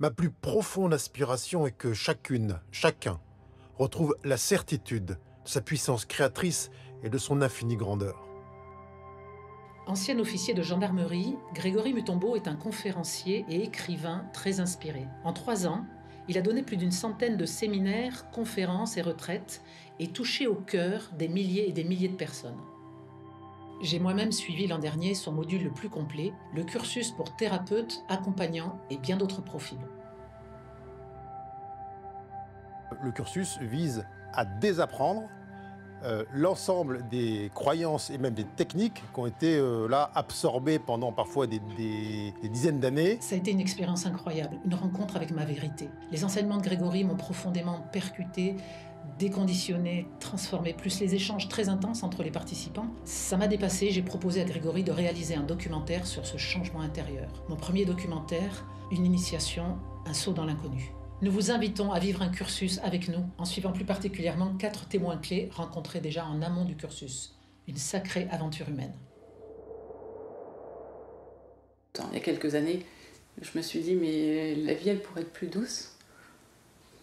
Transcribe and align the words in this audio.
Ma 0.00 0.10
plus 0.10 0.30
profonde 0.30 0.94
aspiration 0.94 1.66
est 1.66 1.76
que 1.76 1.92
chacune, 1.92 2.58
chacun, 2.72 3.20
retrouve 3.78 4.16
la 4.24 4.38
certitude 4.38 5.04
de 5.04 5.16
sa 5.44 5.60
puissance 5.60 6.06
créatrice 6.06 6.70
et 7.02 7.10
de 7.10 7.18
son 7.18 7.42
infinie 7.42 7.76
grandeur. 7.76 8.26
Ancien 9.86 10.18
officier 10.18 10.54
de 10.54 10.62
gendarmerie, 10.62 11.36
Grégory 11.52 11.92
Mutombo 11.92 12.34
est 12.34 12.48
un 12.48 12.56
conférencier 12.56 13.44
et 13.50 13.62
écrivain 13.62 14.24
très 14.32 14.58
inspiré. 14.58 15.06
En 15.22 15.34
trois 15.34 15.66
ans, 15.66 15.84
il 16.28 16.38
a 16.38 16.42
donné 16.42 16.62
plus 16.62 16.78
d'une 16.78 16.92
centaine 16.92 17.36
de 17.36 17.44
séminaires, 17.44 18.30
conférences 18.30 18.96
et 18.96 19.02
retraites 19.02 19.62
et 19.98 20.08
touché 20.08 20.46
au 20.46 20.54
cœur 20.54 21.10
des 21.18 21.28
milliers 21.28 21.68
et 21.68 21.72
des 21.72 21.84
milliers 21.84 22.08
de 22.08 22.16
personnes. 22.16 22.56
J'ai 23.82 23.98
moi-même 23.98 24.30
suivi 24.30 24.66
l'an 24.66 24.78
dernier 24.78 25.14
son 25.14 25.32
module 25.32 25.64
le 25.64 25.70
plus 25.70 25.88
complet, 25.88 26.34
le 26.54 26.64
cursus 26.64 27.12
pour 27.12 27.34
thérapeute, 27.36 28.04
accompagnant 28.10 28.78
et 28.90 28.98
bien 28.98 29.16
d'autres 29.16 29.40
profils. 29.40 29.78
Le 33.02 33.10
cursus 33.10 33.58
vise 33.60 34.04
à 34.34 34.44
désapprendre 34.44 35.22
euh, 36.02 36.24
l'ensemble 36.32 37.06
des 37.08 37.50
croyances 37.54 38.10
et 38.10 38.16
même 38.16 38.32
des 38.32 38.44
techniques 38.44 39.02
qui 39.14 39.20
ont 39.20 39.26
été 39.26 39.56
euh, 39.56 39.86
là 39.86 40.10
absorbées 40.14 40.78
pendant 40.78 41.12
parfois 41.12 41.46
des, 41.46 41.60
dizaines 42.42 42.80
d'années. 42.80 43.18
Ça 43.20 43.34
a 43.34 43.38
été 43.38 43.50
une 43.50 43.60
expérience 43.60 44.06
incroyable, 44.06 44.56
une 44.64 44.74
rencontre 44.74 45.16
avec 45.16 45.30
ma 45.30 45.44
vérité. 45.44 45.90
Les 46.10 46.24
enseignements 46.24 46.56
de 46.56 46.62
Grégory 46.62 47.04
m'ont 47.04 47.16
profondément 47.16 47.80
percuté, 47.92 48.56
déconditionné, 49.18 50.06
transformé, 50.18 50.72
plus 50.72 51.00
les 51.00 51.14
échanges 51.14 51.48
très 51.48 51.68
intenses 51.68 52.02
entre 52.02 52.22
les 52.22 52.30
participants. 52.30 52.86
Ça 53.04 53.36
m'a 53.36 53.48
dépassé, 53.48 53.90
j'ai 53.90 54.02
proposé 54.02 54.40
à 54.40 54.44
Grégory 54.44 54.82
de 54.82 54.92
réaliser 54.92 55.34
un 55.34 55.42
documentaire 55.42 56.06
sur 56.06 56.26
ce 56.26 56.38
changement 56.38 56.80
intérieur. 56.80 57.28
Mon 57.48 57.56
premier 57.56 57.84
documentaire, 57.84 58.64
une 58.90 59.04
initiation, 59.04 59.78
un 60.06 60.14
saut 60.14 60.32
dans 60.32 60.46
l'inconnu. 60.46 60.92
Nous 61.22 61.30
vous 61.30 61.50
invitons 61.50 61.92
à 61.92 61.98
vivre 61.98 62.22
un 62.22 62.30
cursus 62.30 62.80
avec 62.82 63.08
nous, 63.08 63.22
en 63.36 63.44
suivant 63.44 63.72
plus 63.72 63.84
particulièrement 63.84 64.54
quatre 64.54 64.88
témoins 64.88 65.18
clés 65.18 65.50
rencontrés 65.52 66.00
déjà 66.00 66.24
en 66.24 66.40
amont 66.40 66.64
du 66.64 66.76
cursus. 66.76 67.36
Une 67.68 67.76
sacrée 67.76 68.26
aventure 68.30 68.70
humaine. 68.70 68.94
Il 72.08 72.14
y 72.14 72.16
a 72.16 72.20
quelques 72.20 72.54
années, 72.54 72.86
je 73.42 73.50
me 73.56 73.62
suis 73.62 73.80
dit, 73.80 73.94
mais 73.94 74.54
la 74.54 74.72
vie, 74.72 74.88
elle 74.88 75.02
pourrait 75.02 75.20
être 75.20 75.32
plus 75.32 75.48
douce. 75.48 75.96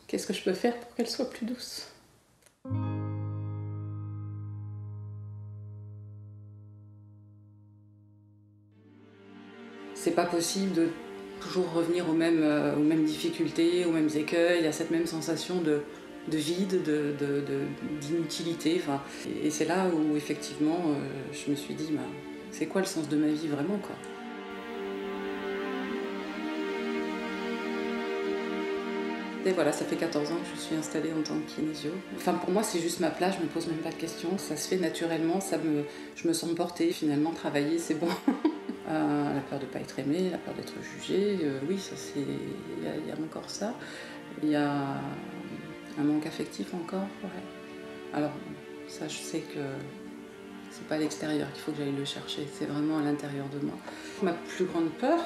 Qu'est-ce 0.08 0.26
que 0.26 0.34
je 0.34 0.42
peux 0.42 0.54
faire 0.54 0.80
pour 0.80 0.96
qu'elle 0.96 1.10
soit 1.10 1.30
plus 1.30 1.46
douce? 1.46 1.92
C'est 9.94 10.16
pas 10.16 10.26
possible 10.26 10.74
de 10.74 10.88
toujours 11.42 11.70
revenir 11.74 12.10
aux 12.10 12.14
mêmes, 12.14 12.42
euh, 12.42 12.78
aux 12.78 12.84
mêmes 12.84 13.04
difficultés, 13.04 13.84
aux 13.84 13.92
mêmes 13.92 14.10
écueils, 14.16 14.66
à 14.66 14.72
cette 14.72 14.92
même 14.92 15.08
sensation 15.08 15.60
de, 15.60 15.82
vide, 16.30 16.82
d'inutilité. 18.00 18.82
et 19.44 19.50
c'est 19.50 19.66
là 19.66 19.88
où 19.90 20.16
effectivement 20.16 20.80
euh, 20.88 21.34
je 21.34 21.52
me 21.52 21.56
suis 21.58 21.74
dit, 21.74 21.90
bah, 21.92 22.02
c'est 22.52 22.68
quoi 22.68 22.80
le 22.80 22.88
sens 22.88 23.10
de 23.10 23.18
ma 23.18 23.28
vie 23.28 23.48
vraiment 23.50 23.78
quoi? 23.78 23.96
Voilà, 29.54 29.72
ça 29.72 29.86
fait 29.86 29.96
14 29.96 30.32
ans 30.32 30.36
que 30.36 30.56
je 30.56 30.62
suis 30.62 30.76
installée 30.76 31.12
en 31.12 31.22
tant 31.22 31.36
que 31.40 31.56
kinésio. 31.56 31.92
Enfin, 32.16 32.34
pour 32.34 32.52
moi, 32.52 32.64
c'est 32.64 32.80
juste 32.80 33.00
ma 33.00 33.10
place, 33.10 33.36
je 33.38 33.44
me 33.44 33.50
pose 33.50 33.68
même 33.68 33.78
pas 33.78 33.90
de 33.90 33.96
questions. 33.96 34.38
Ça 34.38 34.56
se 34.56 34.68
fait 34.68 34.78
naturellement, 34.78 35.40
ça 35.40 35.58
me, 35.58 35.84
je 36.16 36.28
me 36.28 36.34
sens 36.34 36.54
portée. 36.54 36.92
Finalement, 36.92 37.32
travailler, 37.32 37.80
c'est 37.80 37.96
bon. 37.96 38.10
Euh, 38.90 39.34
la 39.34 39.42
peur 39.42 39.60
de 39.60 39.66
ne 39.66 39.70
pas 39.70 39.80
être 39.80 40.00
aimé, 40.00 40.30
la 40.32 40.38
peur 40.38 40.54
d'être 40.54 40.76
jugé, 40.82 41.40
euh, 41.44 41.60
oui, 41.68 41.78
c'est. 41.78 42.22
Il 42.22 42.86
y, 42.86 43.12
a 43.12 43.22
encore 43.22 43.50
ça. 43.50 43.74
Il 44.42 44.48
y 44.48 44.56
a 44.56 45.02
un 46.00 46.04
manque 46.04 46.26
affectif 46.26 46.74
encore, 46.74 47.06
Alors, 48.14 48.32
ça, 48.88 49.10
je 49.10 49.18
sais 49.18 49.40
que 49.40 49.60
c'est 50.72 50.88
pas 50.88 50.96
à 50.96 51.00
l'extérieur 51.00 51.52
qu'il 51.52 51.64
faut 51.64 51.72
que 51.74 51.80
j'aille 51.80 51.92
le 51.92 52.06
chercher, 52.06 52.48
c'est 52.54 52.66
vraiment 52.66 53.00
à 53.00 53.02
l'intérieur 53.02 53.48
de 53.50 53.66
moi. 53.66 53.76
Ma 54.22 54.32
plus 54.32 54.66
grande 54.66 54.92
peur, 54.92 55.20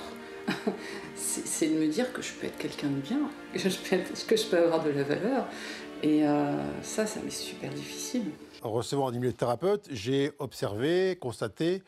c'est 1.16 1.68
de 1.68 1.80
me 1.80 1.88
dire 1.88 2.12
que 2.14 2.22
je 2.22 2.34
peux 2.34 2.48
être 2.48 2.58
quelqu'un 2.58 2.88
de 2.88 3.02
bien, 3.02 3.20
que 3.54 3.60
je, 3.60 3.78
peux 3.78 3.98
que 4.28 4.36
je 4.36 4.46
peux 4.46 4.58
avoir 4.58 4.84
de 4.84 4.90
la 4.90 5.04
valeur. 5.04 5.48
Et 6.04 6.26
euh, 6.26 6.56
ça, 6.82 7.06
ça 7.06 7.20
m'est 7.22 7.30
super 7.30 7.70
difficile. 7.72 8.32
En 8.64 8.72
recevant 8.72 9.12
un 9.12 9.32
thérapeute, 9.32 9.88
j'ai 9.92 10.32
observé, 10.40 11.18
constaté 11.20 11.84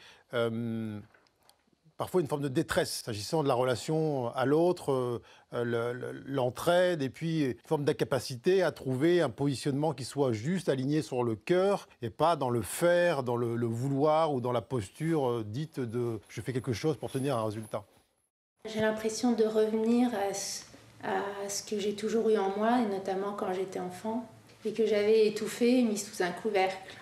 parfois 1.98 2.22
une 2.22 2.28
forme 2.28 2.42
de 2.42 2.48
détresse 2.48 3.04
s'agissant 3.06 3.44
de 3.44 3.48
la 3.48 3.54
relation 3.54 4.28
à 4.36 4.46
l'autre, 4.46 5.22
euh, 5.54 6.14
l'entraide, 6.26 7.02
et 7.02 7.10
puis 7.10 7.44
une 7.46 7.56
forme 7.66 7.86
d'incapacité 7.86 8.64
à 8.64 8.72
trouver 8.72 9.22
un 9.22 9.30
positionnement 9.30 9.94
qui 9.94 10.04
soit 10.04 10.34
juste 10.34 10.70
aligné 10.70 11.02
sur 11.02 11.24
le 11.24 11.36
cœur 11.36 11.88
et 12.02 12.10
pas 12.10 12.36
dans 12.36 12.50
le 12.50 12.62
faire, 12.62 13.24
dans 13.24 13.38
le, 13.38 13.66
vouloir 13.66 14.34
ou 14.34 14.42
dans 14.42 14.52
la 14.52 14.62
posture 14.62 15.30
euh, 15.30 15.44
dite 15.46 15.80
de 15.80 16.20
je 16.30 16.42
fais 16.42 16.54
quelque 16.54 16.74
chose 16.74 16.98
pour 16.98 17.12
tenir 17.12 17.38
un 17.38 17.46
résultat. 17.46 17.86
J'ai 18.66 18.80
l'impression 18.80 19.34
de 19.34 19.44
revenir 19.44 20.10
à 20.14 20.34
ce, 20.34 21.64
que 21.70 21.78
j'ai 21.78 21.96
toujours 21.96 22.30
eu 22.30 22.38
en 22.38 22.56
moi, 22.56 22.80
et 22.80 22.86
notamment 22.86 23.34
quand 23.34 23.52
j'étais 23.52 23.82
enfant, 23.82 24.26
et 24.64 24.72
que 24.72 24.86
j'avais 24.86 25.28
étouffé, 25.28 25.82
mis 25.82 25.98
sous 25.98 26.24
un 26.24 26.32
couvercle. 26.32 26.96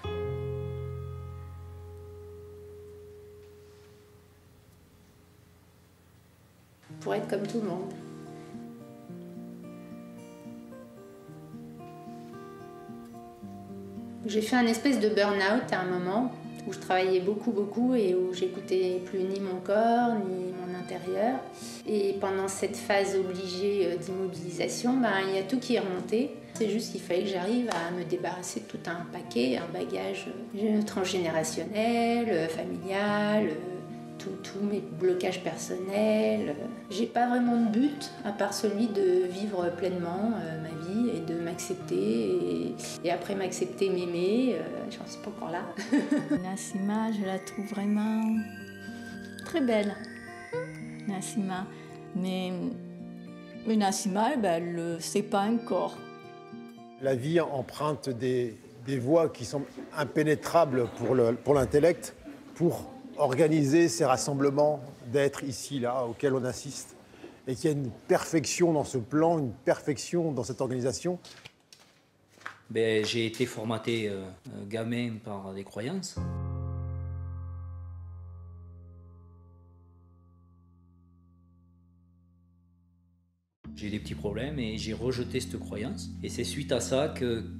pour 6.99 7.13
être 7.15 7.27
comme 7.27 7.45
tout 7.45 7.59
le 7.61 7.67
monde. 7.67 7.93
J'ai 14.25 14.41
fait 14.41 14.55
un 14.55 14.67
espèce 14.67 14.99
de 14.99 15.09
burn-out 15.09 15.71
à 15.71 15.79
un 15.79 15.85
moment 15.85 16.31
où 16.67 16.73
je 16.73 16.79
travaillais 16.79 17.19
beaucoup, 17.19 17.51
beaucoup 17.51 17.95
et 17.95 18.15
où 18.15 18.33
j'écoutais 18.33 19.01
plus 19.05 19.19
ni 19.19 19.39
mon 19.39 19.59
corps 19.59 20.13
ni 20.27 20.51
mon 20.51 20.77
intérieur. 20.77 21.39
Et 21.87 22.15
pendant 22.19 22.47
cette 22.47 22.75
phase 22.75 23.15
obligée 23.15 23.87
euh, 23.87 23.97
d'immobilisation, 23.97 24.97
ben, 24.97 25.13
il 25.27 25.35
y 25.35 25.39
a 25.39 25.43
tout 25.43 25.59
qui 25.59 25.75
est 25.75 25.79
remonté. 25.79 26.31
C'est 26.53 26.69
juste 26.69 26.91
qu'il 26.91 27.01
fallait 27.01 27.23
que 27.23 27.29
j'arrive 27.29 27.69
à 27.69 27.91
me 27.91 28.03
débarrasser 28.03 28.61
de 28.61 28.65
tout 28.65 28.89
un 28.89 29.05
paquet, 29.11 29.57
un 29.57 29.71
bagage 29.71 30.27
euh, 30.57 30.81
transgénérationnel, 30.83 32.27
euh, 32.29 32.47
familial, 32.47 33.49
tous 34.43 34.59
mes 34.59 34.79
blocages 34.79 35.43
personnels. 35.43 36.55
J'ai 36.89 37.05
pas 37.05 37.27
vraiment 37.29 37.57
de 37.57 37.69
but 37.71 38.11
à 38.25 38.31
part 38.31 38.53
celui 38.53 38.87
de 38.87 39.25
vivre 39.27 39.69
pleinement 39.77 40.31
euh, 40.35 40.61
ma 40.61 40.85
vie 40.85 41.09
et 41.17 41.19
de 41.19 41.39
m'accepter 41.39 42.75
et, 43.03 43.11
après 43.11 43.35
m'accepter, 43.35 43.89
m'aimer. 43.89 44.55
Euh, 44.55 44.61
j'en 44.89 45.05
suis 45.05 45.21
pas 45.21 45.29
encore 45.29 45.51
là. 45.51 45.63
Nassima, 46.43 47.11
je 47.11 47.25
la 47.25 47.39
trouve 47.39 47.65
vraiment 47.65 48.21
très 49.45 49.61
belle. 49.61 49.95
Nassima. 51.07 51.65
Mais, 52.15 52.51
mais 53.65 53.75
Nassima, 53.75 54.35
ben, 54.35 54.63
elle 54.63 54.75
ne 54.75 54.99
sait 54.99 55.23
pas 55.23 55.41
encore. 55.41 55.97
La 57.01 57.15
vie 57.15 57.39
emprunte 57.39 58.09
des, 58.09 58.57
des 58.85 58.99
voies 58.99 59.29
qui 59.29 59.45
sont 59.45 59.63
impénétrables 59.97 60.87
pour 61.43 61.53
l'intellect, 61.55 62.15
pour 62.55 62.91
organiser 63.21 63.87
ces 63.87 64.05
rassemblements, 64.05 64.81
d'être 65.11 65.43
ici, 65.43 65.79
là, 65.79 66.05
auxquels 66.05 66.33
on 66.33 66.43
assiste, 66.43 66.95
et 67.47 67.55
qu'il 67.55 67.71
y 67.71 67.73
a 67.73 67.77
une 67.77 67.91
perfection 68.07 68.73
dans 68.73 68.83
ce 68.83 68.97
plan, 68.97 69.39
une 69.39 69.51
perfection 69.51 70.31
dans 70.31 70.43
cette 70.43 70.61
organisation? 70.61 71.19
Ben, 72.69 73.05
J'ai 73.05 73.25
été 73.25 73.45
formaté 73.45 74.09
euh, 74.09 74.23
gamin 74.67 75.13
par 75.23 75.53
des 75.53 75.63
croyances. 75.63 76.15
Problèmes 84.15 84.59
et 84.59 84.77
j'ai 84.77 84.93
rejeté 84.93 85.39
cette 85.39 85.59
croyance. 85.59 86.09
Et 86.23 86.29
c'est 86.29 86.43
suite 86.43 86.71
à 86.71 86.79
ça 86.79 87.13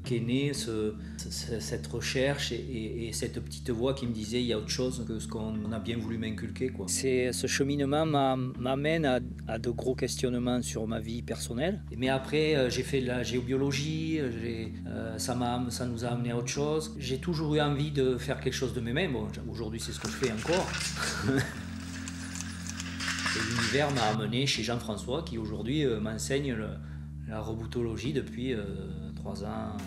qu'est 0.03 0.19
née 0.19 0.53
ce, 0.53 0.93
cette 1.17 1.87
recherche 1.87 2.51
et, 2.51 3.09
cette 3.13 3.39
petite 3.41 3.69
voix 3.69 3.93
qui 3.93 4.07
me 4.07 4.13
disait 4.13 4.41
il 4.41 4.47
y 4.47 4.53
a 4.53 4.57
autre 4.57 4.69
chose 4.69 5.03
que 5.07 5.19
ce 5.19 5.27
qu'on 5.27 5.71
a 5.71 5.79
bien 5.79 5.97
voulu 5.97 6.17
m'inculquer. 6.17 6.71
Ce 6.87 7.47
cheminement 7.47 8.05
m'amène 8.05 9.05
à, 9.05 9.19
à, 9.47 9.59
de 9.59 9.69
gros 9.69 9.95
questionnements 9.95 10.61
sur 10.61 10.87
ma 10.87 10.99
vie 10.99 11.21
personnelle. 11.21 11.81
Mais 11.97 12.09
après, 12.09 12.55
euh, 12.55 12.69
j'ai 12.69 12.83
fait 12.83 13.01
de 13.01 13.07
la 13.07 13.23
géobiologie, 13.23 14.19
euh, 14.19 15.17
ça, 15.17 15.37
ça 15.69 15.85
nous 15.85 16.05
a 16.05 16.07
amené 16.09 16.31
à 16.31 16.37
autre 16.37 16.47
chose. 16.47 16.95
J'ai 16.97 17.17
toujours 17.17 17.55
eu 17.55 17.61
envie 17.61 17.91
de 17.91 18.17
faire 18.17 18.39
quelque 18.39 18.53
chose 18.53 18.73
de 18.73 18.81
mes-mêmes. 18.81 19.13
Bon, 19.13 19.27
Aujourd'hui, 19.49 19.79
c'est 19.79 19.91
ce 19.91 19.99
que 19.99 20.07
je 20.07 20.13
fais 20.13 20.31
encore. 20.31 20.69
Et 23.33 23.39
l'univers 23.39 23.91
m'a 23.93 24.03
amené 24.03 24.45
chez 24.45 24.61
Jean-François 24.61 25.23
qui 25.23 25.37
aujourd'hui 25.37 25.85
euh, 25.85 26.01
m'enseigne 26.01 26.55
la 27.27 27.39
reboutologie 27.39 28.11
depuis 28.11 28.53
euh, 28.53 28.65
trois 29.15 29.45
ans. 29.45 29.77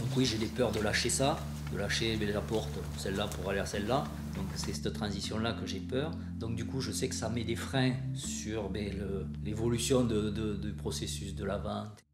Donc 0.00 0.16
oui, 0.16 0.26
j'ai 0.26 0.36
des 0.36 0.46
peurs 0.46 0.72
de 0.72 0.80
lâcher 0.80 1.08
ça, 1.08 1.38
de 1.72 1.78
lâcher 1.78 2.18
la 2.18 2.42
porte, 2.42 2.78
celle-là 2.98 3.28
pour 3.28 3.50
aller 3.50 3.60
à 3.60 3.66
celle-là. 3.66 4.04
Donc 4.36 4.44
c'est 4.56 4.74
cette 4.74 4.92
transition-là 4.92 5.54
que 5.54 5.66
j'ai 5.66 5.80
peur. 5.80 6.10
Donc 6.38 6.54
du 6.54 6.66
coup, 6.66 6.80
je 6.80 6.92
sais 6.92 7.08
que 7.08 7.14
ça 7.14 7.30
met 7.30 7.44
des 7.44 7.56
freins 7.56 7.94
sur 8.14 8.68
ben, 8.68 8.92
l'évolution 9.42 10.04
du 10.04 10.72
processus 10.74 11.34
de 11.34 11.44
la 11.44 11.56
vente. 11.56 12.04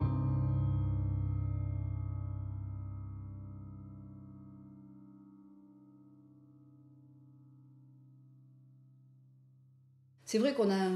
C'est 10.26 10.38
vrai 10.38 10.55
qu'on 10.55 10.70
a 10.70 10.90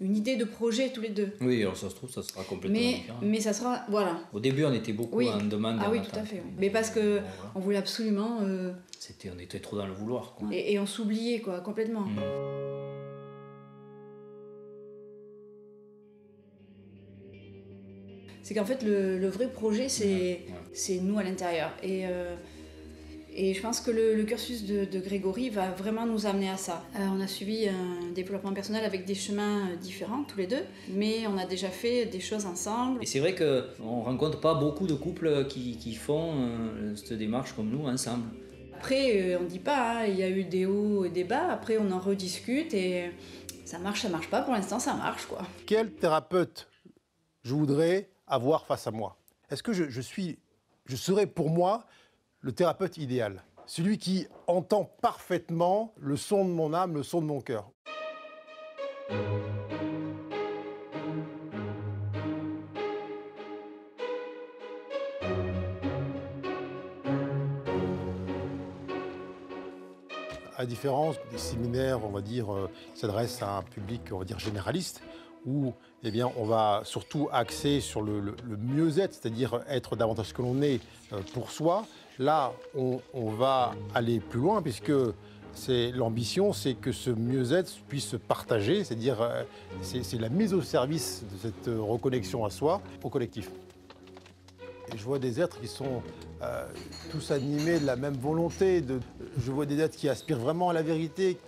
une 0.00 0.16
idée 0.16 0.36
de 0.36 0.44
projet 0.44 0.90
tous 0.90 1.00
les 1.00 1.08
deux. 1.08 1.32
Oui, 1.40 1.62
alors 1.62 1.76
ça 1.76 1.90
se 1.90 1.96
trouve, 1.96 2.10
ça 2.10 2.22
sera 2.22 2.44
complètement 2.44 2.78
mais, 2.78 2.94
différent. 2.94 3.18
Mais 3.22 3.40
ça 3.40 3.52
sera, 3.52 3.84
voilà. 3.88 4.20
Au 4.32 4.38
début, 4.38 4.64
on 4.64 4.72
était 4.72 4.92
beaucoup 4.92 5.20
en 5.20 5.42
demande. 5.42 5.80
Ah 5.82 5.88
oui, 5.90 6.00
tout 6.00 6.16
à 6.16 6.22
fait. 6.22 6.42
Mais 6.56 6.70
parce 6.70 6.90
que 6.90 7.20
on 7.56 7.60
voulait 7.60 7.78
absolument. 7.78 8.38
Euh, 8.42 8.72
C'était, 9.00 9.32
on 9.34 9.38
était 9.40 9.58
trop 9.58 9.76
dans 9.76 9.86
le 9.86 9.92
vouloir. 9.92 10.36
Quoi. 10.36 10.48
Et, 10.52 10.78
on 10.78 10.86
s'oubliait 10.86 11.40
quoi, 11.40 11.60
complètement. 11.60 12.02
Mm. 12.02 12.20
C'est 18.44 18.54
qu'en 18.54 18.64
fait, 18.64 18.84
le, 18.84 19.28
vrai 19.28 19.50
projet, 19.50 19.88
c'est, 19.88 20.46
c'est 20.72 20.98
nous 20.98 21.18
à 21.18 21.24
l'intérieur. 21.24 21.72
Et 21.82 22.06
euh, 22.06 22.36
et 23.38 23.52
je 23.52 23.60
pense 23.60 23.80
que 23.80 23.90
le, 23.90 24.24
cursus 24.24 24.64
de, 24.64 24.98
Grégory 24.98 25.50
va 25.50 25.70
vraiment 25.70 26.06
nous 26.06 26.24
amener 26.24 26.48
à 26.48 26.56
ça. 26.56 26.82
Euh, 26.96 27.00
on 27.14 27.20
a 27.20 27.26
suivi 27.26 27.68
un 27.68 28.10
développement 28.14 28.54
personnel 28.54 28.82
avec 28.86 29.04
des 29.04 29.14
chemins 29.14 29.74
différents 29.78 30.24
tous 30.24 30.38
les 30.38 30.46
deux, 30.46 30.62
mais 30.88 31.26
on 31.26 31.36
a 31.36 31.44
déjà 31.44 31.68
fait 31.68 32.06
des 32.06 32.20
choses 32.20 32.46
ensemble. 32.46 33.02
Et 33.02 33.06
c'est 33.06 33.20
vrai 33.20 33.34
qu'on 33.34 34.00
ne 34.00 34.04
rencontre 34.04 34.40
pas 34.40 34.54
beaucoup 34.54 34.86
de 34.86 34.94
couples 34.94 35.46
qui, 35.48 35.76
qui 35.76 35.94
font 35.94 36.32
euh, 36.34 36.96
cette 36.96 37.12
démarche 37.12 37.52
comme 37.52 37.68
nous 37.68 37.86
ensemble. 37.86 38.24
Après, 38.74 39.20
euh, 39.20 39.38
on 39.38 39.42
ne 39.42 39.48
dit 39.48 39.58
pas, 39.58 39.98
hein, 39.98 40.06
il 40.06 40.16
y 40.16 40.22
a 40.22 40.30
eu 40.30 40.44
des 40.44 40.64
hauts 40.64 41.04
et 41.04 41.10
des 41.10 41.24
bas, 41.24 41.50
après 41.50 41.76
on 41.76 41.90
en 41.90 41.98
rediscute 41.98 42.72
et 42.72 43.10
ça 43.66 43.78
marche, 43.78 44.00
ça 44.00 44.08
marche 44.08 44.30
pas, 44.30 44.40
pour 44.40 44.54
l'instant 44.54 44.78
ça 44.78 44.94
marche 44.94 45.26
quoi. 45.26 45.42
Quel 45.66 45.92
thérapeute 45.92 46.70
je 47.42 47.52
voudrais 47.52 48.08
avoir 48.26 48.64
face 48.64 48.86
à 48.86 48.92
moi? 48.92 49.18
Est-ce 49.50 49.62
que 49.62 49.74
je, 49.74 49.90
je 49.90 50.00
suis, 50.00 50.38
je 50.86 50.96
serais 50.96 51.26
pour 51.26 51.50
moi 51.50 51.84
le 52.46 52.52
thérapeute 52.52 52.96
idéal, 52.98 53.42
celui 53.66 53.98
qui 53.98 54.28
entend 54.46 54.84
parfaitement 55.02 55.92
le 55.98 56.16
son 56.16 56.44
de 56.44 56.50
mon 56.50 56.72
âme, 56.72 56.94
le 56.94 57.02
son 57.02 57.20
de 57.20 57.26
mon 57.26 57.40
cœur. 57.40 57.68
à 70.58 70.64
différence 70.64 71.16
des 71.30 71.36
séminaires, 71.36 72.02
on 72.02 72.08
va 72.08 72.22
dire, 72.22 72.50
euh, 72.50 72.70
qui 72.94 73.00
s'adressent 73.00 73.42
à 73.42 73.58
un 73.58 73.62
public, 73.62 74.00
on 74.10 74.18
va 74.18 74.24
dire, 74.24 74.38
généraliste, 74.38 75.02
où 75.44 75.74
eh 76.02 76.10
bien, 76.10 76.32
on 76.36 76.44
va 76.44 76.80
surtout 76.84 77.28
axer 77.30 77.80
sur 77.80 78.00
le, 78.00 78.34
mieux-être, 78.46 79.12
c'est-à-dire 79.12 79.60
être 79.68 79.96
davantage 79.96 80.28
ce 80.28 80.34
que 80.34 80.42
l'on 80.42 80.62
est 80.62 80.80
euh, 81.12 81.20
pour 81.34 81.50
soi, 81.50 81.84
Là, 82.18 82.54
on, 82.74 83.30
va 83.30 83.74
aller 83.94 84.20
plus 84.20 84.40
loin 84.40 84.62
puisque 84.62 84.92
c'est 85.52 85.92
l'ambition, 85.92 86.54
c'est 86.54 86.74
que 86.74 86.90
ce 86.90 87.10
mieux-être 87.10 87.70
puisse 87.88 88.06
se 88.06 88.16
partager, 88.16 88.84
c'est-à-dire 88.84 89.20
euh, 89.20 89.42
c'est 89.82 90.18
la 90.18 90.30
mise 90.30 90.54
au 90.54 90.62
service 90.62 91.24
de 91.30 91.36
cette 91.38 91.66
reconnexion 91.66 92.44
à 92.44 92.50
soi, 92.50 92.80
au 93.02 93.10
collectif. 93.10 93.50
Et 94.92 94.96
je 94.96 95.04
vois 95.04 95.18
des 95.18 95.40
êtres 95.40 95.60
qui 95.60 95.68
sont 95.68 96.02
euh, 96.42 96.66
tous 97.10 97.30
animés 97.32 97.80
de 97.80 97.86
la 97.86 97.96
même 97.96 98.16
volonté. 98.16 98.82
je 99.38 99.52
vois 99.52 99.66
des 99.66 99.80
êtres 99.80 99.96
qui 99.96 100.08
aspirent 100.08 100.38
vraiment 100.38 100.70
à 100.70 100.72
la 100.72 100.82
vérité. 100.82 101.38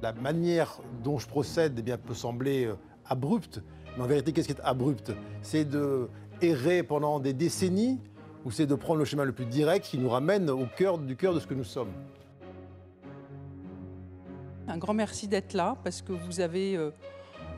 La 0.00 0.12
manière 0.12 0.78
dont 1.02 1.18
je 1.18 1.26
procède 1.26 1.74
eh 1.78 1.82
bien, 1.82 1.96
peut 1.96 2.14
sembler 2.14 2.66
euh, 2.66 2.74
abrupte, 3.06 3.62
mais 3.96 4.04
en 4.04 4.06
vérité, 4.06 4.32
qu'est-ce 4.32 4.46
qui 4.46 4.54
est 4.54 4.62
abrupt 4.62 5.12
C'est 5.42 5.64
de 5.64 6.08
errer 6.40 6.84
pendant 6.84 7.18
des 7.18 7.32
décennies 7.32 7.98
ou 8.44 8.50
c'est 8.50 8.66
de 8.66 8.74
prendre 8.74 8.98
le 8.98 9.04
chemin 9.04 9.24
le 9.24 9.32
plus 9.32 9.46
direct 9.46 9.86
qui 9.86 9.98
nous 9.98 10.08
ramène 10.08 10.48
au 10.50 10.66
cœur 10.76 10.98
du 10.98 11.16
cœur 11.16 11.34
de 11.34 11.40
ce 11.40 11.46
que 11.46 11.54
nous 11.54 11.64
sommes. 11.64 11.92
Un 14.66 14.78
grand 14.78 14.94
merci 14.94 15.28
d'être 15.28 15.54
là 15.54 15.76
parce 15.82 16.02
que 16.02 16.12
vous 16.12 16.40
avez 16.40 16.76
euh, 16.76 16.90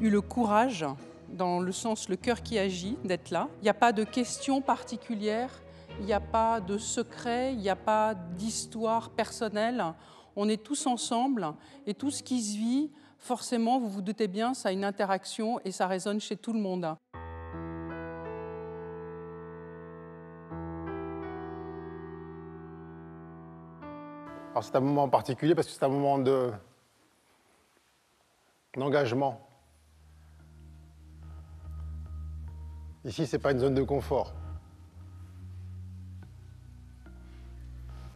eu 0.01 0.11
le 0.11 0.21
courage, 0.21 0.87
dans 1.29 1.61
le 1.61 1.73
sens 1.73 2.09
le 2.09 2.17
cœur 2.17 2.43
qui 2.43 2.59
agit, 2.59 2.97
d'être 3.05 3.31
là. 3.31 3.49
Il 3.61 3.65
n'y 3.65 3.69
a 3.69 3.75
pas 3.75 3.93
de 3.93 4.05
questions 4.05 4.61
particulières, 4.61 5.63
il 5.99 6.07
n'y 6.07 6.13
a 6.13 6.21
pas 6.21 6.61
de 6.61 6.79
secret, 6.79 7.53
il 7.53 7.59
n'y 7.59 7.69
a 7.69 7.77
pas 7.77 8.15
d'histoire 8.15 9.11
personnelle. 9.11 9.85
On 10.37 10.49
est 10.49 10.63
tous 10.63 10.87
ensemble 10.87 11.49
et 11.87 11.95
tout 11.95 12.11
ce 12.11 12.23
qui 12.23 12.41
se 12.41 12.57
vit, 12.57 12.91
forcément, 13.19 13.79
vous 13.79 13.89
vous 13.89 14.03
doutez 14.03 14.29
bien, 14.29 14.55
ça 14.55 14.71
a 14.71 14.73
une 14.73 14.85
interaction 14.85 15.61
et 15.65 15.73
ça 15.73 15.87
résonne 15.87 16.21
chez 16.21 16.37
tout 16.37 16.53
le 16.53 16.61
monde. 16.61 16.95
Alors 24.51 24.65
c'est 24.65 24.75
un 24.75 24.81
moment 24.81 25.09
particulier 25.09 25.55
parce 25.55 25.69
que 25.69 25.73
c'est 25.73 25.85
un 25.85 25.89
moment 25.89 26.19
de 26.19 26.51
d'engagement. 28.77 29.47
Ici, 33.05 33.27
ce 33.27 33.37
n'est 33.37 33.43
pas 33.43 33.53
une 33.53 33.61
zone 33.61 33.75
de 33.75 33.83
confort. 33.83 34.35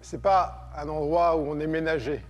Ce 0.01 0.17
n'est 0.17 0.23
pas 0.23 0.71
un 0.77 0.89
endroit 0.89 1.37
où 1.37 1.41
on 1.41 1.61
est 1.61 1.67
ménagé. 1.69 2.25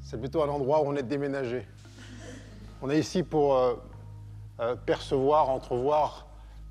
C'est 0.00 0.18
plutôt 0.18 0.42
un 0.42 0.48
endroit 0.48 0.82
où 0.82 0.86
on 0.86 0.94
est 0.94 1.02
déménagé. 1.02 1.66
On 2.80 2.90
est 2.90 2.98
ici 2.98 3.24
pour 3.24 3.56
euh, 3.56 3.74
euh, 4.60 4.76
percevoir, 4.76 5.50
entrevoir 5.50 6.28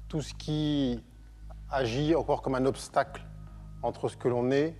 tout 0.07 0.21
ce 0.21 0.33
qui 0.33 1.03
agit 1.69 2.15
encore 2.15 2.41
comme 2.41 2.55
un 2.55 2.65
obstacle 2.65 3.21
entre 3.83 4.07
ce 4.07 4.15
que 4.15 4.29
l'on 4.29 4.51
est 4.51 4.75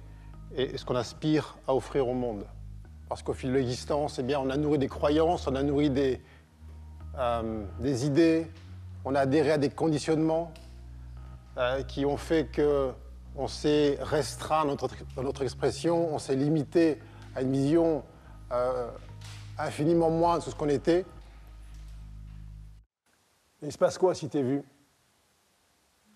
et 0.55 0.77
ce 0.77 0.85
qu'on 0.85 0.95
aspire 0.95 1.57
à 1.67 1.75
offrir 1.75 2.07
au 2.07 2.13
monde. 2.13 2.45
Parce 3.09 3.23
qu'au 3.23 3.33
fil 3.33 3.49
de 3.51 3.55
l'existence, 3.55 4.19
eh 4.19 4.23
bien, 4.23 4.39
on 4.39 4.49
a 4.49 4.57
nourri 4.57 4.77
des 4.77 4.87
croyances, 4.87 5.47
on 5.47 5.55
a 5.55 5.63
nourri 5.63 5.89
des, 5.89 6.21
euh, 7.17 7.65
idées, 7.83 8.47
on 9.03 9.15
a 9.15 9.21
adhéré 9.21 9.51
à 9.51 9.57
des 9.57 9.69
conditionnements 9.69 10.51
euh, 11.57 11.83
qui 11.83 12.05
ont 12.05 12.17
fait 12.17 12.49
qu'on 12.55 13.47
s'est 13.47 13.97
restreint 14.01 14.65
dans 14.65 15.23
notre, 15.23 15.41
expression, 15.41 16.13
on 16.13 16.19
s'est 16.19 16.35
limité 16.35 16.99
à 17.35 17.41
une 17.41 17.51
vision 17.51 18.03
euh, 18.51 18.89
infiniment 19.57 20.09
moindre 20.09 20.45
de 20.45 20.49
ce 20.49 20.55
qu'on 20.55 20.69
était. 20.69 21.05
il 23.61 23.71
se 23.71 23.77
passe 23.77 23.97
quoi 23.97 24.15
si 24.15 24.29
tu 24.29 24.37
es 24.37 24.43
vu? 24.43 24.63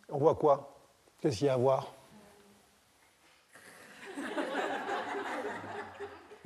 On 0.09 0.17
voit 0.17 0.35
quoi? 0.35 0.77
Qu'est-ce 1.19 1.37
qu'il 1.37 1.47
y 1.47 1.49
a 1.49 1.53
à 1.53 1.57
voir? 1.57 1.91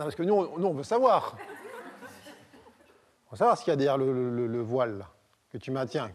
Parce 0.05 0.15
que 0.15 0.23
nous, 0.23 0.33
on, 0.33 0.73
veut 0.73 0.83
savoir. 0.83 1.35
On 3.27 3.31
veut 3.31 3.37
savoir 3.37 3.57
ce 3.57 3.63
qu'il 3.63 3.71
y 3.71 3.73
a 3.73 3.75
derrière 3.75 3.97
le, 3.97 4.61
voile 4.61 5.05
que 5.51 5.57
tu 5.57 5.71
maintiens. 5.71 6.11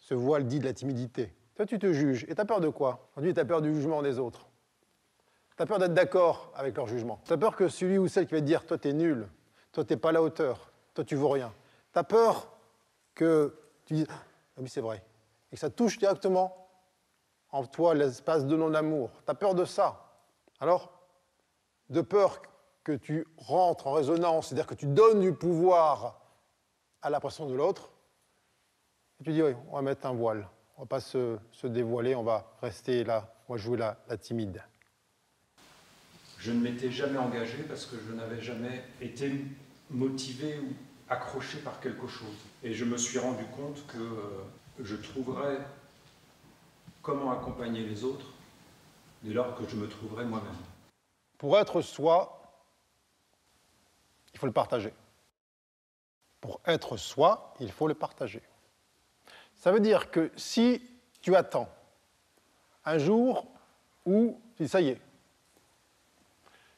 Ce 0.00 0.14
voile 0.14 0.46
dit 0.46 0.58
de 0.58 0.64
la 0.64 0.72
timidité. 0.72 1.32
Toi, 1.54 1.66
tu 1.66 1.78
te 1.78 1.92
juges. 1.92 2.24
Et 2.28 2.34
tu 2.34 2.40
as 2.40 2.44
peur 2.44 2.60
de 2.60 2.68
quoi? 2.68 3.08
Aujourd'hui, 3.12 3.34
tu 3.34 3.40
as 3.40 3.44
peur 3.44 3.62
du 3.62 3.74
jugement 3.74 4.02
des 4.02 4.18
autres. 4.18 4.46
Tu 5.56 5.62
as 5.62 5.66
peur 5.66 5.78
d'être 5.78 5.94
d'accord 5.94 6.52
avec 6.56 6.76
leur 6.76 6.86
jugement. 6.86 7.20
Tu 7.24 7.32
as 7.32 7.36
peur 7.36 7.54
que 7.54 7.68
celui 7.68 7.98
ou 7.98 8.08
celle 8.08 8.26
qui 8.26 8.34
va 8.34 8.40
te 8.40 8.46
dire 8.46 8.66
Toi, 8.66 8.78
tu 8.78 8.88
es 8.88 8.92
nul. 8.92 9.28
Toi, 9.72 9.84
tu 9.84 9.92
n'es 9.92 9.98
pas 9.98 10.08
à 10.08 10.12
la 10.12 10.22
hauteur. 10.22 10.70
Toi, 10.94 11.04
tu 11.04 11.14
vaux 11.14 11.28
rien. 11.28 11.52
Tu 11.92 11.98
as 11.98 12.04
peur 12.04 12.48
que 13.14 13.54
tu 13.84 13.94
dises 13.94 14.06
Ah 14.10 14.60
oui, 14.60 14.68
c'est 14.68 14.80
vrai. 14.80 15.04
Et 15.52 15.56
que 15.56 15.60
ça 15.60 15.70
touche 15.70 15.98
directement 15.98 16.68
en 17.50 17.64
toi 17.66 17.94
l'espace 17.94 18.46
de 18.46 18.56
non-amour. 18.56 19.10
Tu 19.24 19.30
as 19.30 19.34
peur 19.34 19.54
de 19.54 19.64
ça. 19.64 20.06
Alors, 20.58 20.90
de 21.90 22.00
peur 22.00 22.40
que 22.84 22.92
tu 22.92 23.26
rentres 23.38 23.86
en 23.86 23.92
résonance, 23.92 24.48
c'est-à-dire 24.48 24.66
que 24.66 24.74
tu 24.74 24.86
donnes 24.86 25.20
du 25.20 25.32
pouvoir 25.32 26.20
à 27.02 27.10
la 27.10 27.18
pression 27.18 27.46
de 27.46 27.54
l'autre, 27.54 27.90
et 29.20 29.24
tu 29.24 29.32
dis, 29.32 29.42
oui, 29.42 29.54
on 29.70 29.76
va 29.76 29.82
mettre 29.82 30.06
un 30.06 30.12
voile, 30.12 30.48
on 30.76 30.82
ne 30.82 30.84
va 30.84 30.88
pas 30.88 31.00
se, 31.00 31.38
dévoiler, 31.64 32.14
on 32.14 32.22
va 32.22 32.54
rester 32.60 33.04
là, 33.04 33.34
on 33.48 33.54
va 33.54 33.58
jouer 33.58 33.78
la, 33.78 33.96
la 34.08 34.16
timide. 34.18 34.62
Je 36.38 36.52
ne 36.52 36.60
m'étais 36.60 36.90
jamais 36.90 37.18
engagé 37.18 37.62
parce 37.66 37.86
que 37.86 37.96
je 38.06 38.12
n'avais 38.12 38.40
jamais 38.40 38.84
été 39.00 39.32
motivé 39.90 40.58
ou 40.58 40.74
accroché 41.08 41.58
par 41.58 41.80
quelque 41.80 42.06
chose. 42.06 42.36
Et 42.62 42.74
je 42.74 42.84
me 42.84 42.98
suis 42.98 43.18
rendu 43.18 43.44
compte 43.56 43.86
que 43.86 43.98
euh, 43.98 44.44
je 44.82 44.96
trouverais 44.96 45.58
comment 47.02 47.32
accompagner 47.32 47.80
les 47.84 48.04
autres 48.04 48.26
dès 49.22 49.32
lors 49.32 49.56
que 49.56 49.66
je 49.68 49.76
me 49.76 49.88
trouverais 49.88 50.24
moi-même. 50.24 50.52
Pour 51.38 51.58
être 51.58 51.80
soi, 51.80 52.43
il 54.34 54.38
faut 54.40 54.46
le 54.46 54.52
partager. 54.52 54.92
Pour 56.40 56.60
être 56.66 56.96
soi, 56.96 57.54
il 57.60 57.72
faut 57.72 57.88
le 57.88 57.94
partager. 57.94 58.42
Ça 59.56 59.72
veut 59.72 59.80
dire 59.80 60.10
que 60.10 60.30
si 60.36 60.82
tu 61.22 61.34
attends 61.34 61.68
un 62.84 62.98
jour 62.98 63.46
où, 64.04 64.38
ça 64.66 64.80
y 64.80 64.88
est, 64.88 65.00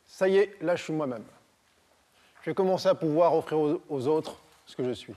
ça 0.04 0.28
y 0.28 0.36
est, 0.36 0.62
là 0.62 0.76
je 0.76 0.84
suis 0.84 0.92
moi-même. 0.92 1.24
Je 2.42 2.50
vais 2.50 2.54
commencer 2.54 2.88
à 2.88 2.94
pouvoir 2.94 3.34
offrir 3.34 3.58
aux, 3.58 3.82
aux 3.88 4.06
autres 4.06 4.36
ce 4.66 4.76
que 4.76 4.84
je 4.84 4.92
suis. 4.92 5.14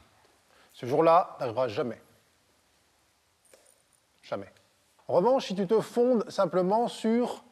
Ce 0.73 0.85
jour-là 0.87 1.35
n'arrivera 1.39 1.67
jamais. 1.67 2.01
Jamais. 4.23 4.51
En 5.07 5.13
revanche, 5.15 5.47
si 5.47 5.55
tu 5.55 5.67
te 5.67 5.79
fondes 5.81 6.27
simplement 6.29 6.87
sur 6.87 7.43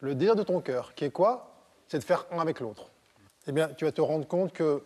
le 0.00 0.14
désir 0.14 0.36
de 0.36 0.42
ton 0.42 0.60
cœur, 0.60 0.94
qui 0.94 1.04
est 1.04 1.10
quoi? 1.10 1.52
C'est 1.88 1.98
de 1.98 2.04
faire 2.04 2.26
un 2.30 2.38
avec 2.38 2.60
l'autre. 2.60 2.90
Eh 3.48 3.52
bien, 3.52 3.68
tu 3.68 3.84
vas 3.84 3.92
te 3.92 4.00
rendre 4.00 4.26
compte 4.26 4.52
que 4.52 4.82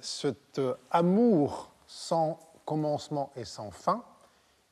cet 0.00 0.60
amour 0.90 1.70
sans 1.86 2.40
commencement 2.64 3.30
et 3.36 3.44
sans 3.44 3.70
fin, 3.70 4.04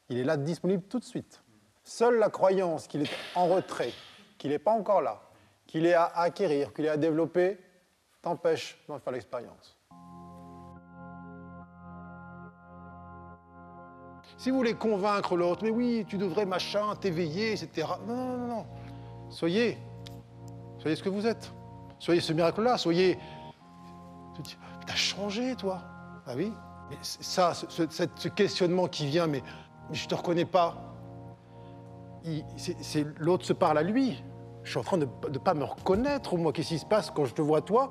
il 0.09 0.19
est 0.19 0.25
là 0.25 0.37
disponible 0.37 0.83
tout 0.85 0.99
de 0.99 1.05
suite. 1.05 1.43
Seule 1.85 2.19
la 2.19 2.31
croyance 2.31 2.89
qu'il 2.89 3.03
est 3.03 3.11
en 3.37 3.47
retrait, 3.47 3.93
qu'il 4.39 4.51
n'est 4.51 4.59
pas 4.59 4.73
encore 4.73 5.03
là, 5.03 5.23
qu'il 5.67 5.87
est 5.87 5.95
à 5.95 6.07
acquérir, 6.07 6.75
qu'il 6.75 6.85
est 6.85 6.91
à 6.91 6.97
développer, 6.97 7.59
t'empêche 8.23 8.79
d'en 8.89 8.99
faire 8.99 9.13
l'expérience. 9.13 9.79
Si 14.37 14.51
vous 14.51 14.57
voulez 14.57 14.75
convaincre 14.75 15.37
l'autre, 15.37 15.63
mais 15.63 15.71
oui, 15.71 16.05
tu 16.09 16.19
devrais 16.19 16.45
machin, 16.45 16.95
t'éveiller, 16.97 17.53
etc. 17.53 17.89
Non, 18.07 18.15
non, 18.15 18.37
non, 18.37 18.47
non. 18.49 18.67
Soyez, 19.31 19.79
soyez 20.79 20.97
ce 20.97 21.03
que 21.03 21.09
vous 21.09 21.27
êtes. 21.27 21.56
Soyez 21.99 22.21
ce 22.21 22.33
miracle-là, 22.33 22.79
soyez. 22.79 23.19
T'as 24.87 24.95
changé, 24.95 25.57
toi. 25.57 25.81
Ah 26.27 26.33
oui. 26.37 26.53
Mais 26.91 26.97
ça, 27.01 27.53
ce, 27.55 28.29
questionnement 28.29 28.87
qui 28.87 29.07
vient, 29.07 29.27
mais, 29.27 29.43
je 29.93 30.07
te 30.07 30.15
reconnais 30.15 30.45
pas. 30.45 30.77
L'autre 33.19 33.45
se 33.45 33.53
parle 33.53 33.79
à 33.79 33.83
lui. 33.83 34.23
Je 34.63 34.71
suis 34.71 34.79
en 34.79 34.83
train 34.83 34.99
de 34.99 35.09
ne 35.31 35.39
pas 35.39 35.55
me 35.55 35.65
reconnaître, 35.65 36.37
moi. 36.37 36.53
Qu'est-ce 36.53 36.69
qui 36.69 36.79
se 36.79 36.87
passe 36.87 37.11
quand 37.11 37.25
je 37.25 37.35
te 37.35 37.43
vois, 37.43 37.61
toi? 37.61 37.91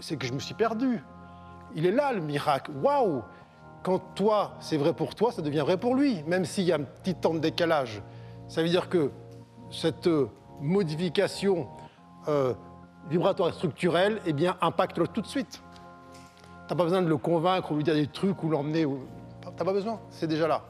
C'est 0.00 0.16
que 0.16 0.26
je 0.26 0.32
me 0.32 0.40
suis 0.40 0.54
perdu. 0.54 1.02
Il 1.74 1.86
est 1.86 1.92
là, 1.92 2.12
le 2.12 2.20
miracle. 2.20 2.72
Waouh 2.82 3.22
Quand 3.82 4.00
toi, 4.14 4.54
c'est 4.60 4.76
vrai 4.76 4.92
pour 4.92 5.14
toi, 5.14 5.32
ça 5.32 5.40
devient 5.40 5.60
vrai 5.60 5.76
pour 5.76 5.94
lui, 5.94 6.22
même 6.24 6.44
s'il 6.44 6.64
y 6.64 6.72
a 6.72 6.76
un 6.76 6.82
petit 6.82 7.14
temps 7.14 7.34
de 7.34 7.38
décalage. 7.38 8.02
Ça 8.48 8.62
veut 8.62 8.68
dire 8.68 8.88
que 8.88 9.12
cette 9.70 10.08
modification 10.60 11.68
euh, 12.28 12.54
vibratoire 13.08 13.50
et 13.50 13.52
structurelle 13.52 14.20
eh 14.26 14.32
bien, 14.32 14.56
impacte 14.60 15.00
tout 15.12 15.20
de 15.20 15.26
suite. 15.26 15.62
Tu 16.12 16.74
n'as 16.74 16.76
pas 16.76 16.84
besoin 16.84 17.02
de 17.02 17.08
le 17.08 17.16
convaincre 17.16 17.72
ou 17.72 17.76
lui 17.76 17.84
dire 17.84 17.94
des 17.94 18.06
trucs 18.06 18.42
ou 18.42 18.48
l'emmener. 18.48 18.84
Ou... 18.84 19.06
Tu 19.42 19.48
n'as 19.48 19.64
pas 19.64 19.72
besoin, 19.72 20.00
c'est 20.10 20.26
déjà 20.26 20.48
là. 20.48 20.62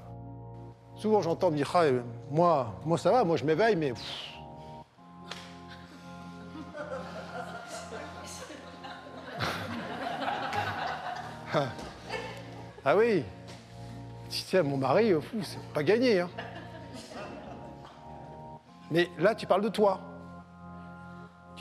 Souvent, 0.96 1.22
j'entends 1.22 1.50
dire 1.50 1.70
ah, 1.74 1.84
moi, 2.30 2.74
moi, 2.84 2.98
ça 2.98 3.10
va, 3.10 3.24
moi, 3.24 3.36
je 3.36 3.44
m'éveille, 3.44 3.76
mais. 3.76 3.92
Pff. 3.92 4.28
ah 12.84 12.96
oui, 12.96 13.24
si 14.28 14.44
tiens, 14.46 14.62
mon 14.62 14.78
mari, 14.78 15.12
c'est 15.42 15.60
pas 15.74 15.82
gagné. 15.82 16.20
Hein. 16.20 16.30
Mais 18.90 19.10
là, 19.18 19.34
tu 19.34 19.46
parles 19.46 19.62
de 19.62 19.68
toi. 19.68 20.00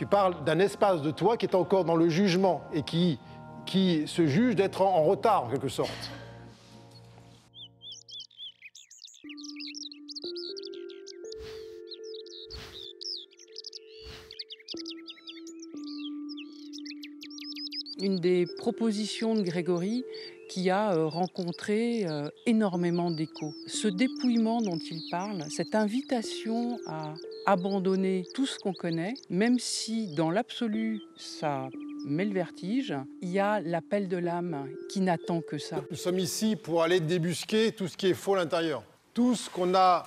Tu 0.01 0.07
parles 0.07 0.43
d'un 0.43 0.57
espace 0.57 1.03
de 1.03 1.11
toi 1.11 1.37
qui 1.37 1.45
est 1.45 1.53
encore 1.53 1.85
dans 1.85 1.95
le 1.95 2.09
jugement 2.09 2.63
et 2.73 2.81
qui, 2.81 3.19
se 4.07 4.25
juge 4.25 4.55
d'être 4.55 4.81
en, 4.81 4.95
en 4.95 5.03
retard, 5.03 5.43
en 5.43 5.49
quelque 5.51 5.67
sorte. 5.69 5.91
Une 17.99 18.15
des 18.15 18.47
propositions 18.57 19.35
de 19.35 19.43
Grégory 19.43 20.03
qui 20.49 20.71
a 20.71 20.95
rencontré 20.95 22.07
énormément 22.47 23.11
d'écho. 23.11 23.53
Ce 23.67 23.87
dépouillement 23.87 24.61
dont 24.61 24.79
il 24.79 25.03
parle, 25.11 25.43
cette 25.51 25.75
invitation 25.75 26.79
à 26.87 27.13
abandonner 27.45 28.25
tout 28.33 28.45
ce 28.45 28.59
qu'on 28.59 28.73
connaît, 28.73 29.13
même 29.29 29.59
si 29.59 30.13
dans 30.15 30.31
l'absolu 30.31 31.01
ça 31.17 31.69
met 32.05 32.25
le 32.25 32.33
vertige, 32.33 32.93
il 33.21 33.29
y 33.29 33.39
a 33.39 33.59
l'appel 33.59 34.07
de 34.07 34.17
l'âme 34.17 34.67
qui 34.89 35.01
n'attend 35.01 35.41
que 35.41 35.57
ça. 35.57 35.81
Nous 35.89 35.97
sommes 35.97 36.19
ici 36.19 36.55
pour 36.55 36.83
aller 36.83 36.99
débusquer 36.99 37.71
tout 37.71 37.87
ce 37.87 37.97
qui 37.97 38.07
est 38.07 38.13
faux 38.13 38.35
à 38.35 38.37
l'intérieur. 38.37 38.83
Tout 39.13 39.35
ce 39.35 39.49
qu'on 39.49 39.75
a 39.75 40.03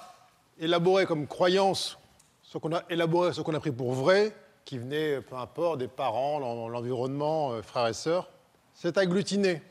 élaboré 0.59 1.07
comme 1.07 1.27
croyance, 1.27 1.99
ce 2.43 2.59
qu'on 2.59 2.75
a 2.75 2.83
élaboré, 2.89 3.33
ce 3.33 3.41
qu'on 3.43 3.55
a 3.55 3.61
pris 3.61 3.73
pour 3.73 3.93
vrai, 3.93 4.35
qui 4.65 4.79
venait, 4.79 5.21
peu 5.21 5.37
importe, 5.37 5.79
des 5.79 5.89
parents, 5.89 6.39
l'environnement, 6.69 7.61
frères 7.63 7.89
et 7.89 7.95
sœurs, 7.95 8.31
c'est 8.73 8.97
agglutiné. 8.97 9.63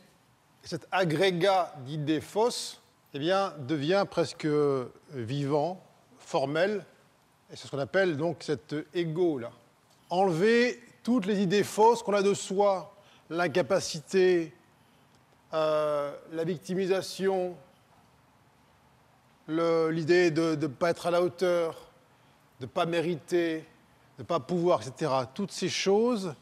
Et 0.63 0.67
cet 0.67 0.87
agrégat 0.91 1.73
d'idées 1.85 2.21
fausses 2.21 2.81
eh 3.13 3.19
bien, 3.19 3.53
devient 3.67 4.05
presque 4.09 4.47
vivant, 5.11 5.83
formel, 6.17 6.85
c'est 7.55 7.67
ce 7.67 7.71
qu'on 7.71 7.79
appelle 7.79 8.17
donc 8.17 8.37
cet 8.41 8.75
ego-là. 8.93 9.51
Enlever 10.09 10.81
toutes 11.03 11.25
les 11.25 11.41
idées 11.41 11.63
fausses 11.63 12.01
qu'on 12.01 12.13
a 12.13 12.23
de 12.23 12.33
soi, 12.33 12.95
l'incapacité, 13.29 14.53
euh, 15.53 16.15
la 16.31 16.43
victimisation, 16.43 17.55
l'idée 19.47 20.31
de 20.31 20.55
ne 20.55 20.67
pas 20.67 20.89
être 20.89 21.07
à 21.07 21.11
la 21.11 21.21
hauteur, 21.21 21.91
de 22.59 22.65
ne 22.65 22.69
pas 22.71 22.85
mériter, 22.85 23.59
de 24.17 24.23
ne 24.23 24.23
pas 24.23 24.39
pouvoir, 24.39 24.81
etc. 24.81 25.11
Toutes 25.33 25.51
ces 25.51 25.69
choses 25.69 26.33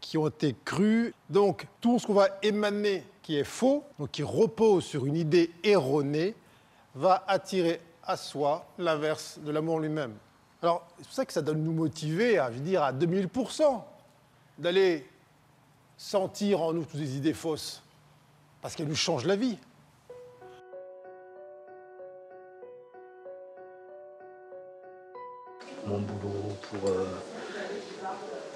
qui 0.00 0.18
ont 0.18 0.28
été 0.28 0.56
crues. 0.64 1.14
Donc 1.28 1.66
tout 1.80 1.98
ce 1.98 2.06
qu'on 2.06 2.14
va 2.14 2.28
émaner 2.42 3.04
qui 3.22 3.36
est 3.36 3.44
faux, 3.44 3.84
donc 3.98 4.10
qui 4.10 4.22
repose 4.22 4.84
sur 4.84 5.06
une 5.06 5.16
idée 5.16 5.52
erronée, 5.62 6.34
va 6.94 7.22
attirer 7.28 7.80
à 8.02 8.16
soi 8.16 8.66
l'inverse 8.78 9.38
de 9.38 9.52
l'amour 9.52 9.78
lui-même. 9.78 10.14
Alors, 10.62 10.86
c'est 10.98 11.04
pour 11.04 11.14
ça 11.14 11.24
que 11.24 11.32
ça 11.32 11.40
doit 11.40 11.54
nous 11.54 11.72
motiver, 11.72 12.38
à, 12.38 12.50
je 12.50 12.58
veux 12.58 12.64
dire, 12.64 12.82
à 12.82 12.92
2000%, 12.92 13.82
d'aller 14.58 15.06
sentir 15.96 16.60
en 16.60 16.74
nous 16.74 16.84
toutes 16.84 17.00
ces 17.00 17.16
idées 17.16 17.32
fausses, 17.32 17.82
parce 18.60 18.74
qu'elles 18.74 18.88
nous 18.88 18.94
changent 18.94 19.24
la 19.24 19.36
vie. 19.36 19.56
Mon 25.86 26.00
boulot 26.00 26.56
pour, 26.62 26.90
euh, 26.90 27.06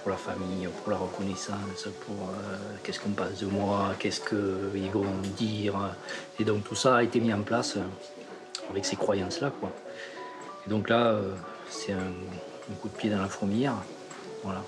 pour 0.02 0.10
la 0.10 0.18
famille, 0.18 0.68
pour 0.82 0.90
la 0.90 0.98
reconnaissance, 0.98 1.88
pour 2.04 2.28
euh, 2.28 2.58
qu'est-ce 2.82 3.00
qu'on 3.00 3.10
passe 3.12 3.38
de 3.38 3.46
moi, 3.46 3.94
qu'est-ce 3.98 4.20
qu'ils 4.20 4.90
vont 4.90 5.06
dire. 5.38 5.74
Et 6.38 6.44
donc 6.44 6.64
tout 6.64 6.74
ça 6.74 6.96
a 6.96 7.02
été 7.02 7.18
mis 7.18 7.32
en 7.32 7.42
place 7.42 7.78
avec 8.68 8.84
ces 8.84 8.96
croyances-là. 8.96 9.50
Quoi. 9.58 9.70
Et 10.66 10.70
donc 10.70 10.90
là, 10.90 11.12
euh, 11.12 11.34
c'est 11.70 11.92
un, 11.92 11.98
un, 11.98 12.74
coup 12.80 12.88
de 12.88 12.96
pied 12.96 13.10
dans 13.10 13.20
la 13.20 13.28
fourmilière. 13.28 13.74
Voilà. 14.42 14.62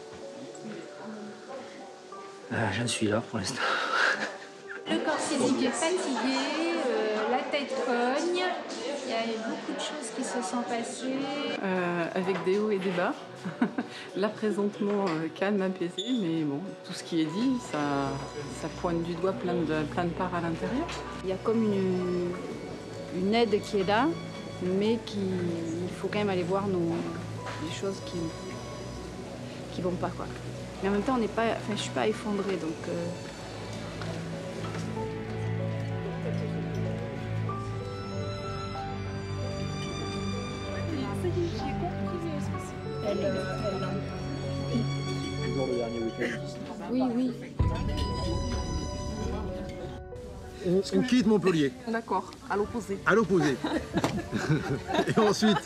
Euh, 2.52 2.56
J'en 2.72 2.86
suis 2.86 3.06
là 3.08 3.20
pour 3.20 3.38
l'instant. 3.38 3.60
Le 4.90 4.98
corps 4.98 5.18
physique 5.18 5.64
est 5.64 5.70
fatigué, 5.70 6.38
euh, 6.86 7.30
la 7.32 7.38
tête 7.50 7.74
cogne, 7.84 8.44
il 9.04 9.10
y 9.10 9.14
a 9.14 9.24
eu 9.24 9.38
beaucoup 9.48 9.72
de 9.72 9.80
choses 9.80 10.10
qui 10.16 10.22
se 10.22 10.40
sont 10.48 10.62
passées. 10.62 11.18
Euh, 11.60 12.04
avec 12.14 12.44
des 12.44 12.58
hauts 12.58 12.70
et 12.70 12.78
des 12.78 12.90
bas. 12.90 13.12
là 14.16 14.28
présentement 14.28 15.04
calme, 15.34 15.62
apaisé, 15.62 16.04
mais 16.20 16.44
bon, 16.44 16.60
tout 16.84 16.92
ce 16.92 17.02
qui 17.02 17.22
est 17.22 17.24
dit, 17.24 17.54
ça, 17.72 17.78
ça 18.60 18.68
pointe 18.80 19.02
du 19.02 19.14
doigt 19.14 19.32
plein 19.32 19.54
de, 19.54 19.82
plein 19.92 20.04
de 20.04 20.10
parts 20.10 20.34
à 20.34 20.40
l'intérieur. 20.40 20.86
Il 21.24 21.30
y 21.30 21.32
a 21.32 21.36
comme 21.36 21.64
une, 21.64 22.30
une 23.16 23.34
aide 23.34 23.60
qui 23.62 23.80
est 23.80 23.84
là, 23.84 24.06
mais 24.62 24.98
qui, 25.04 25.18
il 25.18 25.94
faut 25.96 26.08
quand 26.08 26.18
même 26.18 26.30
aller 26.30 26.42
voir 26.42 26.66
nos, 26.68 26.94
les 27.64 27.74
choses 27.74 28.00
qui 28.06 28.18
qui 29.72 29.82
vont 29.82 29.90
pas 29.92 30.08
quoi. 30.08 30.26
Mais 30.82 30.88
en 30.88 30.92
même 30.92 31.02
temps, 31.02 31.14
on 31.16 31.18
n'est 31.18 31.28
pas, 31.28 31.42
enfin, 31.42 31.74
je 31.74 31.80
suis 31.82 31.90
pas 31.90 32.06
effondrée, 32.06 32.56
donc. 32.56 32.70
Euh... 32.88 33.06
Elle, 43.08 43.18
elle... 43.22 43.46
Oui, 46.90 47.02
oui. 47.14 47.32
On, 50.66 50.82
on 50.98 51.02
quitte 51.02 51.26
Montpellier. 51.26 51.72
D'accord, 51.88 52.30
à 52.50 52.56
l'opposé. 52.56 52.98
À 53.06 53.14
l'opposé. 53.14 53.56
Et 55.16 55.20
ensuite, 55.20 55.56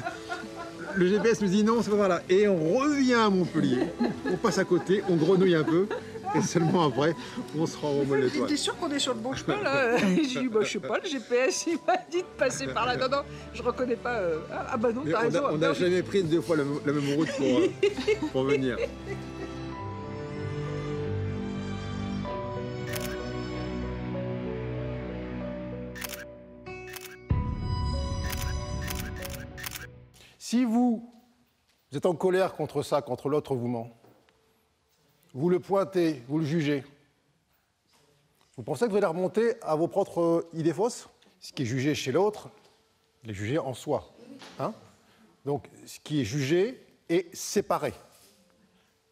le 0.95 1.07
GPS 1.07 1.40
nous 1.40 1.49
dit 1.49 1.64
non, 1.64 1.83
c'est 1.83 1.90
pas 1.90 1.97
par 1.97 2.09
là. 2.09 2.23
Et 2.28 2.47
on 2.49 2.76
revient 2.78 3.14
à 3.14 3.30
Montpellier. 3.30 3.87
On 4.30 4.37
passe 4.37 4.59
à 4.59 4.64
côté, 4.64 5.02
on 5.09 5.16
grenouille 5.16 5.54
un 5.54 5.64
peu. 5.64 5.87
Et 6.37 6.42
seulement 6.42 6.87
après, 6.87 7.16
on 7.59 7.66
se 7.66 7.76
rend 7.76 7.90
au 7.90 8.02
vol 8.04 8.21
d'étoile. 8.21 8.49
T'es 8.49 8.57
sûr 8.57 8.76
qu'on 8.76 8.90
est 8.92 9.00
sur 9.00 9.14
le 9.14 9.21
bon 9.21 9.35
chemin 9.35 9.61
là 9.62 9.97
J'ai 10.16 10.40
dit, 10.42 10.49
bah, 10.49 10.61
je 10.62 10.73
sais 10.73 10.78
pas, 10.78 10.99
le 11.02 11.09
GPS 11.09 11.64
il 11.66 11.78
m'a 11.87 11.97
dit 12.11 12.19
de 12.19 12.38
passer 12.38 12.69
par 12.69 12.87
là. 12.87 12.97
Non, 12.97 13.09
non, 13.09 13.23
je 13.52 13.62
reconnais 13.62 13.97
pas. 13.97 14.14
Euh... 14.19 14.38
Ah 14.50 14.76
bah 14.76 14.92
non, 14.92 15.02
t'as 15.11 15.19
raison. 15.21 15.41
On 15.50 15.58
n'a 15.58 15.73
jamais 15.73 16.02
pris 16.02 16.23
deux 16.23 16.41
fois 16.41 16.56
la, 16.56 16.63
la 16.86 16.93
même 16.93 17.15
route 17.17 17.30
pour, 17.36 17.47
euh, 17.58 17.69
pour 18.30 18.45
venir. 18.45 18.76
Si 30.50 30.65
vous, 30.65 31.08
êtes 31.93 32.06
en 32.06 32.17
colère 32.17 32.54
contre 32.54 32.82
ça, 32.82 33.02
contre 33.02 33.28
l'autre 33.28 33.54
vous 33.54 33.69
ment, 33.69 33.97
vous 35.32 35.49
le 35.49 35.60
pointez, 35.60 36.25
vous 36.26 36.41
le 36.41 36.45
jugez, 36.45 36.82
vous 38.56 38.65
pensez 38.65 38.86
que 38.86 38.91
vous 38.91 38.97
allez 38.97 39.06
remonter 39.06 39.54
à 39.63 39.76
vos 39.76 39.86
propres 39.86 40.49
idées 40.52 40.73
fausses? 40.73 41.08
Ce 41.39 41.52
qui 41.52 41.63
est 41.63 41.67
jugé 41.67 41.95
chez 41.95 42.10
l'autre, 42.10 42.50
il 43.23 43.30
est 43.30 43.34
jugé 43.34 43.58
en 43.60 43.75
soi. 43.75 44.13
Hein? 44.58 44.75
Donc, 45.45 45.71
ce 45.86 46.00
qui 46.00 46.21
est 46.21 46.25
jugé 46.25 46.84
est 47.08 47.32
séparé. 47.32 47.95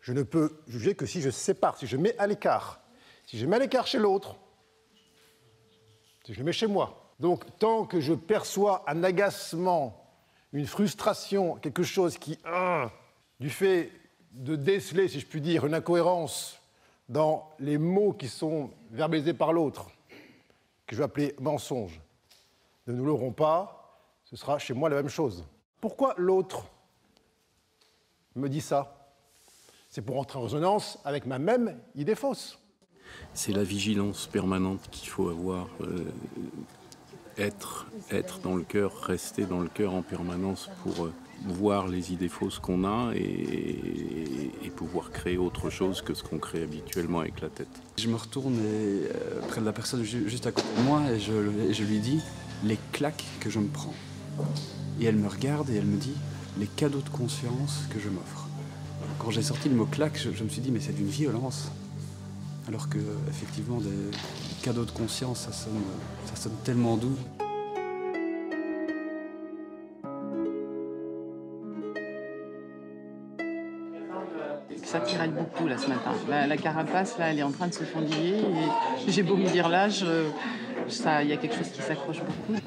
Je 0.00 0.12
ne 0.12 0.24
peux 0.24 0.60
juger 0.66 0.96
que 0.96 1.06
si 1.06 1.20
je 1.20 1.30
sépare, 1.30 1.78
si 1.78 1.86
je 1.86 1.96
mets 1.96 2.18
à 2.18 2.26
l'écart. 2.26 2.80
Si 3.28 3.38
je 3.38 3.46
mets 3.46 3.54
à 3.54 3.60
l'écart 3.60 3.86
chez 3.86 4.00
l'autre, 4.00 4.34
si 6.26 6.34
je 6.34 6.40
le 6.40 6.44
mets 6.44 6.52
chez 6.52 6.66
moi. 6.66 7.14
Donc, 7.20 7.44
tant 7.60 7.86
que 7.86 8.00
je 8.00 8.14
perçois 8.14 8.82
un 8.88 9.04
agacement, 9.04 10.07
une 10.52 10.66
frustration, 10.66 11.56
quelque 11.56 11.82
chose 11.82 12.18
qui, 12.18 12.38
hein, 12.44 12.90
du 13.40 13.50
fait 13.50 13.92
de 14.32 14.56
déceler, 14.56 15.08
si 15.08 15.20
je 15.20 15.26
puis 15.26 15.40
dire, 15.40 15.66
une 15.66 15.74
incohérence 15.74 16.60
dans 17.08 17.50
les 17.58 17.78
mots 17.78 18.12
qui 18.12 18.28
sont 18.28 18.70
verbalisés 18.90 19.34
par 19.34 19.52
l'autre, 19.52 19.90
que 20.86 20.94
je 20.94 20.98
vais 20.98 21.04
appeler 21.04 21.34
mensonge, 21.40 22.00
ne 22.86 22.92
nous 22.92 23.04
l'aurons 23.04 23.32
pas, 23.32 24.00
ce 24.24 24.36
sera 24.36 24.58
chez 24.58 24.74
moi 24.74 24.88
la 24.88 24.96
même 24.96 25.08
chose. 25.08 25.44
Pourquoi 25.80 26.14
l'autre 26.16 26.64
me 28.34 28.48
dit 28.48 28.60
ça? 28.60 28.94
C'est 29.88 30.02
pour 30.02 30.18
entrer 30.18 30.38
en 30.38 30.42
résonance 30.42 30.98
avec 31.04 31.24
ma 31.26 31.38
même 31.38 31.78
idée 31.94 32.14
fausse. 32.14 32.58
C'est 33.32 33.52
la 33.52 33.64
vigilance 33.64 34.26
permanente 34.26 34.88
qu'il 34.90 35.08
faut 35.08 35.30
avoir, 35.30 35.66
euh, 35.80 36.12
être, 37.38 37.86
être 38.10 38.40
dans 38.40 38.56
le 38.56 38.62
cœur, 38.62 38.92
rester 39.02 39.44
dans 39.44 39.60
le 39.60 39.68
cœur 39.68 39.94
en 39.94 40.02
permanence 40.02 40.68
pour 40.82 41.06
euh, 41.06 41.12
voir 41.46 41.86
les 41.88 42.12
idées 42.12 42.28
fausses 42.28 42.58
qu'on 42.58 42.84
a 42.84 43.12
et, 43.14 44.50
pouvoir 44.76 45.10
créer 45.10 45.38
autre 45.38 45.70
chose 45.70 46.02
que 46.02 46.14
ce 46.14 46.22
qu'on 46.22 46.38
crée 46.38 46.62
habituellement 46.62 47.18
avec 47.18 47.40
la 47.40 47.48
tête. 47.48 47.66
Je 47.98 48.06
me 48.06 48.14
retourne 48.14 48.54
et, 48.54 49.08
euh, 49.12 49.40
près 49.48 49.60
de 49.60 49.66
la 49.66 49.72
personne 49.72 50.04
juste 50.04 50.46
à 50.46 50.52
côté 50.52 50.68
de 50.78 50.82
moi 50.84 51.02
et 51.10 51.18
je, 51.18 51.32
et 51.68 51.74
je 51.74 51.82
lui 51.82 51.98
dis 51.98 52.20
les 52.62 52.78
claques 52.92 53.24
que 53.40 53.50
je 53.50 53.58
me 53.58 53.66
prends. 53.66 53.94
Et 55.00 55.06
elle 55.06 55.16
me 55.16 55.26
regarde 55.26 55.68
et 55.70 55.74
elle 55.74 55.84
me 55.84 55.96
dit 55.96 56.14
les 56.60 56.68
cadeaux 56.68 57.00
de 57.00 57.08
conscience 57.08 57.80
que 57.92 57.98
je 57.98 58.08
m'offre. 58.08 58.46
Quand 59.18 59.32
j'ai 59.32 59.42
sorti 59.42 59.68
le 59.68 59.74
mot 59.74 59.86
claque, 59.86 60.16
je, 60.16 60.30
je 60.30 60.44
me 60.44 60.48
suis 60.48 60.60
dit 60.60 60.70
mais 60.70 60.78
c'est 60.78 60.94
d'une 60.94 61.08
violence. 61.08 61.72
Alors 62.68 62.90
que 62.90 62.98
effectivement 63.30 63.80
des 63.80 64.10
cadeaux 64.62 64.84
de 64.84 64.90
conscience, 64.90 65.40
ça 65.46 65.52
sonne, 65.52 65.82
ça 66.26 66.36
sonne 66.36 66.52
tellement 66.64 66.98
doux. 66.98 67.16
Ça 74.84 75.00
tiraille 75.00 75.30
beaucoup 75.30 75.66
là 75.66 75.78
ce 75.78 75.88
matin. 75.88 76.12
La, 76.28 76.46
la, 76.46 76.56
carapace 76.58 77.16
là, 77.18 77.32
elle 77.32 77.38
est 77.38 77.42
en 77.42 77.52
train 77.52 77.68
de 77.68 77.72
se 77.72 77.84
fendiller 77.84 78.36
et 78.36 79.10
j'ai 79.10 79.22
beau 79.22 79.36
me 79.36 79.50
dire 79.50 79.70
l'âge, 79.70 80.04
il 80.04 81.28
y 81.28 81.32
a 81.32 81.36
quelque 81.38 81.56
chose 81.56 81.70
qui 81.70 81.80
s'accroche 81.80 82.18
beaucoup. 82.18 82.60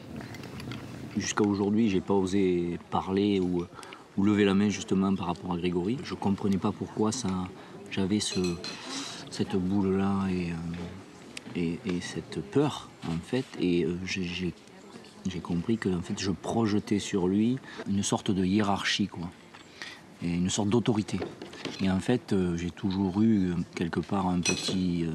Jusqu'à 1.15 1.43
aujourd'hui, 1.43 1.89
j'ai 1.89 2.01
pas 2.01 2.15
osé 2.15 2.79
parler 2.89 3.39
ou, 3.39 3.67
ou, 4.17 4.23
lever 4.23 4.45
la 4.45 4.55
main 4.55 4.69
justement 4.69 5.13
par 5.13 5.27
rapport 5.27 5.53
à 5.53 5.57
Grégory. 5.57 5.99
Je 6.03 6.15
comprenais 6.15 6.57
pas 6.57 6.71
pourquoi 6.71 7.11
ça, 7.11 7.29
j'avais 7.91 8.19
ce, 8.19 8.39
cette 9.31 9.55
boule 9.55 9.97
là 9.97 10.27
et, 10.29 10.51
euh, 10.51 11.55
et, 11.55 11.79
et, 11.85 12.01
cette 12.01 12.41
peur 12.51 12.89
en 13.07 13.17
fait. 13.23 13.45
Et 13.59 13.85
euh, 13.85 13.97
j'ai 14.05 14.53
compris 15.41 15.77
que 15.77 15.89
en 15.89 16.01
fait, 16.01 16.19
je 16.19 16.31
projetais 16.31 16.99
sur 16.99 17.27
lui 17.27 17.57
une 17.89 18.03
sorte 18.03 18.29
de 18.29 18.43
hiérarchie 18.43 19.07
quoi 19.07 19.29
et 20.23 20.29
une 20.29 20.49
sorte 20.49 20.69
d'autorité. 20.69 21.19
Et 21.81 21.89
en 21.89 21.99
fait, 21.99 22.33
euh, 22.33 22.55
j'ai 22.57 22.69
toujours 22.69 23.21
eu 23.21 23.53
quelque 23.73 24.01
part 24.01 24.27
un 24.27 24.39
petit 24.39 25.05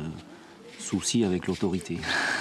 souci 0.80 1.22
avec 1.24 1.46
l'autorité. 1.46 1.98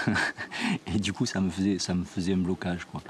et 0.87 0.97
du 0.97 1.13
coup, 1.13 1.25
ça 1.25 1.41
me 1.41 1.49
faisait, 1.49 1.77
ça 1.77 1.93
me 1.93 2.05
faisait 2.05 2.33
un 2.33 2.37
blocage. 2.37 2.85
Quoi. 2.85 3.01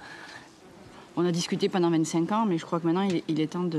On 1.16 1.26
a 1.26 1.32
discuté 1.32 1.70
pendant 1.70 1.90
25 1.90 2.32
ans, 2.34 2.46
mais 2.46 2.58
je 2.58 2.66
crois 2.66 2.82
que 2.82 2.88
maintenant, 2.88 3.08
il 3.28 3.40
est, 3.40 3.48
temps 3.48 3.70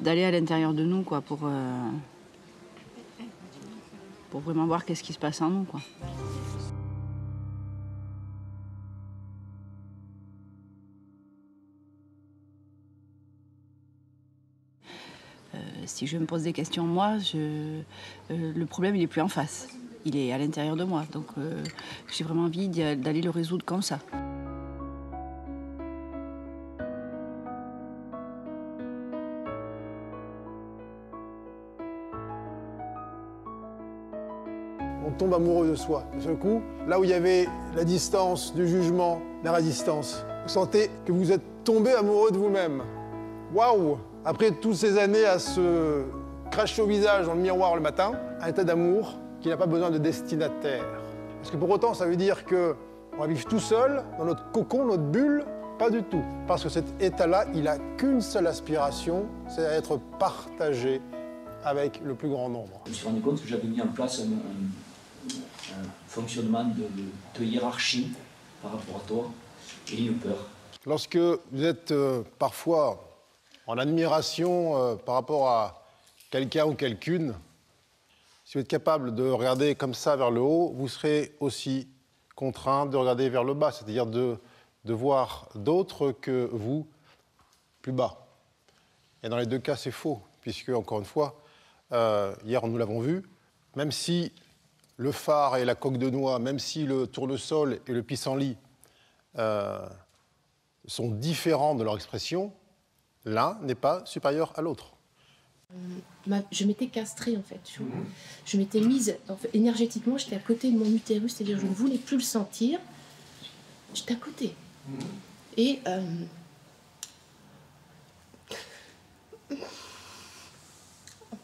d'aller 0.00 0.24
à 0.24 0.30
l'intérieur 0.30 0.74
de 0.74 0.84
nous 0.84 1.02
quoi, 1.02 1.22
pour, 1.22 1.48
pour 4.34 4.40
vraiment 4.40 4.66
voir 4.66 4.84
qu'est-ce 4.84 5.04
qui 5.04 5.12
se 5.12 5.18
passe 5.20 5.40
en 5.42 5.48
nous. 5.48 5.62
Quoi. 5.62 5.80
si 15.86 16.08
je 16.08 16.18
me 16.18 16.26
pose 16.26 16.42
des 16.42 16.52
questions, 16.52 16.82
moi, 16.82 17.18
euh, 17.36 17.82
le 18.28 18.66
problème, 18.66 18.96
il 18.96 19.02
n'est 19.02 19.06
plus 19.06 19.20
en 19.20 19.28
face. 19.28 19.68
Il 20.04 20.16
est 20.16 20.32
à 20.32 20.38
l'intérieur 20.38 20.74
de 20.74 20.82
moi. 20.82 21.04
Donc, 21.12 21.26
euh, 21.38 21.62
j'ai 22.12 22.24
vraiment 22.24 22.46
envie 22.46 22.68
d'aller 22.68 23.22
le 23.22 23.30
résoudre 23.30 23.64
comme 23.64 23.82
ça. 23.82 24.00
Tombe 35.16 35.34
amoureux 35.34 35.68
de 35.68 35.74
soi. 35.74 36.04
De 36.16 36.20
ce 36.20 36.30
coup, 36.30 36.62
là 36.86 36.98
où 36.98 37.04
il 37.04 37.10
y 37.10 37.14
avait 37.14 37.48
la 37.74 37.84
distance 37.84 38.54
du 38.54 38.68
jugement, 38.68 39.20
la 39.42 39.52
résistance, 39.52 40.24
vous 40.42 40.48
sentez 40.48 40.90
que 41.04 41.12
vous 41.12 41.32
êtes 41.32 41.42
tombé 41.64 41.92
amoureux 41.92 42.30
de 42.30 42.36
vous-même. 42.36 42.82
Waouh 43.54 43.98
après 44.24 44.52
toutes 44.52 44.76
ces 44.76 44.98
années 44.98 45.26
à 45.26 45.38
se 45.38 46.02
cracher 46.50 46.82
au 46.82 46.86
visage 46.86 47.26
dans 47.26 47.34
le 47.34 47.40
miroir 47.40 47.74
le 47.74 47.82
matin, 47.82 48.12
un 48.40 48.48
état 48.48 48.64
d'amour 48.64 49.18
qui 49.40 49.48
n'a 49.48 49.56
pas 49.56 49.66
besoin 49.66 49.90
de 49.90 49.98
destinataire. 49.98 50.84
Est-ce 51.42 51.52
que 51.52 51.56
pour 51.56 51.68
autant 51.68 51.92
ça 51.92 52.06
veut 52.06 52.16
dire 52.16 52.44
que 52.44 52.74
on 53.16 53.20
va 53.20 53.26
vivre 53.26 53.46
tout 53.46 53.60
seul, 53.60 54.02
dans 54.18 54.24
notre 54.24 54.50
cocon, 54.50 54.86
notre 54.86 55.02
bulle 55.02 55.44
Pas 55.78 55.88
du 55.88 56.02
tout. 56.02 56.22
Parce 56.48 56.64
que 56.64 56.68
cet 56.68 57.00
état-là, 57.00 57.44
il 57.54 57.64
n'a 57.64 57.78
qu'une 57.96 58.20
seule 58.20 58.48
aspiration, 58.48 59.26
c'est 59.48 59.62
être 59.62 60.00
partagé 60.18 61.00
avec 61.64 62.00
le 62.04 62.14
plus 62.14 62.28
grand 62.28 62.48
nombre. 62.48 62.80
Je 62.86 62.90
me 62.90 62.94
suis 62.94 63.06
rendu 63.06 63.20
compte 63.20 63.40
que 63.40 63.46
j'avais 63.46 63.68
mis 63.68 63.80
en 63.80 63.86
place 63.86 64.20
un, 64.20 64.24
un 65.72 65.88
fonctionnement 66.08 66.64
de, 66.64 66.84
de, 67.38 67.44
hiérarchie 67.44 68.08
par 68.62 68.72
rapport 68.72 68.96
à 68.96 69.08
toi 69.08 69.30
et 69.92 70.04
une 70.04 70.18
peur. 70.18 70.48
Lorsque 70.86 71.16
vous 71.16 71.64
êtes 71.64 71.92
euh, 71.92 72.22
parfois 72.38 73.02
en 73.66 73.78
admiration 73.78 74.76
euh, 74.76 74.94
par 74.96 75.14
rapport 75.14 75.48
à 75.48 75.82
quelqu'un 76.30 76.66
ou 76.66 76.74
quelqu'une, 76.74 77.34
si 78.44 78.54
vous 78.54 78.60
êtes 78.60 78.68
capable 78.68 79.14
de 79.14 79.28
regarder 79.28 79.74
comme 79.74 79.94
ça 79.94 80.16
vers 80.16 80.30
le 80.30 80.40
haut, 80.40 80.72
vous 80.76 80.88
serez 80.88 81.34
aussi 81.40 81.88
contraint 82.34 82.86
de 82.86 82.96
regarder 82.96 83.28
vers 83.28 83.44
le 83.44 83.54
bas, 83.54 83.72
c'est-à-dire 83.72 84.06
de, 84.06 84.38
voir 84.84 85.48
d'autres 85.54 86.12
que 86.12 86.50
vous 86.52 86.86
plus 87.80 87.92
bas. 87.92 88.26
Et 89.22 89.28
dans 89.28 89.38
les 89.38 89.46
deux 89.46 89.58
cas, 89.58 89.76
c'est 89.76 89.90
faux, 89.90 90.20
puisque, 90.42 90.68
encore 90.68 90.98
une 90.98 91.06
fois, 91.06 91.40
euh, 91.92 92.34
hier, 92.44 92.66
nous 92.66 92.76
l'avons 92.76 93.00
vu, 93.00 93.22
même 93.76 93.92
si 93.92 94.32
le 94.96 95.12
phare 95.12 95.56
et 95.56 95.64
la 95.64 95.74
coque 95.74 95.98
de 95.98 96.10
noix, 96.10 96.38
même 96.38 96.58
si 96.58 96.84
le 96.84 97.06
tournesol 97.06 97.80
et 97.86 97.92
le 97.92 98.02
pissenlit 98.02 98.56
euh, 99.38 99.86
sont 100.86 101.10
différents 101.10 101.74
de 101.74 101.82
leur 101.82 101.96
expression, 101.96 102.52
l'un 103.24 103.58
n'est 103.62 103.74
pas 103.74 104.04
supérieur 104.06 104.52
à 104.56 104.62
l'autre. 104.62 104.92
Euh, 105.72 106.40
je 106.52 106.64
m'étais 106.64 106.86
castrée 106.86 107.36
en 107.36 107.42
fait. 107.42 107.60
Je, 108.44 108.56
m'étais 108.56 108.80
mise 108.80 109.16
énergétiquement, 109.52 110.18
j'étais 110.18 110.36
à 110.36 110.40
côté 110.40 110.70
de 110.70 110.78
mon 110.78 110.90
utérus, 110.92 111.34
c'est-à-dire 111.34 111.58
je 111.58 111.66
ne 111.66 111.74
voulais 111.74 111.98
plus 111.98 112.18
le 112.18 112.22
sentir. 112.22 112.78
J'étais 113.92 114.14
à 114.14 114.16
côté. 114.16 114.54
Et 115.56 115.80
euh, 115.86 116.02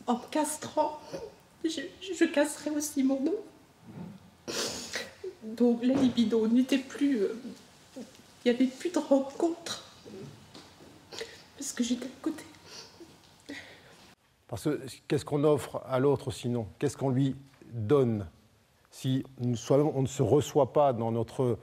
en 0.07 0.15
me 0.15 0.31
castrant, 0.31 1.01
je, 1.64 2.25
casserais 2.25 2.70
aussi 2.70 3.03
mon 3.03 3.20
nom. 3.20 3.35
Donc 5.44 5.83
la 5.83 5.94
libido 5.94 6.46
n'était 6.49 6.79
plus. 6.79 7.23
Euh, 7.23 7.35
il 8.44 8.51
n'y 8.51 8.57
avait 8.57 8.66
plus 8.66 8.90
de 8.90 8.99
rencontre 8.99 9.85
parce 11.61 11.73
que 11.73 11.85
j'étais 11.85 12.07
à 12.07 12.23
côté. 12.23 12.44
Parce 14.49 14.64
que 14.64 14.81
qu'est-ce 15.07 15.27
qu'on 15.27 15.44
offre 15.44 15.83
à 15.87 15.99
l'autre 15.99 16.31
sinon? 16.31 16.66
Qu'est-ce 16.79 16.96
qu'on 16.96 17.11
lui 17.11 17.37
donne? 17.70 18.27
Si 18.90 19.25
on 19.38 19.49
ne 20.03 20.07
se 20.07 20.23
reçoit 20.23 20.73
pas 20.73 20.92
dans 20.94 21.12
notre 21.12 21.59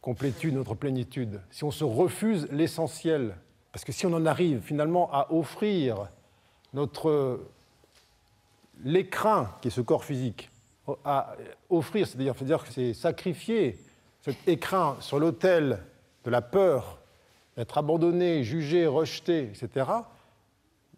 complétude, 0.00 0.54
notre 0.54 0.74
plénitude 0.74 1.40
Si 1.50 1.64
on 1.64 1.70
se 1.70 1.84
refuse 1.84 2.46
l'essentiel 2.52 3.36
Parce 3.72 3.84
que 3.84 3.92
si 3.92 4.06
on 4.06 4.12
en 4.12 4.26
arrive 4.26 4.60
finalement 4.60 5.10
à 5.12 5.32
offrir 5.32 6.08
notre 6.72 7.40
l'écrin 8.84 9.54
qui 9.60 9.68
est 9.68 9.70
ce 9.70 9.80
corps 9.80 10.04
physique, 10.04 10.50
à 11.04 11.36
offrir, 11.68 12.06
c'est-à-dire 12.06 12.64
que 12.64 12.72
c'est 12.72 12.94
sacrifier 12.94 13.78
cet 14.22 14.36
écrin 14.48 14.96
sur 15.00 15.18
l'autel 15.18 15.78
de 16.24 16.30
la 16.30 16.42
peur 16.42 17.00
être 17.56 17.78
abandonnés, 17.78 18.42
jugés, 18.42 18.86
rejetés, 18.86 19.44
etc. 19.44 19.86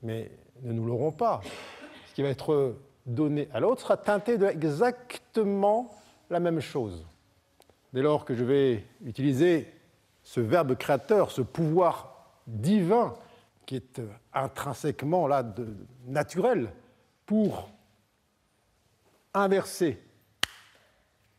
Mais 0.03 0.31
ne 0.63 0.73
nous 0.73 0.87
l'aurons 0.87 1.13
pas. 1.13 1.41
Ce 2.09 2.15
qui 2.15 2.23
va 2.23 2.29
être 2.29 2.77
donné 3.07 3.49
à 3.53 3.61
l'autre 3.61 3.83
sera 3.83 3.97
teinté 3.97 4.39
de 4.39 4.47
exactement 4.47 5.91
la 6.31 6.41
même 6.41 6.61
chose. 6.61 7.07
Dès 7.93 8.03
lors 8.03 8.25
que 8.25 8.35
je 8.35 8.45
vais 8.45 8.85
utiliser 9.05 9.69
ce 10.23 10.41
verbe 10.41 10.77
créateur, 10.77 11.31
ce 11.31 11.43
pouvoir 11.43 12.31
divin 12.47 13.15
qui 13.67 13.77
est 13.77 14.01
intrinsèquement 14.33 15.27
là 15.27 15.45
naturel 16.07 16.71
pour 17.27 17.71
inverser 19.35 20.03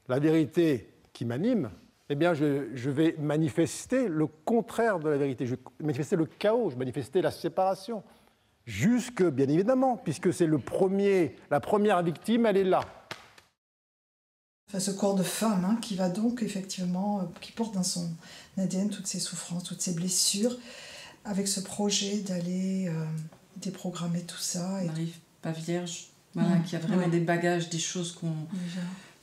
la 0.08 0.20
vérité 0.20 0.94
qui 1.14 1.26
m'anime, 1.26 1.72
eh 2.10 2.16
bien, 2.16 2.34
je, 2.34 2.76
je, 2.76 2.90
vais 2.90 3.16
manifester 3.20 4.08
le 4.08 4.28
contraire 4.28 5.00
de 5.00 5.10
la 5.10 5.18
vérité. 5.18 5.46
Je 5.46 5.56
vais 5.56 5.62
manifester 5.80 6.16
le 6.16 6.26
chaos, 6.26 6.70
je 6.70 6.76
vais 6.76 6.80
manifester 6.80 7.22
la 7.22 7.32
séparation. 7.32 8.04
Jusque, 8.66 9.24
bien 9.24 9.48
évidemment, 9.48 9.98
puisque 9.98 10.34
c'est 10.34 10.46
le 10.46 10.58
premier, 10.58 11.36
la 11.52 11.60
première 11.60 12.02
victime, 12.02 12.46
elle 12.46 12.58
est 12.58 12.64
là. 12.64 12.82
Enfin, 14.70 14.80
ce 14.80 14.92
corps 14.92 15.16
de 15.16 15.24
femme 15.24 15.66
hein, 15.66 15.78
qui 15.82 15.96
va 15.96 16.10
donc 16.10 16.42
effectivement, 16.42 17.20
euh, 17.20 17.24
qui 17.42 17.52
porte 17.52 17.74
dans 17.74 17.84
son 17.84 18.10
ADN 18.58 18.90
toutes 18.90 19.08
ses 19.08 19.20
souffrances, 19.20 19.64
toutes 19.64 19.82
ses 19.82 19.94
blessures, 19.94 20.58
avec 21.26 21.48
ce 21.48 21.60
projet 21.60 22.20
d'aller 22.20 22.88
euh, 22.88 23.06
déprogrammer 23.58 24.22
tout 24.22 24.38
ça. 24.38 24.84
Et... 24.84 24.86
On 24.86 24.88
n'arrive 24.88 25.20
pas 25.44 25.52
vierge, 25.52 26.08
voilà, 26.34 26.58
qui 26.66 26.76
a 26.76 26.80
vraiment 26.80 27.08
des 27.08 27.20
bagages, 27.20 27.70
des 27.70 27.80
choses 27.80 28.12
qu'on 28.12 28.34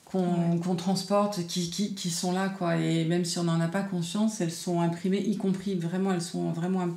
qu'on 0.04 0.74
transporte, 0.74 1.46
qui, 1.46 1.70
qui, 1.70 1.94
qui, 1.94 2.10
sont 2.10 2.32
là, 2.32 2.48
quoi. 2.48 2.76
Et 2.78 3.04
même 3.04 3.24
si 3.24 3.38
on 3.38 3.44
n'en 3.44 3.60
a 3.60 3.68
pas 3.68 3.82
conscience, 3.82 4.40
elles 4.40 4.50
sont 4.50 4.80
imprimées, 4.80 5.20
y 5.20 5.36
compris 5.36 5.76
vraiment, 5.76 6.12
elles 6.12 6.20
sont 6.20 6.50
vraiment 6.50 6.88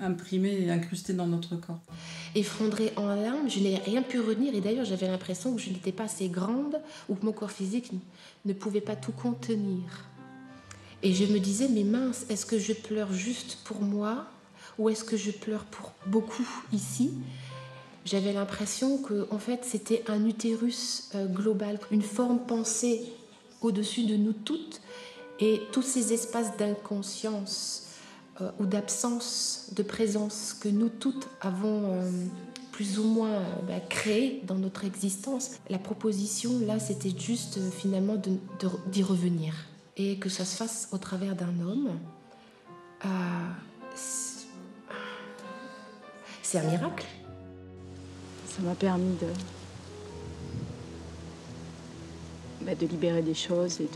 imprimées 0.00 0.62
et 0.62 0.70
incrustées 0.70 1.12
dans 1.12 1.26
notre 1.26 1.56
corps. 1.56 1.80
Effondrée 2.34 2.92
en 2.96 3.06
larmes, 3.06 3.48
je 3.48 3.60
n'ai 3.60 3.76
rien 3.76 4.02
pu 4.02 4.20
retenir. 4.20 4.54
Et 4.54 4.60
d'ailleurs 4.60 4.84
j'avais 4.84 5.08
l'impression 5.08 5.54
que 5.54 5.60
je 5.60 5.70
n'étais 5.70 5.92
pas 5.92 6.04
assez 6.04 6.28
grande 6.28 6.80
ou 7.08 7.14
que 7.14 7.26
mon 7.26 7.32
corps 7.32 7.50
physique 7.50 7.92
ne 8.44 8.52
pouvait 8.52 8.80
pas 8.80 8.96
tout 8.96 9.12
contenir. 9.12 9.82
Et 11.02 11.12
je 11.12 11.24
me 11.24 11.38
disais, 11.38 11.68
mais 11.68 11.84
mince, 11.84 12.26
est-ce 12.28 12.46
que 12.46 12.58
je 12.58 12.72
pleure 12.72 13.12
juste 13.12 13.58
pour 13.64 13.82
moi 13.82 14.26
ou 14.78 14.88
est-ce 14.88 15.04
que 15.04 15.16
je 15.16 15.30
pleure 15.30 15.64
pour 15.64 15.92
beaucoup 16.06 16.48
ici? 16.72 17.12
J'avais 18.08 18.32
l'impression 18.32 18.96
que 18.96 19.28
en 19.30 19.38
fait 19.38 19.66
c'était 19.66 20.02
un 20.08 20.24
utérus 20.24 21.10
euh, 21.14 21.26
global, 21.26 21.78
une 21.90 22.00
forme 22.00 22.38
pensée 22.38 23.02
au-dessus 23.60 24.06
de 24.06 24.16
nous 24.16 24.32
toutes 24.32 24.80
et 25.40 25.60
tous 25.72 25.82
ces 25.82 26.14
espaces 26.14 26.56
d'inconscience 26.56 27.88
euh, 28.40 28.50
ou 28.60 28.64
d'absence 28.64 29.72
de 29.76 29.82
présence 29.82 30.56
que 30.58 30.70
nous 30.70 30.88
toutes 30.88 31.28
avons 31.42 31.92
euh, 31.92 32.10
plus 32.72 32.98
ou 32.98 33.04
moins 33.04 33.42
bah, 33.66 33.78
créés 33.90 34.40
dans 34.46 34.54
notre 34.54 34.86
existence. 34.86 35.50
La 35.68 35.78
proposition 35.78 36.60
là 36.60 36.78
c'était 36.78 37.12
juste 37.14 37.58
finalement 37.72 38.16
d'y 38.90 39.02
revenir 39.02 39.52
et 39.98 40.18
que 40.18 40.30
ça 40.30 40.46
se 40.46 40.56
fasse 40.56 40.88
au 40.92 40.98
travers 40.98 41.36
d'un 41.36 41.60
homme, 41.60 41.90
c'est 46.42 46.56
un 46.56 46.70
miracle. 46.70 47.04
Ça 48.58 48.64
m'a 48.64 48.74
permis 48.74 49.14
de, 49.20 49.28
bah, 52.62 52.74
de 52.74 52.86
libérer 52.86 53.22
des 53.22 53.34
choses 53.34 53.80
et 53.80 53.88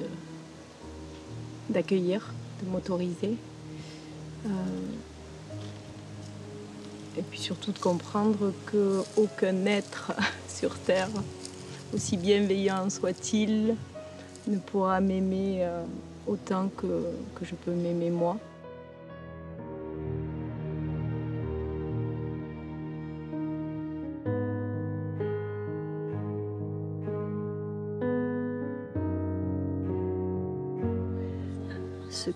d'accueillir, 1.68 2.32
de 2.62 2.70
m'autoriser. 2.70 3.36
Euh, 4.46 4.48
et 7.18 7.22
puis 7.22 7.40
surtout 7.40 7.72
de 7.72 7.78
comprendre 7.80 8.52
qu'aucun 8.70 9.66
être 9.66 10.12
sur 10.48 10.78
Terre, 10.78 11.08
aussi 11.92 12.16
bienveillant 12.16 12.88
soit-il, 12.88 13.74
ne 14.46 14.58
pourra 14.58 15.00
m'aimer 15.00 15.64
euh, 15.64 15.82
autant 16.28 16.68
que, 16.68 16.86
que 17.34 17.44
je 17.44 17.56
peux 17.56 17.72
m'aimer 17.72 18.10
moi. 18.10 18.38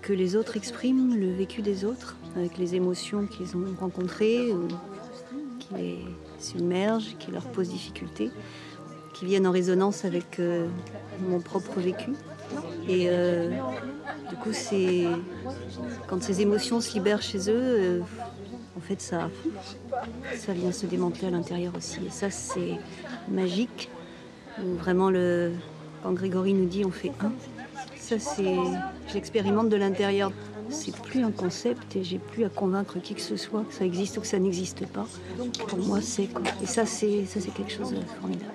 Que 0.06 0.12
les 0.12 0.36
autres 0.36 0.56
expriment, 0.56 1.16
le 1.18 1.32
vécu 1.32 1.62
des 1.62 1.84
autres, 1.84 2.16
avec 2.36 2.58
les 2.58 2.74
émotions 2.74 3.26
qu'ils 3.26 3.56
ont 3.56 3.74
rencontrées, 3.80 4.52
qui 5.58 5.74
les 5.74 5.98
submergent, 6.38 7.16
qui 7.18 7.30
leur 7.30 7.44
posent 7.44 7.70
difficulté 7.70 8.30
qui 9.16 9.24
viennent 9.24 9.46
en 9.46 9.50
résonance 9.50 10.04
avec 10.04 10.38
euh, 10.38 10.66
mon 11.26 11.40
propre 11.40 11.80
vécu. 11.80 12.10
Et 12.86 13.06
euh, 13.08 13.50
du 14.28 14.36
coup, 14.36 14.52
c'est 14.52 15.06
quand 16.06 16.22
ces 16.22 16.42
émotions 16.42 16.80
se 16.80 16.92
libèrent 16.92 17.22
chez 17.22 17.50
eux, 17.50 17.54
euh, 17.54 18.00
en 18.76 18.80
fait, 18.80 19.00
ça, 19.00 19.30
ça 20.36 20.52
vient 20.52 20.70
se 20.70 20.84
démanteler 20.84 21.28
à 21.28 21.30
l'intérieur 21.30 21.72
aussi. 21.74 22.00
Et 22.06 22.10
ça, 22.10 22.30
c'est 22.30 22.78
magique. 23.30 23.88
Vraiment, 24.58 25.10
quand 26.02 26.12
Grégory 26.12 26.52
nous 26.52 26.66
dit 26.66 26.84
on 26.84 26.90
fait 26.90 27.12
un, 27.20 27.32
ça, 28.06 28.20
c'est, 28.20 28.56
j'expérimente 29.12 29.68
de 29.68 29.76
l'intérieur. 29.76 30.30
C'est 30.68 30.96
plus 30.96 31.24
un 31.24 31.32
concept 31.32 31.96
et 31.96 32.04
j'ai 32.04 32.18
plus 32.18 32.44
à 32.44 32.48
convaincre 32.48 33.00
qui 33.00 33.14
que 33.14 33.20
ce 33.20 33.36
soit 33.36 33.64
que 33.64 33.74
ça 33.74 33.84
existe 33.84 34.16
ou 34.18 34.20
que 34.20 34.28
ça 34.28 34.38
n'existe 34.38 34.86
pas. 34.86 35.06
Pour 35.66 35.78
moi, 35.80 36.00
c'est 36.00 36.26
quoi. 36.26 36.42
Et 36.62 36.66
ça, 36.66 36.86
c'est, 36.86 37.24
ça, 37.24 37.40
c'est 37.40 37.52
quelque 37.52 37.72
chose 37.72 37.90
de 37.90 38.00
formidable. 38.20 38.52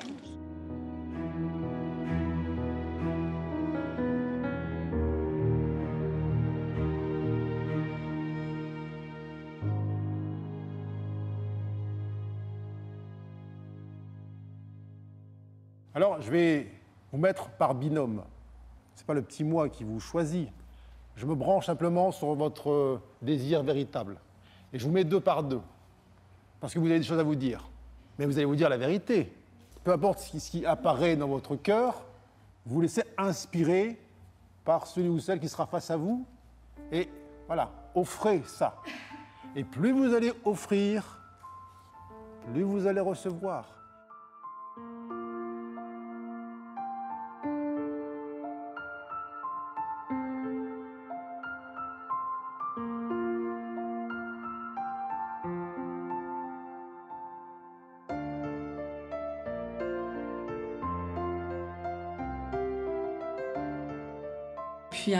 Alors, 15.93 16.21
je 16.21 16.31
vais 16.31 16.67
vous 17.11 17.17
mettre 17.17 17.49
par 17.49 17.75
binôme. 17.75 18.23
Ce 18.95 19.01
n'est 19.01 19.06
pas 19.06 19.13
le 19.13 19.21
petit 19.21 19.43
moi 19.43 19.69
qui 19.69 19.84
vous 19.84 19.99
choisit. 19.99 20.49
Je 21.15 21.25
me 21.25 21.36
branche 21.36 21.65
simplement 21.65 22.12
sur 22.12 22.34
votre 22.36 23.01
désir 23.21 23.63
véritable. 23.63 24.17
Et 24.73 24.80
je 24.80 24.86
vous 24.86 24.91
mets 24.91 25.04
deux 25.04 25.19
par 25.19 25.43
deux. 25.43 25.62
Parce 26.60 26.73
que 26.73 26.80
vous 26.80 26.88
avez 26.88 26.99
des 26.99 27.06
choses 27.06 27.19
à 27.19 27.23
vous 27.23 27.36
dire. 27.36 27.67
Mais 28.17 28.25
vous 28.25 28.38
allez 28.38 28.45
vous 28.45 28.56
dire 28.56 28.69
la 28.69 28.77
vérité. 28.77 29.34
Peu 29.84 29.91
importe 29.91 30.19
ce 30.19 30.51
qui 30.51 30.65
apparaît 30.65 31.15
dans 31.15 31.27
votre 31.27 31.56
cœur, 31.56 32.04
vous 32.65 32.82
laissez 32.82 33.04
inspirer 33.17 33.99
par 34.63 34.86
celui 34.86 35.10
ou 35.10 35.19
celle 35.19 35.39
qui 35.39 35.49
sera 35.49 35.65
face 35.65 35.89
à 35.89 35.97
vous. 35.97 36.25
Et 36.91 37.10
voilà, 37.47 37.71
offrez 37.95 38.43
ça. 38.45 38.75
Et 39.56 39.63
plus 39.63 39.91
vous 39.91 40.13
allez 40.13 40.32
offrir, 40.45 41.19
plus 42.54 42.63
vous 42.63 42.86
allez 42.88 43.01
recevoir. 43.01 43.80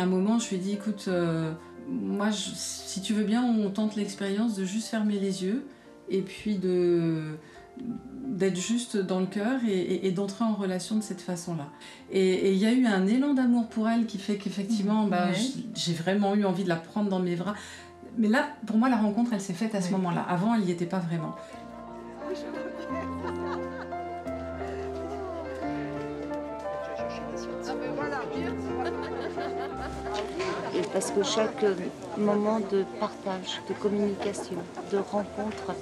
À 0.02 0.04
un 0.04 0.08
moment, 0.08 0.40
je 0.40 0.50
lui 0.50 0.56
ai 0.56 0.60
dit, 0.60 0.74
écoute, 0.74 1.06
euh, 1.08 1.54
moi, 1.88 2.32
si 2.32 3.02
tu 3.02 3.14
veux 3.14 3.24
bien, 3.24 3.44
on 3.44 3.70
tente 3.70 3.96
l'expérience 3.96 4.56
de 4.56 4.66
juste 4.66 4.88
fermer 4.88 5.20
les 5.20 5.44
yeux 5.44 5.66
et 6.10 6.22
puis 6.22 6.58
de 6.58 7.38
d'être 8.26 8.58
juste 8.58 8.98
dans 8.98 9.20
le 9.20 9.26
cœur 9.26 9.60
et, 9.68 10.12
d'entrer 10.12 10.44
en 10.44 10.54
relation 10.54 10.98
de 10.98 11.02
cette 11.02 11.22
façon-là. 11.22 11.70
Et 12.12 12.52
il 12.52 12.58
y 12.58 12.66
a 12.66 12.74
eu 12.74 12.86
un 12.86 13.08
élan 13.08 13.34
d'amour 13.34 13.68
pour 13.68 13.88
elle 13.88 14.06
qui 14.06 14.18
fait 14.18 14.36
qu'effectivement, 14.36 15.06
bah, 15.06 15.30
j'ai 15.74 15.94
vraiment 15.94 16.36
eu 16.36 16.44
envie 16.44 16.64
de 16.64 16.70
la 16.70 16.76
prendre 16.76 17.10
dans 17.10 17.20
mes 17.20 17.36
bras. 17.36 17.56
Mais 18.18 18.28
là, 18.28 18.50
pour 18.66 18.78
moi, 18.78 18.90
la 18.90 18.98
rencontre, 18.98 19.32
elle 19.34 19.42
s'est 19.42 19.54
faite 19.54 19.74
à 19.74 19.82
ce 19.82 19.92
moment-là. 19.92 20.22
Avant, 20.22 20.54
elle 20.54 20.62
n'y 20.62 20.72
était 20.72 20.86
pas 20.86 21.00
vraiment. 21.00 21.36
et 30.76 30.82
parce 30.94 31.12
que 31.12 31.24
chaque 31.24 31.64
euh, 31.64 31.76
moment 32.18 32.60
de 32.60 32.86
partage, 33.00 33.62
de 33.68 33.74
communication, 33.74 34.58
de 34.92 34.98
rencontre 34.98 35.76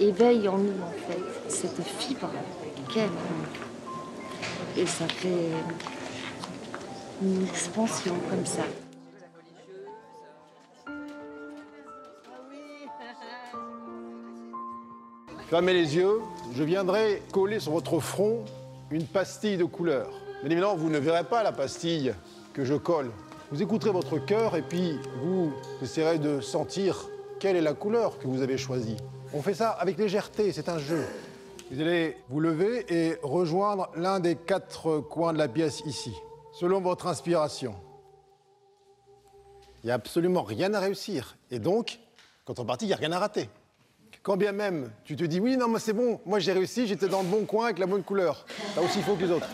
éveille 0.00 0.48
en 0.48 0.58
nous 0.58 0.80
en 0.82 0.92
fait 1.08 1.50
cette 1.50 1.82
fibre 1.82 2.30
qu'elle 2.92 3.10
et 4.76 4.86
ça 4.86 5.08
fait 5.08 5.50
une 7.20 7.46
expansion 7.46 8.14
comme 8.30 8.46
ça. 8.46 8.62
Fermez 15.48 15.72
les 15.72 15.96
yeux, 15.96 16.20
je 16.54 16.62
viendrai 16.62 17.22
coller 17.32 17.58
sur 17.58 17.72
votre 17.72 17.98
front 18.00 18.44
une 18.90 19.04
pastille 19.04 19.56
de 19.56 19.64
couleur. 19.64 20.10
Bien 20.42 20.50
évidemment, 20.50 20.76
vous 20.76 20.90
ne 20.90 20.98
verrez 20.98 21.24
pas 21.24 21.42
la 21.42 21.52
pastille 21.52 22.14
que 22.52 22.64
je 22.64 22.74
colle, 22.74 23.10
vous 23.50 23.62
écouterez 23.62 23.92
votre 23.92 24.18
cœur 24.18 24.56
et 24.56 24.62
puis 24.62 24.98
vous 25.22 25.54
essaierez 25.80 26.18
de 26.18 26.42
sentir 26.42 27.08
quelle 27.40 27.56
est 27.56 27.62
la 27.62 27.72
couleur 27.72 28.18
que 28.18 28.26
vous 28.26 28.42
avez 28.42 28.58
choisie. 28.58 28.98
On 29.32 29.40
fait 29.40 29.54
ça 29.54 29.70
avec 29.70 29.96
légèreté, 29.96 30.52
c'est 30.52 30.68
un 30.68 30.78
jeu. 30.78 31.02
Vous 31.70 31.80
allez 31.80 32.18
vous 32.28 32.40
lever 32.40 32.84
et 32.94 33.16
rejoindre 33.22 33.88
l'un 33.96 34.20
des 34.20 34.36
quatre 34.36 34.98
coins 34.98 35.32
de 35.32 35.38
la 35.38 35.48
pièce 35.48 35.80
ici, 35.86 36.12
selon 36.52 36.82
votre 36.82 37.06
inspiration. 37.06 37.74
Il 39.82 39.86
n'y 39.86 39.92
a 39.92 39.94
absolument 39.94 40.42
rien 40.42 40.74
à 40.74 40.80
réussir. 40.80 41.38
Et 41.50 41.58
donc, 41.58 42.00
quand 42.44 42.58
on 42.58 42.66
partit, 42.66 42.84
il 42.84 42.88
n'y 42.88 42.94
a 42.94 42.98
rien 42.98 43.12
à 43.12 43.18
rater. 43.18 43.48
Quand 44.22 44.36
bien 44.36 44.52
même 44.52 44.90
tu 45.04 45.16
te 45.16 45.24
dis 45.24 45.40
oui, 45.40 45.56
non, 45.56 45.68
mais 45.68 45.78
c'est 45.78 45.94
bon, 45.94 46.20
moi 46.26 46.38
j'ai 46.38 46.52
réussi, 46.52 46.86
j'étais 46.86 47.08
dans 47.08 47.22
le 47.22 47.28
bon 47.28 47.46
coin 47.46 47.64
avec 47.64 47.78
la 47.78 47.86
bonne 47.86 48.02
couleur. 48.02 48.44
T'as 48.74 48.82
aussi 48.82 49.00
faux 49.00 49.14
que 49.14 49.24
les 49.24 49.30
autres. 49.30 49.48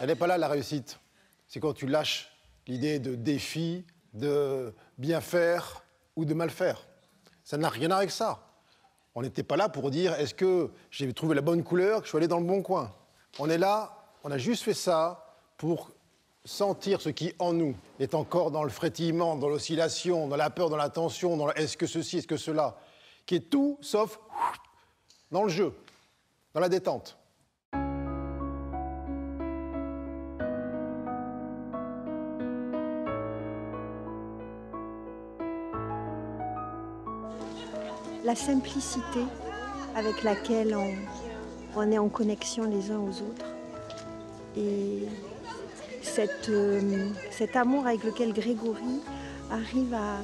Elle 0.00 0.06
n'est 0.06 0.14
pas 0.14 0.26
là 0.26 0.38
la 0.38 0.48
réussite. 0.48 0.98
C'est 1.46 1.60
quand 1.60 1.74
tu 1.74 1.86
lâches 1.86 2.30
l'idée 2.68 3.00
de 3.00 3.16
défi, 3.16 3.84
de 4.12 4.72
bien 4.98 5.20
faire 5.20 5.82
ou 6.14 6.24
de 6.24 6.34
mal 6.34 6.50
faire. 6.50 6.86
Ça 7.42 7.56
n'a 7.56 7.68
rien 7.68 7.90
avec 7.90 8.10
ça. 8.10 8.46
On 9.14 9.22
n'était 9.22 9.42
pas 9.42 9.56
là 9.56 9.68
pour 9.68 9.90
dire 9.90 10.14
est-ce 10.14 10.34
que 10.34 10.70
j'ai 10.90 11.12
trouvé 11.12 11.34
la 11.34 11.40
bonne 11.40 11.64
couleur, 11.64 12.00
que 12.00 12.04
je 12.04 12.10
suis 12.10 12.18
allé 12.18 12.28
dans 12.28 12.38
le 12.38 12.46
bon 12.46 12.62
coin. 12.62 12.94
On 13.38 13.50
est 13.50 13.58
là, 13.58 13.98
on 14.22 14.30
a 14.30 14.38
juste 14.38 14.62
fait 14.62 14.74
ça 14.74 15.34
pour 15.56 15.90
sentir 16.44 17.00
ce 17.00 17.08
qui 17.08 17.34
en 17.38 17.52
nous 17.52 17.74
est 17.98 18.14
encore 18.14 18.50
dans 18.50 18.62
le 18.62 18.70
frétillement, 18.70 19.36
dans 19.36 19.48
l'oscillation, 19.48 20.28
dans 20.28 20.36
la 20.36 20.50
peur, 20.50 20.70
dans 20.70 20.76
la 20.76 20.88
tension, 20.88 21.36
dans 21.36 21.50
est-ce 21.52 21.76
que 21.76 21.86
ceci, 21.86 22.18
est-ce 22.18 22.26
que 22.26 22.36
cela, 22.36 22.78
qui 23.26 23.34
est 23.34 23.50
tout 23.50 23.78
sauf 23.80 24.18
dans 25.30 25.42
le 25.42 25.50
jeu, 25.50 25.74
dans 26.54 26.60
la 26.60 26.68
détente. 26.68 27.17
La 38.28 38.36
simplicité 38.36 39.24
avec 39.96 40.22
laquelle 40.22 40.76
on, 41.74 41.90
est 41.90 41.96
en 41.96 42.10
connexion 42.10 42.64
les 42.64 42.90
uns 42.90 42.98
aux 42.98 43.22
autres 43.22 43.46
et 44.54 45.04
euh, 46.50 47.08
cet 47.30 47.56
amour 47.56 47.86
avec 47.86 48.04
lequel 48.04 48.34
Grégory 48.34 49.00
arrive 49.50 49.94
à 49.94 50.18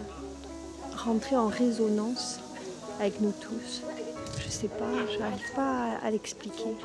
rentrer 1.02 1.38
en 1.38 1.48
résonance 1.48 2.40
avec 3.00 3.22
nous 3.22 3.32
tous. 3.40 3.80
Je 4.38 4.50
sais 4.50 4.68
pas, 4.68 4.84
je 5.10 5.18
n'arrive 5.18 5.54
pas 5.54 5.96
à 6.04 6.10
l'expliquer. 6.10 6.76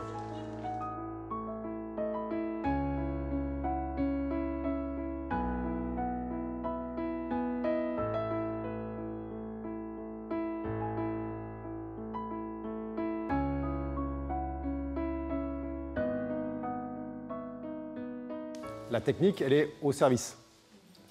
La 18.99 19.05
technique, 19.05 19.39
elle 19.39 19.53
est 19.53 19.73
au 19.81 19.93
service. 19.93 20.37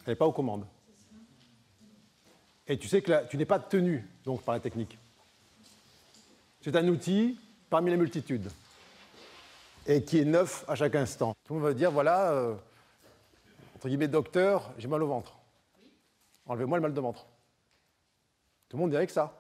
Elle 0.05 0.13
n'est 0.13 0.17
pas 0.17 0.27
aux 0.27 0.33
commandes. 0.33 0.67
Et 2.67 2.77
tu 2.77 2.87
sais 2.87 3.01
que 3.01 3.27
tu 3.29 3.39
n'es 3.39 3.47
pas 3.47 3.59
tenu 3.59 4.07
donc 4.27 4.43
par 4.43 4.53
la 4.53 4.61
technique. 4.61 4.99
C'est 6.61 6.77
un 6.77 6.87
outil 6.87 7.41
parmi 7.71 7.91
la 7.91 7.97
multitude 7.97 8.51
et 9.87 10.03
qui 10.05 10.19
est 10.19 10.27
neuf 10.27 10.67
à 10.69 10.75
chaque 10.75 10.97
instant. 10.97 11.35
Tout 11.45 11.55
le 11.55 11.61
monde 11.61 11.69
va 11.71 11.73
dire 11.73 11.91
voilà, 11.91 12.31
euh, 12.33 12.55
entre 13.77 13.89
guillemets, 13.89 14.07
docteur, 14.07 14.71
j'ai 14.77 14.87
mal 14.87 15.03
au 15.03 15.09
ventre. 15.09 15.39
Enlevez-moi 16.45 16.77
le 16.77 16.83
mal 16.83 16.93
de 16.93 17.01
ventre. 17.01 17.25
Tout 18.69 18.77
le 18.77 18.83
monde 18.83 18.91
dirait 18.91 19.07
que 19.07 19.15
ça. 19.15 19.33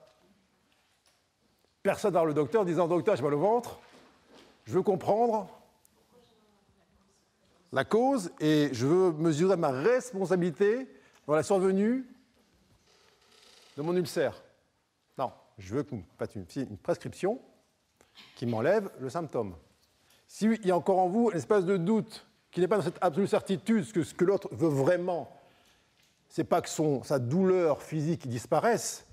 Personne 1.83 2.13
voir 2.13 2.25
le 2.25 2.33
docteur 2.33 2.65
disant 2.65 2.89
docteur, 2.89 3.15
j'ai 3.15 3.23
mal 3.23 3.35
au 3.35 3.41
ventre, 3.41 3.79
je 4.65 4.73
veux 4.73 4.83
comprendre 4.83 5.51
la 7.73 7.85
cause 7.85 8.31
et 8.41 8.71
je 8.73 8.87
veux 8.87 9.13
mesurer 9.13 9.57
ma 9.57 9.71
responsabilité 9.71 10.89
dans 11.27 11.35
la 11.35 11.43
survenue 11.43 12.07
de 13.77 13.83
mon 13.83 13.95
ulcère. 13.95 14.43
Non, 15.17 15.33
je 15.59 15.75
veux 15.75 15.83
que 15.83 15.91
vous 15.91 16.05
fassiez 16.19 16.43
une, 16.57 16.63
une 16.71 16.79
prescription 16.79 17.41
qui 18.35 18.47
m'enlève 18.47 18.91
le 19.01 19.11
symptôme. 19.11 19.55
S'il 20.27 20.65
y 20.67 20.71
a 20.71 20.77
encore 20.77 20.99
en 20.99 21.09
vous 21.09 21.31
une 21.31 21.37
espèce 21.37 21.65
de 21.65 21.77
doute, 21.77 22.27
qui 22.51 22.61
n'est 22.61 22.69
pas 22.69 22.77
dans 22.79 22.83
cette 22.83 22.99
absolue 23.01 23.27
certitude 23.27 23.91
que 23.93 24.03
ce 24.03 24.15
que 24.15 24.25
l'autre 24.25 24.49
veut 24.53 24.69
vraiment, 24.69 25.31
c'est 26.29 26.45
pas 26.45 26.61
que 26.61 26.69
son, 26.69 27.03
sa 27.03 27.19
douleur 27.19 27.83
physique 27.83 28.29
disparaisse 28.29 29.07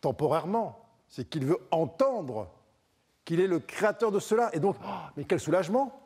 temporairement, 0.00 0.84
c'est 1.08 1.28
qu'il 1.28 1.46
veut 1.46 1.58
entendre 1.70 2.50
qu'il 3.24 3.40
est 3.40 3.46
le 3.46 3.60
créateur 3.60 4.10
de 4.10 4.18
cela. 4.18 4.50
Et 4.52 4.60
donc, 4.60 4.76
oh, 4.84 4.88
mais 5.16 5.24
quel 5.24 5.40
soulagement 5.40 6.01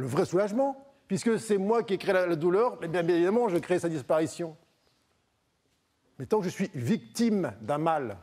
Le 0.00 0.06
vrai 0.06 0.24
soulagement, 0.24 0.82
puisque 1.08 1.38
c'est 1.38 1.58
moi 1.58 1.82
qui 1.82 1.92
ai 1.92 1.98
créé 1.98 2.14
la, 2.14 2.34
douleur, 2.34 2.78
mais 2.80 2.88
bien 2.88 3.06
évidemment, 3.06 3.50
je 3.50 3.58
crée 3.58 3.78
sa 3.78 3.90
disparition. 3.90 4.56
Mais 6.18 6.24
tant 6.24 6.38
que 6.38 6.46
je 6.46 6.48
suis 6.48 6.70
victime 6.74 7.52
d'un 7.60 7.76
mal, 7.76 8.16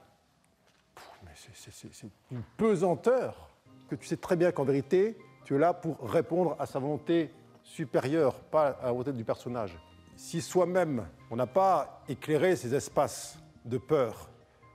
c'est 1.35 2.07
une 2.31 2.41
pesanteur 2.57 3.51
que 3.91 3.95
tu 3.95 4.07
sais 4.07 4.17
très 4.17 4.35
bien 4.35 4.51
qu'en 4.51 4.63
vérité, 4.63 5.19
tu 5.45 5.55
es 5.55 5.59
là 5.59 5.71
pour 5.71 6.01
répondre 6.09 6.55
à 6.57 6.65
sa 6.65 6.79
volonté 6.79 7.29
supérieure, 7.61 8.39
pas 8.39 8.69
à 8.81 8.85
la 8.87 8.91
volonté 8.91 9.11
du 9.11 9.23
personnage. 9.23 9.77
Si 10.15 10.41
soi-même, 10.41 11.05
on 11.29 11.35
n'a 11.35 11.45
pas 11.45 12.01
éclairé 12.09 12.55
ces 12.55 12.73
espaces 12.73 13.37
de 13.65 13.77
peur, 13.77 14.31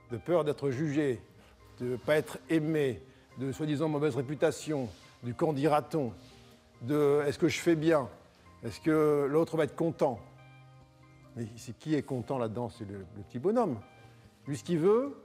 de 0.09 0.15
peur 0.15 0.45
d'être 0.45 0.69
jugé, 0.69 1.21
de 1.79 1.85
ne 1.85 1.95
pas 1.97 2.15
être 2.15 2.37
aimé, 2.49 3.01
de 3.39 3.51
soi-disant 3.51 3.89
mauvaise 3.89 4.15
réputation, 4.15 4.87
du 5.21 5.33
qu'en 5.33 5.51
dira-t-on, 5.51 6.13
de 6.83 7.23
est-ce 7.25 7.39
que 7.39 7.47
je 7.47 7.59
fais 7.59 7.75
bien, 7.75 8.09
est-ce 8.63 8.79
que 8.79 9.27
l'autre 9.29 9.57
va 9.57 9.63
être 9.63 9.75
content, 9.75 10.19
mais 11.35 11.47
c'est 11.55 11.77
qui 11.77 11.95
est 11.95 12.03
content 12.03 12.37
là-dedans? 12.37 12.69
C'est 12.69 12.85
le, 12.85 13.05
petit 13.27 13.39
bonhomme. 13.39 13.79
Lui, 14.47 14.57
ce 14.57 14.63
qu'il 14.63 14.79
veut, 14.79 15.15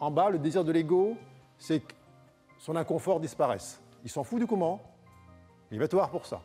en 0.00 0.10
bas, 0.10 0.30
le 0.30 0.38
désir 0.38 0.64
de 0.64 0.72
l'ego, 0.72 1.16
c'est 1.58 1.80
que 1.80 1.94
son 2.58 2.76
inconfort 2.76 3.20
disparaisse. 3.20 3.80
Il 4.04 4.10
s'en 4.10 4.24
fout 4.24 4.40
du 4.40 4.46
comment, 4.46 4.80
il 5.70 5.78
va 5.78 5.88
te 5.88 5.96
voir 5.96 6.10
pour 6.10 6.26
ça. 6.26 6.42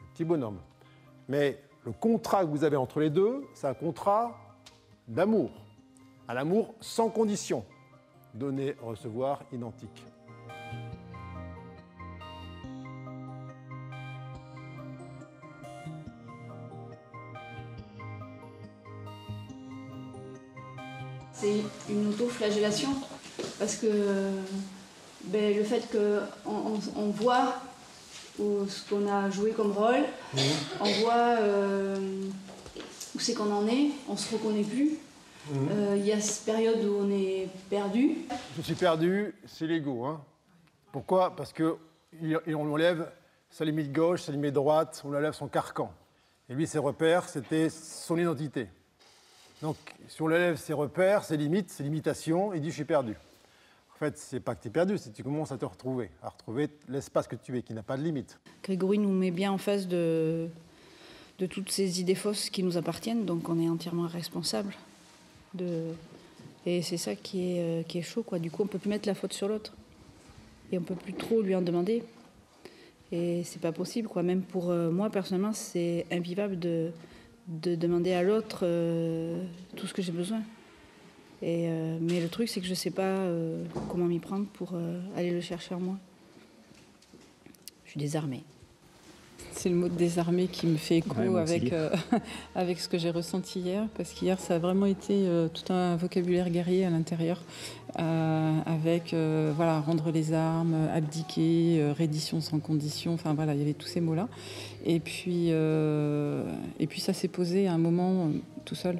Le 0.00 0.06
petit 0.12 0.24
bonhomme. 0.24 0.60
Mais 1.28 1.60
le 1.84 1.92
contrat 1.92 2.44
que 2.44 2.50
vous 2.50 2.64
avez 2.64 2.76
entre 2.76 3.00
les 3.00 3.10
deux, 3.10 3.44
c'est 3.54 3.66
un 3.66 3.74
contrat 3.74 4.36
d'amour. 5.08 5.50
Un 6.28 6.36
amour 6.36 6.74
sans 6.80 7.10
condition. 7.10 7.64
Donner, 8.32 8.74
recevoir, 8.82 9.42
identique. 9.52 10.04
C'est 21.44 21.92
une 21.92 22.08
auto-flagellation 22.08 22.88
parce 23.58 23.76
que 23.76 23.86
ben, 25.24 25.56
le 25.56 25.64
fait 25.64 25.86
qu'on 25.90 26.50
on, 26.50 26.80
on 26.96 27.10
voit 27.10 27.56
où, 28.38 28.66
ce 28.66 28.88
qu'on 28.88 29.06
a 29.10 29.30
joué 29.30 29.50
comme 29.50 29.72
rôle, 29.72 30.04
mmh. 30.34 30.38
on 30.80 30.92
voit 31.02 31.38
euh, 31.40 31.96
où 33.14 33.18
c'est 33.18 33.34
qu'on 33.34 33.52
en 33.52 33.66
est, 33.68 33.90
on 34.08 34.16
se 34.16 34.34
reconnaît 34.34 34.64
plus. 34.64 34.98
Il 35.52 35.60
mmh. 35.60 35.68
euh, 35.70 35.96
y 35.98 36.12
a 36.12 36.20
cette 36.20 36.46
période 36.46 36.82
où 36.84 36.96
on 37.00 37.10
est 37.10 37.48
perdu. 37.68 38.16
Je 38.56 38.62
suis 38.62 38.74
perdu, 38.74 39.34
c'est 39.46 39.66
l'ego. 39.66 40.04
Hein. 40.04 40.20
Pourquoi? 40.92 41.36
Parce 41.36 41.52
qu'on 41.52 42.70
enlève 42.72 43.10
sa 43.50 43.64
limite 43.64 43.92
gauche, 43.92 44.22
sa 44.22 44.32
limite 44.32 44.54
droite, 44.54 45.02
on 45.04 45.14
enlève 45.14 45.34
son 45.34 45.48
carcan. 45.48 45.92
Et 46.48 46.54
lui, 46.54 46.66
ses 46.66 46.78
repères, 46.78 47.28
c'était 47.28 47.68
son 47.68 48.16
identité. 48.16 48.68
Donc, 49.64 49.78
si 50.08 50.20
on 50.20 50.28
lève 50.28 50.56
ses 50.56 50.74
repères, 50.74 51.24
ses 51.24 51.38
limites, 51.38 51.70
ses 51.70 51.84
limitations, 51.84 52.52
il 52.52 52.60
dit 52.60 52.68
je 52.68 52.74
suis 52.74 52.84
perdu. 52.84 53.12
En 53.94 53.98
fait, 53.98 54.18
c'est 54.18 54.38
pas 54.40 54.54
que 54.54 54.60
tu 54.60 54.68
es 54.68 54.70
perdu, 54.70 54.98
c'est 54.98 55.10
que 55.10 55.16
tu 55.16 55.22
commences 55.22 55.52
à 55.52 55.56
te 55.56 55.64
retrouver, 55.64 56.10
à 56.22 56.28
retrouver 56.28 56.68
l'espace 56.86 57.26
que 57.26 57.34
tu 57.34 57.56
es, 57.56 57.62
qui 57.62 57.72
n'a 57.72 57.82
pas 57.82 57.96
de 57.96 58.02
limite. 58.02 58.38
Grégory 58.62 58.98
nous 58.98 59.10
met 59.10 59.30
bien 59.30 59.50
en 59.52 59.56
face 59.56 59.88
de, 59.88 60.50
toutes 61.48 61.70
ces 61.70 61.98
idées 61.98 62.14
fausses 62.14 62.50
qui 62.50 62.62
nous 62.62 62.76
appartiennent, 62.76 63.24
donc 63.24 63.48
on 63.48 63.58
est 63.58 63.66
entièrement 63.66 64.06
responsable. 64.06 64.74
Et 66.66 66.82
c'est 66.82 66.98
ça 66.98 67.14
qui 67.14 67.56
est, 67.56 67.62
euh, 67.62 67.82
qui 67.84 67.96
est 67.96 68.02
chaud, 68.02 68.22
quoi. 68.22 68.38
Du 68.38 68.50
coup, 68.50 68.64
on 68.64 68.66
peut 68.66 68.78
plus 68.78 68.90
mettre 68.90 69.08
la 69.08 69.14
faute 69.14 69.32
sur 69.32 69.48
l'autre. 69.48 69.72
Et 70.72 70.78
on 70.78 70.82
peut 70.82 70.94
plus 70.94 71.14
trop 71.14 71.40
lui 71.40 71.54
en 71.54 71.62
demander. 71.62 72.04
Et 73.12 73.44
c'est 73.44 73.62
pas 73.62 73.72
possible, 73.72 74.08
quoi. 74.08 74.22
Même 74.22 74.42
pour 74.42 74.68
euh, 74.68 74.90
moi, 74.90 75.08
personnellement, 75.08 75.54
c'est 75.54 76.04
invivable 76.10 76.58
de 76.58 76.92
de 77.48 77.74
demander 77.74 78.12
à 78.12 78.22
l'autre 78.22 78.60
euh, 78.62 79.44
tout 79.76 79.86
ce 79.86 79.94
que 79.94 80.02
j'ai 80.02 80.12
besoin. 80.12 80.42
Et, 81.42 81.68
euh, 81.68 81.98
mais 82.00 82.20
le 82.20 82.28
truc, 82.28 82.48
c'est 82.48 82.60
que 82.60 82.66
je 82.66 82.70
ne 82.70 82.76
sais 82.76 82.90
pas 82.90 83.02
euh, 83.02 83.64
comment 83.88 84.06
m'y 84.06 84.18
prendre 84.18 84.46
pour 84.46 84.74
aller 85.16 85.30
le 85.30 85.40
chercher 85.40 85.74
en 85.74 85.80
moi. 85.80 85.98
Je 87.84 87.90
suis 87.90 88.00
désarmée. 88.00 88.44
C'est 89.52 89.68
le 89.68 89.76
mot 89.76 89.88
de 89.88 89.94
désarmé 89.94 90.46
qui 90.48 90.66
me 90.66 90.76
fait 90.76 90.98
écho 90.98 91.14
Ouais, 91.20 91.40
avec, 91.40 91.72
euh, 91.72 91.88
avec 92.54 92.78
ce 92.80 92.88
que 92.88 92.98
j'ai 92.98 93.10
ressenti 93.10 93.60
hier, 93.60 93.86
parce 93.96 94.12
qu'hier, 94.12 94.38
ça 94.38 94.56
a 94.56 94.58
vraiment 94.58 94.84
été 94.86 95.14
euh, 95.26 95.48
tout 95.48 95.72
un 95.72 95.96
vocabulaire 95.96 96.50
guerrier 96.50 96.84
à 96.84 96.90
l'intérieur, 96.90 97.40
euh, 97.98 98.58
avec 98.66 99.14
euh, 99.14 99.52
voilà, 99.56 99.80
rendre 99.80 100.10
les 100.10 100.32
armes, 100.34 100.74
abdiquer, 100.92 101.78
euh, 101.80 101.92
reddition 101.96 102.40
sans 102.40 102.58
condition, 102.58 103.14
enfin 103.14 103.32
voilà, 103.32 103.54
il 103.54 103.60
y 103.60 103.62
avait 103.62 103.72
tous 103.74 103.86
ces 103.86 104.00
mots-là. 104.00 104.28
Et 104.84 105.00
puis, 105.00 105.46
euh, 105.50 106.44
et 106.78 106.86
puis 106.86 107.00
ça 107.00 107.12
s'est 107.12 107.28
posé 107.28 107.66
à 107.68 107.72
un 107.72 107.78
moment 107.78 108.26
euh, 108.26 108.38
tout 108.64 108.74
seul. 108.74 108.98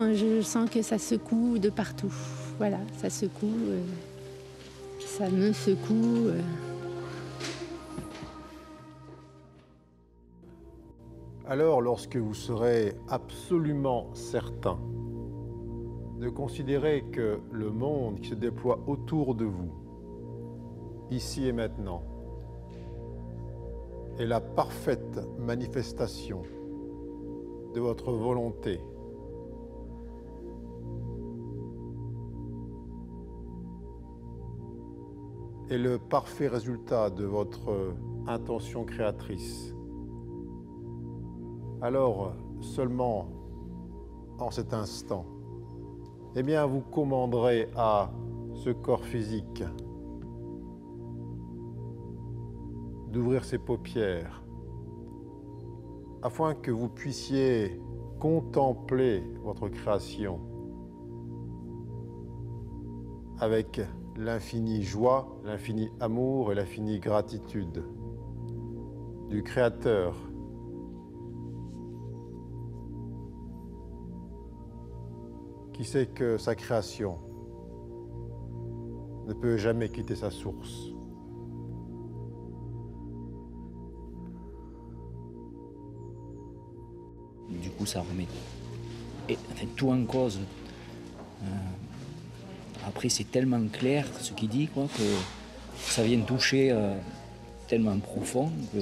Je 0.00 0.40
sens 0.42 0.68
que 0.68 0.82
ça 0.82 0.98
secoue 0.98 1.58
de 1.58 1.68
partout. 1.70 2.12
Voilà, 2.58 2.78
ça 3.00 3.10
secoue. 3.10 3.52
euh, 3.68 3.80
ça 5.16 5.28
me 5.28 5.52
secoue. 5.52 6.28
Alors, 11.46 11.82
lorsque 11.82 12.16
vous 12.16 12.32
serez 12.32 12.94
absolument 13.06 14.08
certain 14.14 14.78
de 16.18 16.30
considérer 16.30 17.04
que 17.12 17.38
le 17.52 17.70
monde 17.70 18.20
qui 18.20 18.30
se 18.30 18.34
déploie 18.34 18.80
autour 18.86 19.34
de 19.34 19.44
vous, 19.44 19.70
ici 21.10 21.46
et 21.46 21.52
maintenant, 21.52 22.02
est 24.18 24.24
la 24.24 24.40
parfaite 24.40 25.20
manifestation 25.38 26.40
de 27.74 27.80
votre 27.80 28.10
volonté, 28.12 28.80
et 35.68 35.76
le 35.76 35.98
parfait 35.98 36.48
résultat 36.48 37.10
de 37.10 37.24
votre 37.24 37.94
intention 38.26 38.84
créatrice, 38.84 39.73
alors 41.84 42.32
seulement 42.62 43.28
en 44.38 44.50
cet 44.50 44.72
instant, 44.72 45.26
eh 46.34 46.42
bien 46.42 46.64
vous 46.64 46.80
commanderez 46.80 47.68
à 47.76 48.10
ce 48.54 48.70
corps 48.70 49.04
physique 49.04 49.62
d'ouvrir 53.12 53.44
ses 53.44 53.58
paupières 53.58 54.42
afin 56.22 56.54
que 56.54 56.70
vous 56.70 56.88
puissiez 56.88 57.78
contempler 58.18 59.22
votre 59.42 59.68
création 59.68 60.40
avec 63.40 63.82
l'infinie 64.16 64.82
joie, 64.82 65.36
l'infini 65.44 65.90
amour 66.00 66.50
et 66.50 66.54
l'infinie 66.54 66.98
gratitude 66.98 67.84
du 69.28 69.42
Créateur 69.42 70.14
qui 75.74 75.84
sait 75.84 76.06
que 76.06 76.38
sa 76.38 76.54
création 76.54 77.18
ne 79.26 79.34
peut 79.34 79.58
jamais 79.58 79.90
quitter 79.90 80.16
sa 80.16 80.30
source? 80.30 80.90
Du 87.50 87.70
coup, 87.70 87.86
ça 87.86 88.00
remet 88.00 88.26
et, 89.28 89.38
enfin, 89.52 89.66
tout 89.76 89.90
en 89.90 90.04
cause. 90.04 90.38
Euh, 91.42 91.46
après, 92.86 93.08
c'est 93.08 93.30
tellement 93.30 93.66
clair 93.68 94.06
ce 94.20 94.32
qu'il 94.32 94.48
dit, 94.48 94.68
quoi, 94.68 94.86
que 94.96 95.02
ça 95.76 96.02
vient 96.02 96.20
toucher 96.20 96.70
euh, 96.70 96.96
tellement 97.68 97.98
profond 97.98 98.50
que, 98.72 98.78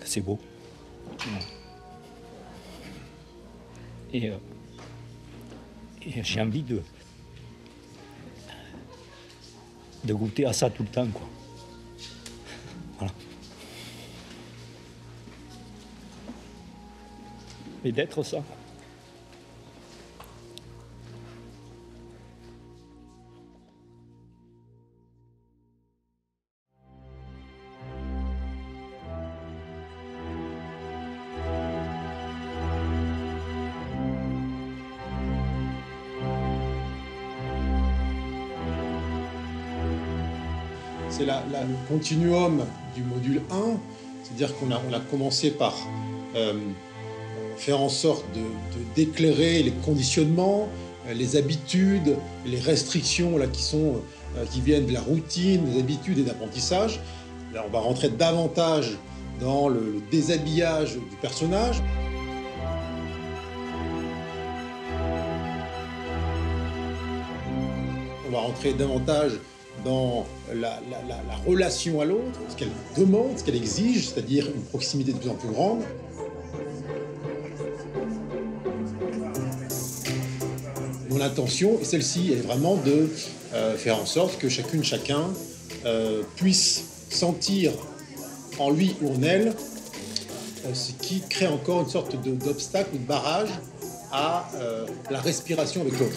que 0.00 0.06
c'est 0.06 0.20
beau. 0.20 0.38
Et, 4.12 4.30
euh, 4.30 4.36
et 4.36 4.59
j'ai 6.00 6.40
envie 6.40 6.62
de, 6.62 6.82
de 10.04 10.14
goûter 10.14 10.46
à 10.46 10.52
ça 10.52 10.70
tout 10.70 10.82
le 10.82 10.88
temps, 10.88 11.06
quoi. 11.08 11.28
Voilà. 12.98 13.12
Et 17.84 17.92
d'être 17.92 18.22
ça. 18.22 18.42
Le 41.60 41.74
continuum 41.88 42.64
du 42.94 43.02
module 43.02 43.42
1, 43.50 43.54
c'est-à-dire 44.22 44.56
qu'on 44.56 44.70
a, 44.70 44.80
on 44.88 44.92
a 44.92 45.00
commencé 45.00 45.50
par 45.50 45.76
euh, 46.34 46.54
faire 47.56 47.80
en 47.80 47.88
sorte 47.88 48.24
de- 48.34 48.40
d'éclairer 48.94 49.62
les 49.62 49.72
conditionnements, 49.84 50.68
euh, 51.08 51.12
les 51.14 51.36
habitudes, 51.36 52.16
les 52.46 52.58
restrictions 52.58 53.36
là, 53.36 53.46
qui, 53.46 53.62
sont, 53.62 54.00
euh, 54.38 54.44
qui 54.50 54.60
viennent 54.60 54.86
de 54.86 54.92
la 54.92 55.00
routine, 55.02 55.64
des 55.64 55.78
habitudes 55.80 56.18
et 56.18 56.22
d'apprentissage. 56.22 57.00
Là, 57.52 57.64
on 57.66 57.70
va 57.70 57.80
rentrer 57.80 58.08
davantage 58.08 58.96
dans 59.40 59.68
le 59.68 60.00
déshabillage 60.10 60.94
du 60.94 61.16
personnage. 61.20 61.82
On 68.26 68.32
va 68.32 68.38
rentrer 68.38 68.72
davantage 68.72 69.32
dans 69.84 70.26
la, 70.48 70.78
la- 70.90 71.02
la- 71.08 71.22
la 71.28 71.36
relation 71.46 72.00
à 72.00 72.04
l'autre, 72.04 72.38
ce 72.48 72.56
qu'elle 72.56 72.70
demande, 72.96 73.38
ce 73.38 73.44
qu'elle 73.44 73.56
exige, 73.56 74.08
c'est-à-dire 74.08 74.46
une 74.54 74.62
proximité 74.62 75.12
de 75.12 75.18
plus 75.18 75.30
en 75.30 75.34
plus 75.34 75.48
grande. 75.50 75.80
Mon 81.08 81.20
intention, 81.20 81.78
celle-ci, 81.82 82.32
est 82.32 82.36
vraiment 82.46 82.76
de 82.76 83.08
euh, 83.54 83.76
faire 83.76 83.98
en 84.00 84.06
sorte 84.06 84.38
que 84.38 84.48
chacune, 84.48 84.84
chacun 84.84 85.24
euh, 85.84 86.22
puisse 86.36 86.82
sentir 87.10 87.72
en 88.58 88.70
lui 88.70 88.94
ou 89.02 89.10
en 89.14 89.22
elle 89.22 89.48
euh, 90.66 90.74
ce 90.74 90.92
qui 90.92 91.22
crée 91.28 91.48
encore 91.48 91.80
une 91.82 91.88
sorte 91.88 92.14
d'obstacle 92.22 92.90
ou 92.94 92.98
de 92.98 93.04
barrage 93.06 93.48
à 94.12 94.50
la 95.10 95.20
respiration 95.20 95.82
avec 95.82 95.98
l'autre. 95.98 96.16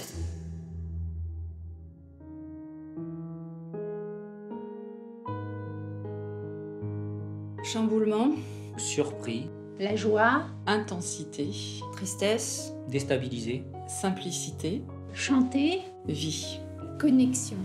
Chamboulement, 7.73 8.33
Surpris, 8.77 9.47
La 9.79 9.95
joie, 9.95 10.43
Intensité, 10.67 11.49
tristesse, 11.93 12.71
déstabilisé, 12.87 13.63
simplicité, 13.87 14.83
chanter, 15.11 15.81
vie. 16.07 16.59
connexion. 16.99 17.57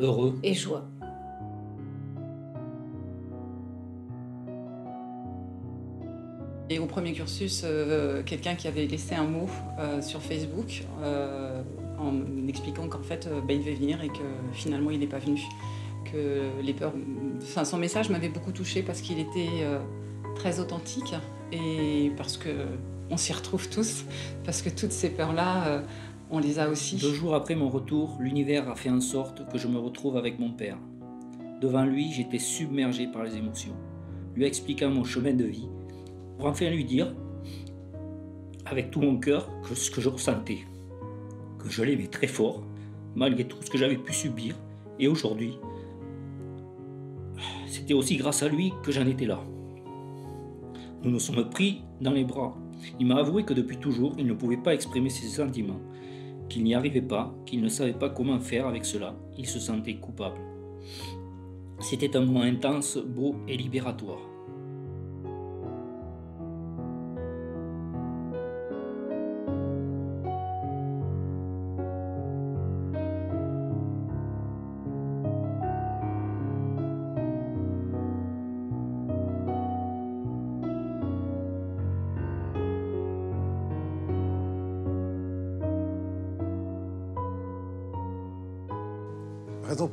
heureux, 0.00 0.36
et 0.42 0.52
joie. 0.52 0.88
Et 6.68 6.80
au 6.80 6.86
premier 6.86 7.12
cursus, 7.12 7.62
euh, 7.64 8.24
quelqu'un 8.24 8.56
qui 8.56 8.66
avait 8.66 8.88
laissé 8.88 9.14
un 9.14 9.26
mot 9.26 9.48
euh, 9.78 10.02
sur 10.02 10.20
Facebook 10.22 10.82
euh, 11.02 11.62
en 12.00 12.48
expliquant 12.48 12.88
qu'en 12.88 13.02
fait, 13.02 13.28
euh, 13.28 13.40
bah, 13.40 13.52
il 13.52 13.60
devait 13.60 13.74
venir 13.74 14.02
et 14.02 14.08
que 14.08 14.24
finalement, 14.54 14.90
il 14.90 14.98
n'est 14.98 15.06
pas 15.06 15.20
venu. 15.20 15.40
Que 16.10 16.60
les 16.62 16.74
peurs. 16.74 16.92
Son 17.40 17.78
message 17.78 18.10
m'avait 18.10 18.28
beaucoup 18.28 18.52
touchée 18.52 18.82
parce 18.82 19.00
qu'il 19.00 19.18
était 19.18 19.48
euh, 19.62 19.78
très 20.34 20.60
authentique 20.60 21.14
et 21.52 22.12
parce 22.16 22.36
que 22.36 22.50
on 23.10 23.16
s'y 23.16 23.32
retrouve 23.32 23.68
tous, 23.68 24.04
parce 24.44 24.62
que 24.62 24.70
toutes 24.70 24.92
ces 24.92 25.10
peurs-là, 25.10 25.66
euh, 25.66 25.82
on 26.30 26.38
les 26.38 26.58
a 26.58 26.68
aussi. 26.70 26.96
Deux 26.96 27.12
jours 27.12 27.34
après 27.34 27.54
mon 27.54 27.68
retour, 27.68 28.16
l'univers 28.18 28.68
a 28.70 28.74
fait 28.74 28.88
en 28.88 29.00
sorte 29.00 29.46
que 29.50 29.58
je 29.58 29.68
me 29.68 29.78
retrouve 29.78 30.16
avec 30.16 30.38
mon 30.38 30.50
père. 30.50 30.78
Devant 31.60 31.84
lui, 31.84 32.10
j'étais 32.10 32.38
submergé 32.38 33.06
par 33.06 33.22
les 33.22 33.36
émotions, 33.36 33.74
lui 34.34 34.46
expliquant 34.46 34.88
mon 34.88 35.04
chemin 35.04 35.34
de 35.34 35.44
vie, 35.44 35.68
pour 36.38 36.48
enfin 36.48 36.70
lui 36.70 36.84
dire, 36.84 37.14
avec 38.64 38.90
tout 38.90 39.00
mon 39.00 39.18
cœur, 39.18 39.48
que 39.68 39.74
ce 39.74 39.90
que 39.90 40.00
je 40.00 40.08
ressentais, 40.08 40.60
que 41.58 41.68
je 41.68 41.82
l'aimais 41.82 42.06
très 42.06 42.26
fort, 42.26 42.62
malgré 43.14 43.44
tout 43.44 43.58
ce 43.60 43.70
que 43.70 43.76
j'avais 43.76 43.98
pu 43.98 44.14
subir, 44.14 44.56
et 44.98 45.06
aujourd'hui, 45.06 45.58
c'était 47.72 47.94
aussi 47.94 48.16
grâce 48.16 48.42
à 48.42 48.48
lui 48.48 48.70
que 48.82 48.92
j'en 48.92 49.06
étais 49.06 49.24
là. 49.24 49.40
Nous 51.02 51.10
nous 51.10 51.18
sommes 51.18 51.48
pris 51.48 51.80
dans 52.02 52.12
les 52.12 52.24
bras. 52.24 52.54
Il 53.00 53.06
m'a 53.06 53.16
avoué 53.16 53.44
que 53.44 53.54
depuis 53.54 53.78
toujours, 53.78 54.14
il 54.18 54.26
ne 54.26 54.34
pouvait 54.34 54.58
pas 54.58 54.74
exprimer 54.74 55.08
ses 55.08 55.26
sentiments, 55.26 55.80
qu'il 56.50 56.64
n'y 56.64 56.74
arrivait 56.74 57.00
pas, 57.00 57.34
qu'il 57.46 57.62
ne 57.62 57.68
savait 57.68 57.94
pas 57.94 58.10
comment 58.10 58.38
faire 58.40 58.66
avec 58.66 58.84
cela. 58.84 59.16
Il 59.38 59.46
se 59.46 59.58
sentait 59.58 59.94
coupable. 59.94 60.38
C'était 61.80 62.14
un 62.14 62.26
moment 62.26 62.42
intense, 62.42 62.98
beau 62.98 63.36
et 63.48 63.56
libératoire. 63.56 64.20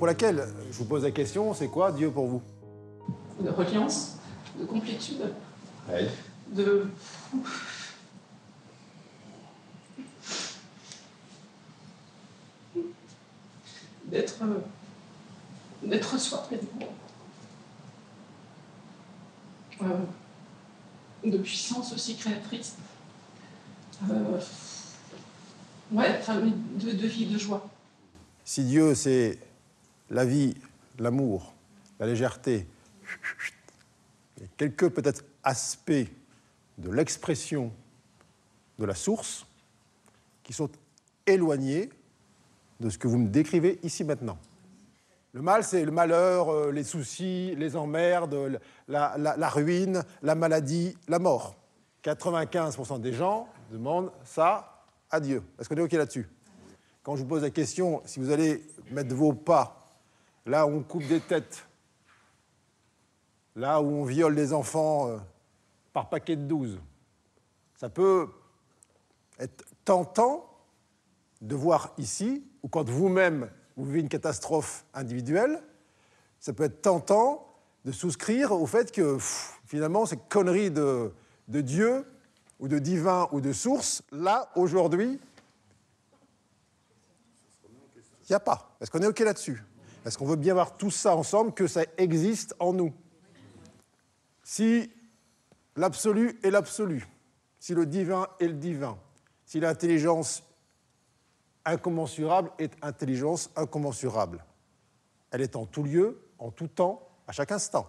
Laquelle 0.10 0.47
je 0.72 0.78
vous 0.80 0.86
pose 0.86 1.03
la 1.03 1.12
question, 1.12 1.53
c'est 1.53 1.68
quoi 1.68 1.91
Dieu 1.91 2.10
pour 2.10 2.26
vous? 2.28 2.41
De 3.41 3.49
reliance, 3.49 4.16
de 4.60 4.66
complétude, 4.66 5.22
Oui. 5.88 6.07
de. 6.51 6.88
d'être. 14.05 14.43
d'être 15.84 16.20
soi 16.20 16.43
pleinement. 16.47 16.91
Euh, 19.82 21.30
de 21.30 21.38
puissance 21.38 21.93
aussi 21.93 22.16
créatrice. 22.18 22.76
Euh, 24.10 24.39
ouais, 25.91 26.20
de, 26.76 26.91
de 26.91 27.07
vie, 27.07 27.28
de 27.28 27.38
joie. 27.38 27.70
Si 28.43 28.64
Dieu, 28.64 28.95
c'est 28.95 29.38
la 30.10 30.26
vie, 30.26 30.55
l'amour, 30.97 31.53
la 31.99 32.05
légèreté, 32.07 32.68
et 34.41 34.47
quelques 34.57 34.89
peut-être 34.89 35.24
aspects 35.43 35.91
de 36.78 36.89
l'expression 36.91 37.72
de 38.78 38.86
la 38.86 38.95
source 38.95 39.45
qui 40.43 40.53
sont 40.53 40.70
éloignés 41.26 41.89
de 42.80 42.89
ce 42.89 42.97
que 42.97 43.07
vous 43.07 43.18
me 43.18 43.28
décrivez 43.28 43.80
ici 43.84 44.03
maintenant. 44.03 44.38
Le 45.34 45.41
mal, 45.41 45.64
c'est 45.64 45.84
le 45.86 45.91
malheur, 45.91 46.49
euh, 46.49 46.72
les 46.72 46.84
soucis, 46.84 47.53
les 47.55 47.76
emmerdes, 47.76 48.60
la, 48.88 49.16
la- 49.18 49.38
la 49.38 49.49
ruine, 49.49 50.03
la 50.24 50.34
maladie, 50.34 50.97
la 51.07 51.20
mort. 51.20 51.55
95% 52.03 52.99
des 53.01 53.14
gens 53.14 53.47
demandent 53.72 54.12
ça 54.24 54.86
à 55.12 55.20
Dieu. 55.20 55.43
Est-ce 55.60 55.68
qu'on 55.70 55.76
est 55.76 55.82
OK 55.82 55.91
là-dessus? 55.91 56.28
Quand 57.03 57.16
je 57.16 57.22
vous 57.22 57.28
pose 57.28 57.41
la 57.43 57.49
question, 57.51 58.01
si 58.05 58.20
vous 58.20 58.32
allez 58.32 58.64
mettre 58.91 59.14
vos 59.14 59.34
pas 59.34 59.78
là 60.45 60.65
où 60.65 60.71
on 60.71 60.83
coupe 60.83 61.07
des 61.07 61.19
têtes, 61.19 61.65
là 63.55 63.81
où 63.81 63.87
on 63.87 64.03
viole 64.03 64.35
des 64.35 64.53
enfants 64.53 65.09
euh, 65.09 65.17
par 65.93 66.09
paquet 66.09 66.35
de 66.35 66.43
12, 66.43 66.79
ça 67.75 67.89
peut 67.89 68.29
être 69.39 69.65
tentant 69.85 70.45
de 71.41 71.55
voir 71.55 71.93
ici, 71.97 72.43
ou 72.63 72.67
quand 72.67 72.87
vous-même 72.89 73.49
vous 73.77 73.85
vivez 73.85 74.01
une 74.01 74.09
catastrophe 74.09 74.85
individuelle, 74.93 75.61
ça 76.39 76.51
peut 76.53 76.63
être 76.63 76.81
tentant 76.81 77.47
de 77.85 77.91
souscrire 77.91 78.51
au 78.51 78.65
fait 78.65 78.91
que 78.91 79.17
finalement 79.65 80.05
ces 80.05 80.17
conneries 80.17 80.71
de, 80.71 81.13
de 81.47 81.61
Dieu 81.61 82.05
ou 82.59 82.67
de 82.67 82.77
divin 82.77 83.29
ou 83.31 83.39
de 83.39 83.53
source, 83.53 84.03
là, 84.11 84.49
aujourd'hui, 84.55 85.19
il 88.29 88.31
n'y 88.31 88.35
a 88.35 88.39
pas. 88.39 88.75
Est-ce 88.79 88.91
qu'on 88.91 89.01
est 89.01 89.07
OK 89.07 89.19
là-dessus 89.19 89.63
Est-ce 90.05 90.17
qu'on 90.17 90.25
veut 90.25 90.35
bien 90.35 90.53
voir 90.53 90.77
tout 90.77 90.91
ça 90.91 91.15
ensemble, 91.15 91.53
que 91.53 91.67
ça 91.67 91.83
existe 91.97 92.55
en 92.59 92.73
nous? 92.73 92.93
Si 94.43 94.91
l'absolu 95.75 96.39
est 96.43 96.51
l'absolu, 96.51 97.07
si 97.59 97.73
le 97.73 97.85
divin 97.85 98.27
est 98.39 98.47
le 98.47 98.53
divin, 98.53 98.97
si 99.45 99.59
l'intelligence 99.59 100.43
incommensurable 101.65 102.51
est 102.57 102.73
intelligence 102.81 103.49
incommensurable, 103.55 104.43
elle 105.31 105.41
est 105.41 105.55
en 105.55 105.65
tout 105.65 105.83
lieu, 105.83 106.21
en 106.39 106.51
tout 106.51 106.67
temps, 106.67 107.07
à 107.27 107.31
chaque 107.31 107.51
instant. 107.51 107.87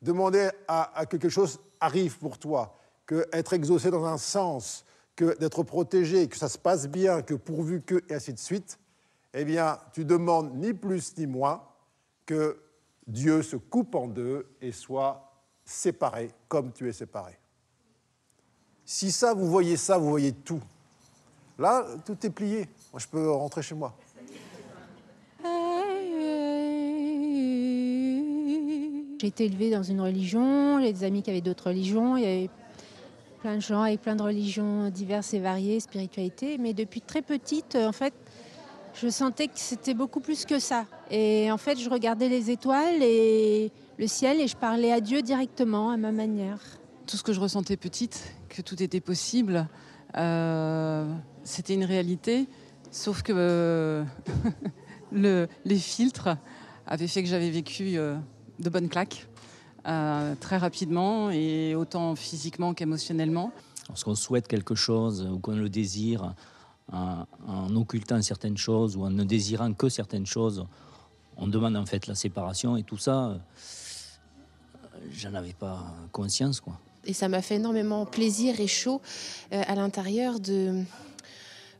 Demander 0.00 0.50
à, 0.68 0.96
à 0.98 1.06
que 1.06 1.16
quelque 1.16 1.30
chose 1.30 1.60
arrive 1.80 2.18
pour 2.18 2.38
toi, 2.38 2.78
que 3.04 3.26
être 3.32 3.52
exaucé 3.52 3.90
dans 3.90 4.04
un 4.04 4.16
sens, 4.16 4.84
que 5.16 5.36
d'être 5.38 5.64
protégé, 5.64 6.28
que 6.28 6.36
ça 6.36 6.48
se 6.48 6.56
passe 6.56 6.86
bien, 6.86 7.22
que 7.22 7.34
pourvu 7.34 7.82
que, 7.82 8.04
et 8.08 8.14
ainsi 8.14 8.32
de 8.32 8.38
suite, 8.38 8.78
eh 9.40 9.44
bien, 9.44 9.78
tu 9.92 10.04
demandes 10.04 10.52
ni 10.54 10.72
plus 10.74 11.16
ni 11.16 11.26
moins 11.26 11.62
que 12.26 12.60
Dieu 13.06 13.42
se 13.42 13.54
coupe 13.54 13.94
en 13.94 14.08
deux 14.08 14.48
et 14.60 14.72
soit 14.72 15.32
séparé 15.64 16.30
comme 16.48 16.72
tu 16.72 16.88
es 16.88 16.92
séparé. 16.92 17.38
Si 18.84 19.12
ça, 19.12 19.34
vous 19.34 19.46
voyez 19.46 19.76
ça, 19.76 19.96
vous 19.96 20.08
voyez 20.08 20.32
tout. 20.32 20.60
Là, 21.56 21.84
tout 22.04 22.16
est 22.26 22.30
plié. 22.30 22.68
Moi, 22.92 22.98
je 22.98 23.06
peux 23.06 23.30
rentrer 23.30 23.62
chez 23.62 23.74
moi. 23.74 23.94
J'ai 29.20 29.26
été 29.26 29.44
élevée 29.46 29.70
dans 29.70 29.82
une 29.82 30.00
religion, 30.00 30.80
j'ai 30.80 30.92
des 30.92 31.04
amis 31.04 31.22
qui 31.22 31.30
avaient 31.30 31.40
d'autres 31.40 31.68
religions, 31.68 32.16
il 32.16 32.22
y 32.22 32.26
avait 32.26 32.50
plein 33.40 33.56
de 33.56 33.60
gens 33.60 33.82
avec 33.82 34.00
plein 34.00 34.14
de 34.14 34.22
religions 34.22 34.90
diverses 34.90 35.34
et 35.34 35.40
variées, 35.40 35.80
spiritualité, 35.80 36.56
mais 36.56 36.72
depuis 36.72 37.00
très 37.00 37.22
petite, 37.22 37.76
en 37.76 37.92
fait, 37.92 38.14
je 39.00 39.08
sentais 39.08 39.46
que 39.46 39.52
c'était 39.56 39.94
beaucoup 39.94 40.20
plus 40.20 40.44
que 40.44 40.58
ça. 40.58 40.86
Et 41.10 41.50
en 41.52 41.58
fait, 41.58 41.78
je 41.78 41.88
regardais 41.88 42.28
les 42.28 42.50
étoiles 42.50 43.02
et 43.02 43.70
le 43.98 44.06
ciel 44.06 44.40
et 44.40 44.48
je 44.48 44.56
parlais 44.56 44.92
à 44.92 45.00
Dieu 45.00 45.22
directement, 45.22 45.90
à 45.90 45.96
ma 45.96 46.12
manière. 46.12 46.60
Tout 47.06 47.16
ce 47.16 47.22
que 47.22 47.32
je 47.32 47.40
ressentais 47.40 47.76
petite, 47.76 48.32
que 48.48 48.60
tout 48.62 48.82
était 48.82 49.00
possible, 49.00 49.66
euh, 50.16 51.10
c'était 51.44 51.74
une 51.74 51.84
réalité, 51.84 52.48
sauf 52.90 53.22
que 53.22 53.32
euh, 53.34 54.04
le- 55.12 55.48
les 55.64 55.78
filtres 55.78 56.36
avaient 56.86 57.06
fait 57.06 57.22
que 57.22 57.28
j'avais 57.28 57.50
vécu 57.50 57.96
euh, 57.98 58.16
de 58.58 58.68
bonnes 58.70 58.88
claques 58.88 59.28
euh, 59.86 60.34
très 60.40 60.56
rapidement 60.56 61.30
et 61.30 61.74
autant 61.74 62.14
physiquement 62.16 62.74
qu'émotionnellement. 62.74 63.52
Lorsqu'on 63.88 64.14
souhaite 64.14 64.48
quelque 64.48 64.74
chose 64.74 65.26
ou 65.32 65.38
qu'on 65.38 65.56
le 65.56 65.70
désire, 65.70 66.34
en, 66.92 67.26
en 67.46 67.76
occultant 67.76 68.20
certaines 68.22 68.56
choses 68.56 68.96
ou 68.96 69.04
en 69.04 69.10
ne 69.10 69.24
désirant 69.24 69.72
que 69.72 69.88
certaines 69.88 70.26
choses, 70.26 70.66
on 71.36 71.46
demande 71.46 71.76
en 71.76 71.86
fait 71.86 72.06
la 72.06 72.14
séparation 72.14 72.76
et 72.76 72.82
tout 72.82 72.98
ça, 72.98 73.28
euh, 73.28 73.38
j'en 75.12 75.34
avais 75.34 75.52
pas 75.52 75.94
conscience 76.12 76.60
quoi. 76.60 76.78
Et 77.04 77.12
ça 77.14 77.28
m'a 77.28 77.42
fait 77.42 77.56
énormément 77.56 78.04
plaisir 78.04 78.60
et 78.60 78.66
chaud 78.66 79.00
euh, 79.52 79.62
à 79.66 79.74
l'intérieur 79.74 80.40
de. 80.40 80.82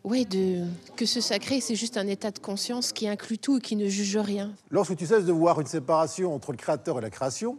Ouais, 0.04 0.24
de 0.24 0.64
que 0.96 1.04
ce 1.04 1.20
sacré, 1.20 1.60
c'est 1.60 1.74
juste 1.74 1.96
un 1.96 2.06
état 2.06 2.30
de 2.30 2.38
conscience 2.38 2.92
qui 2.92 3.08
inclut 3.08 3.36
tout 3.36 3.58
et 3.58 3.60
qui 3.60 3.74
ne 3.74 3.88
juge 3.88 4.16
rien. 4.16 4.52
Lorsque 4.70 4.96
tu 4.96 5.06
cesses 5.06 5.24
de 5.24 5.32
voir 5.32 5.60
une 5.60 5.66
séparation 5.66 6.32
entre 6.34 6.52
le 6.52 6.56
créateur 6.56 6.98
et 6.98 7.02
la 7.02 7.10
création, 7.10 7.58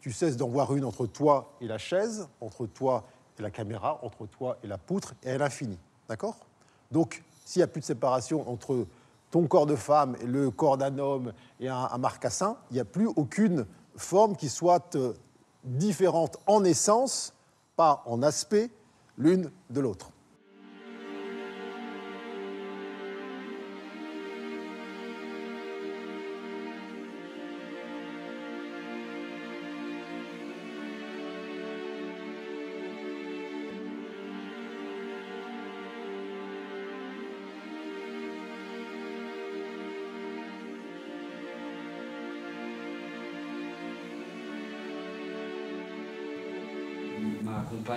tu 0.00 0.12
cesses 0.12 0.36
d'en 0.36 0.48
voir 0.48 0.74
une 0.74 0.84
entre 0.84 1.06
toi 1.06 1.52
et 1.60 1.66
la 1.66 1.76
chaise, 1.76 2.28
entre 2.40 2.66
toi 2.66 3.04
et 3.38 3.42
la 3.42 3.50
caméra, 3.50 3.98
entre 4.02 4.26
toi 4.26 4.56
et 4.62 4.68
la 4.68 4.78
poutre, 4.78 5.14
et 5.24 5.30
à 5.30 5.38
l'infini. 5.38 5.76
D'accord? 6.08 6.36
Donc, 6.90 7.22
s'il 7.44 7.60
n'y 7.60 7.64
a 7.64 7.68
plus 7.68 7.80
de 7.80 7.86
séparation 7.86 8.48
entre 8.50 8.86
ton 9.30 9.46
corps 9.46 9.66
de 9.66 9.76
femme 9.76 10.16
et 10.20 10.26
le 10.26 10.50
corps 10.50 10.78
d'un 10.78 10.98
homme 10.98 11.32
et 11.60 11.68
un, 11.68 11.88
un 11.90 11.98
marcassin, 11.98 12.56
il 12.70 12.74
n'y 12.74 12.80
a 12.80 12.84
plus 12.84 13.06
aucune 13.06 13.66
forme 13.96 14.36
qui 14.36 14.48
soit 14.48 14.94
euh, 14.96 15.12
différente 15.64 16.38
en 16.46 16.64
essence, 16.64 17.34
pas 17.76 18.02
en 18.06 18.22
aspect, 18.22 18.70
l'une 19.18 19.50
de 19.70 19.80
l'autre. 19.80 20.10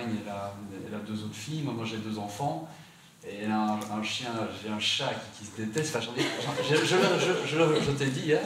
Elle 0.02 0.94
a, 0.94 0.98
deux 1.06 1.24
autres 1.24 1.34
filles, 1.34 1.62
moi, 1.62 1.84
j'ai 1.84 1.98
deux 1.98 2.18
enfants, 2.18 2.68
et 3.26 3.42
elle 3.42 3.50
a 3.50 3.78
un, 3.92 4.02
chien, 4.02 4.30
j'ai 4.62 4.70
un 4.70 4.78
chat 4.78 5.12
qui, 5.38 5.44
se 5.44 5.56
déteste. 5.56 5.98
Je, 6.68 6.74
je, 6.76 6.84
je, 7.46 7.90
t'ai 7.92 8.06
dit 8.06 8.20
hier, 8.20 8.40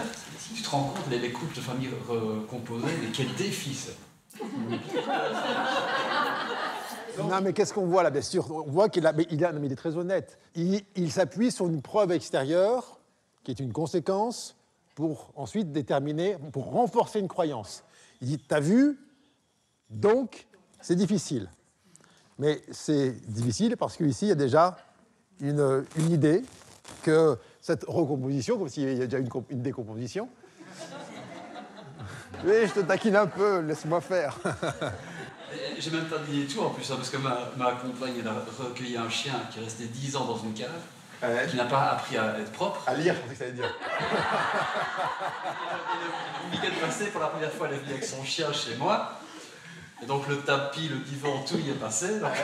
tu 0.55 0.63
te 0.63 0.71
rends 0.71 0.85
compte, 0.85 1.11
les, 1.11 1.19
les 1.19 1.31
couples 1.31 1.55
de 1.55 1.61
famille 1.61 1.89
recomposés, 2.09 2.87
mais 3.01 3.09
quel 3.13 3.33
défi 3.35 3.75
c'est. 3.75 3.97
Non, 7.19 7.41
mais 7.43 7.53
qu'est-ce 7.53 7.73
qu'on 7.73 7.87
voit 7.87 8.03
là, 8.03 8.11
bien 8.11 8.23
sûr 8.23 8.51
On 8.51 8.71
voit 8.71 8.89
qu'il 8.89 9.07
a, 9.07 9.13
il, 9.31 9.45
a, 9.45 9.53
mais 9.53 9.67
il 9.67 9.73
est 9.73 9.77
très 9.77 9.97
honnête. 9.97 10.39
Il 10.57 11.13
s'appuie 11.13 11.53
sur 11.53 11.67
une 11.67 11.81
preuve 11.81 12.13
extérieure, 12.13 12.99
qui 13.45 13.51
est 13.53 13.61
une 13.61 13.73
conséquence, 13.73 14.57
pour 14.95 15.33
ensuite 15.37 15.73
déterminer, 15.73 16.37
pour 16.53 16.73
renforcer 16.73 17.21
une 17.21 17.29
croyance. 17.29 17.85
Il 18.21 18.29
dit, 18.29 18.39
t'as 18.39 18.61
vu, 18.61 18.99
donc 19.91 20.47
c'est 20.85 20.97
difficile. 20.97 21.49
Mais 22.39 22.63
c'est 22.71 23.13
difficile 23.27 23.77
parce 23.77 23.97
qu'ici, 23.97 24.27
il 24.27 24.29
y 24.29 24.33
a 24.33 24.35
déjà 24.37 24.77
une, 25.41 25.85
une 25.97 26.11
idée 26.11 26.45
que 27.03 27.39
cette 27.61 27.85
recomposition, 27.89 28.59
comme 28.59 28.69
s'il 28.69 28.83
y 28.83 28.87
avait 28.97 29.07
déjà 29.07 29.19
une, 29.19 29.31
une 29.51 29.63
décomposition. 29.63 30.29
Oui, 32.45 32.67
je 32.67 32.73
te 32.75 32.81
taquine 32.81 33.17
un 33.17 33.27
peu, 33.27 33.61
laisse-moi 33.61 34.01
faire. 34.03 34.37
J'ai 35.79 35.91
même 35.93 36.05
pas 36.07 36.19
dit 36.29 36.47
tout 36.47 36.61
en 36.61 36.71
plus, 36.71 36.91
hein, 36.91 36.97
parce 36.97 37.09
que 37.09 37.17
ma, 37.17 37.49
ma 37.57 37.73
compagne 37.73 38.15
elle 38.21 38.29
a 38.29 38.35
recueilli 38.59 38.99
un 38.99 39.09
chien 39.09 39.33
qui 39.51 39.61
est 39.61 39.63
resté 39.63 39.85
10 39.87 40.17
ans 40.17 40.27
dans 40.27 40.37
une 40.39 40.53
cave, 40.53 40.69
Ouais. 41.23 41.47
qui 41.49 41.57
n'a 41.57 41.65
pas 41.65 41.93
appris 41.93 42.19
à 42.19 42.39
être 42.41 42.53
propre. 42.53 42.83
À 42.87 42.95
lire, 42.95 43.15
c'est 43.15 43.29
ce 43.29 43.31
que 43.33 43.39
ça 43.39 43.45
veut 43.47 43.53
dire. 43.53 43.65
Le 46.45 46.51
week-end 46.57 46.87
passé, 46.87 47.07
pour 47.07 47.21
la 47.23 47.29
première 47.29 47.53
fois, 47.53 47.69
elle 47.69 47.77
est 47.77 47.79
venue 47.79 47.93
avec 47.93 48.05
son 48.05 48.23
chien 48.25 48.53
chez 48.53 48.77
moi. 48.77 49.13
Et 50.05 50.07
donc 50.07 50.29
le 50.29 50.37
tapis, 50.43 50.89
le 50.89 50.97
divan, 50.97 51.43
tout 51.49 51.57
y 51.57 51.71
est 51.71 51.75
passé. 51.81 52.21
donc- 52.21 52.29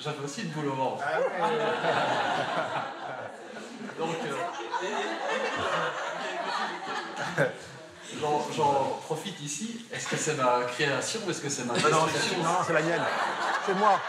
J'avais 0.00 0.24
aussi 0.24 0.40
une 0.42 0.48
boule 0.48 0.68
au 0.68 0.74
ventre. 0.74 1.04
Donc, 3.98 4.16
euh, 7.38 7.44
j'en- 8.56 8.98
profite 9.04 9.40
ici. 9.40 9.86
Est-ce 9.92 10.08
que 10.08 10.16
c'est 10.16 10.34
ma 10.34 10.62
création 10.66 11.20
ou 11.26 11.30
est-ce 11.30 11.40
que 11.42 11.48
c'est 11.48 11.64
ma 11.64 11.74
destruction 11.74 12.08
c'est- 12.08 12.36
non, 12.42 12.56
c'est 12.66 12.72
la 12.72 12.82
mienne. 12.82 13.02
C'est 13.66 13.74
moi. 13.74 14.00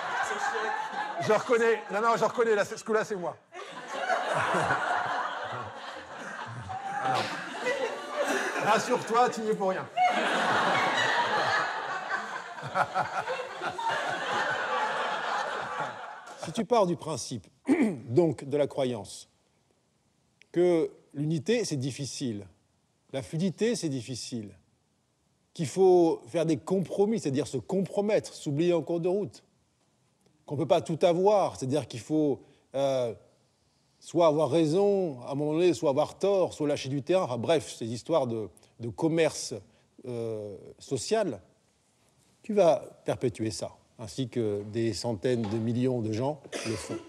Je 1.22 1.34
reconnais. 1.34 1.84
Non, 1.92 2.02
non, 2.02 2.16
je 2.18 2.24
reconnais. 2.24 2.56
Là, 2.56 2.66
ce 2.66 2.84
coup-là, 2.84 3.04
c'est 3.06 3.16
moi. 3.16 3.36
Rassure-toi, 8.66 9.30
tu 9.30 9.42
n'y 9.42 9.50
es 9.52 9.56
pour 9.56 9.70
rien. 9.70 9.86
si 16.44 16.52
tu 16.52 16.66
pars 16.66 16.86
du 16.86 16.96
principe, 16.96 17.48
donc 18.10 18.44
de 18.44 18.58
la 18.58 18.68
croyance, 18.68 19.30
que 20.52 20.92
l'unité, 21.14 21.66
c'est 21.66 21.78
difficile, 21.78 22.46
la 23.14 23.22
fluidité, 23.22 23.76
c'est 23.76 23.90
difficile, 23.90 24.58
qu'il 25.54 25.68
faut 25.68 26.22
faire 26.28 26.46
des 26.46 26.58
compromis, 26.58 27.20
c'est-à-dire 27.20 27.48
se 27.48 27.58
compromettre, 27.58 28.34
s'oublier 28.34 28.74
en 28.74 28.82
cours 28.82 29.00
de 29.00 29.08
route, 29.08 29.44
qu'on 30.46 30.56
ne 30.56 30.60
peut 30.60 30.68
pas 30.68 30.82
tout 30.82 31.00
avoir, 31.02 31.58
c'est-à-dire 31.58 31.88
qu'il 31.88 32.02
faut 32.02 32.42
euh, 32.76 33.14
soit 34.00 34.28
avoir 34.28 34.50
raison 34.50 35.22
à 35.22 35.32
un 35.32 35.36
moment 35.36 35.54
donné, 35.54 35.74
soit 35.74 35.90
avoir 35.90 36.20
tort, 36.20 36.54
soit 36.54 36.68
lâcher 36.68 36.90
du 36.90 37.02
terrain, 37.02 37.38
bref, 37.38 37.74
ces 37.74 37.88
histoires 37.88 38.28
de, 38.28 38.50
de 38.80 38.90
commerce 38.90 39.56
euh, 40.08 40.56
social, 40.78 41.42
tu 42.46 42.54
vas 42.54 42.84
perpétuer 43.06 43.50
ça, 43.50 43.72
ainsi 43.98 44.30
que 44.30 44.62
des 44.72 44.94
centaines 44.94 45.42
de 45.42 45.58
millions 45.58 46.00
de 46.00 46.12
gens 46.12 46.40
le 46.68 46.76
font. 46.76 47.00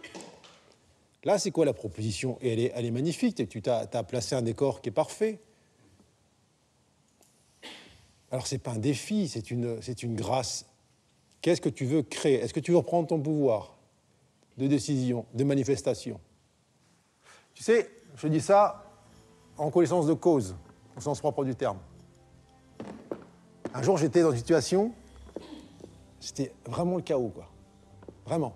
Là, 1.25 1.39
c'est 1.39 1.51
quoi 1.51 1.67
la 1.67 1.75
proposition? 1.75 2.39
Et 2.41 2.55
elle 2.55 2.59
est, 2.59 2.73
elle 2.75 2.87
est 2.87 2.91
magnifique, 2.91 3.47
tu 3.47 3.63
as, 3.67 3.87
as 3.93 4.03
placé 4.03 4.35
un 4.35 4.41
décor 4.41 4.81
qui 4.81 4.89
est 4.89 4.93
parfait. 4.93 5.39
Alors, 8.31 8.47
ce 8.47 8.55
n'est 8.55 8.61
pas 8.61 8.71
un 8.71 8.79
défi, 8.79 9.29
c'est 9.29 9.51
une, 9.51 9.79
une 10.03 10.17
grâce. 10.17 10.65
Qu'est-ce 11.43 11.61
que 11.61 11.69
tu 11.69 11.85
veux 11.85 12.03
créer? 12.03 12.37
Est-ce 12.37 12.55
que 12.55 12.61
tu 12.61 12.71
veux 12.71 12.79
reprendre 12.79 13.07
ton 13.07 13.21
pouvoir 13.21 13.77
de 14.57 14.67
décision, 14.67 15.27
de 15.35 15.45
manifestation? 15.45 16.19
Tu 17.53 17.63
sais, 17.63 17.91
je 18.17 18.29
dis 18.29 18.41
ça 18.41 18.87
en 19.59 19.71
connaissance 19.71 20.07
de 20.07 20.15
cause, 20.15 20.57
au 20.97 21.01
sens 21.03 21.21
propre 21.21 21.45
du 21.45 21.55
terme. 21.55 21.79
Un 23.75 23.83
jour, 23.83 23.99
j'étais 23.99 24.23
dans 24.23 24.31
une 24.31 24.39
situation, 24.39 24.95
c'était 26.27 26.53
vraiment 26.67 26.97
le 26.97 27.03
chaos, 27.03 27.29
quoi. 27.29 27.47
Vraiment. 28.25 28.53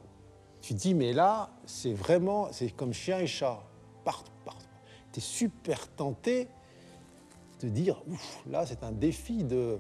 Tu 0.61 0.75
te 0.75 0.81
dis, 0.81 0.93
mais 0.93 1.12
là, 1.12 1.51
c'est 1.66 1.93
vraiment, 1.93 2.49
c'est 2.51 2.71
comme 2.71 2.93
chien 2.93 3.21
et 3.21 3.29
chat, 3.29 3.62
partout, 4.03 4.33
partout. 4.45 4.66
Tu 5.12 5.21
es 5.21 5.23
super 5.23 5.89
tenté 5.95 6.49
de 7.61 7.68
dire, 7.68 8.03
ouf, 8.09 8.43
là, 8.49 8.66
c'est 8.66 8.83
un 8.83 8.91
défi 8.91 9.45
de, 9.45 9.79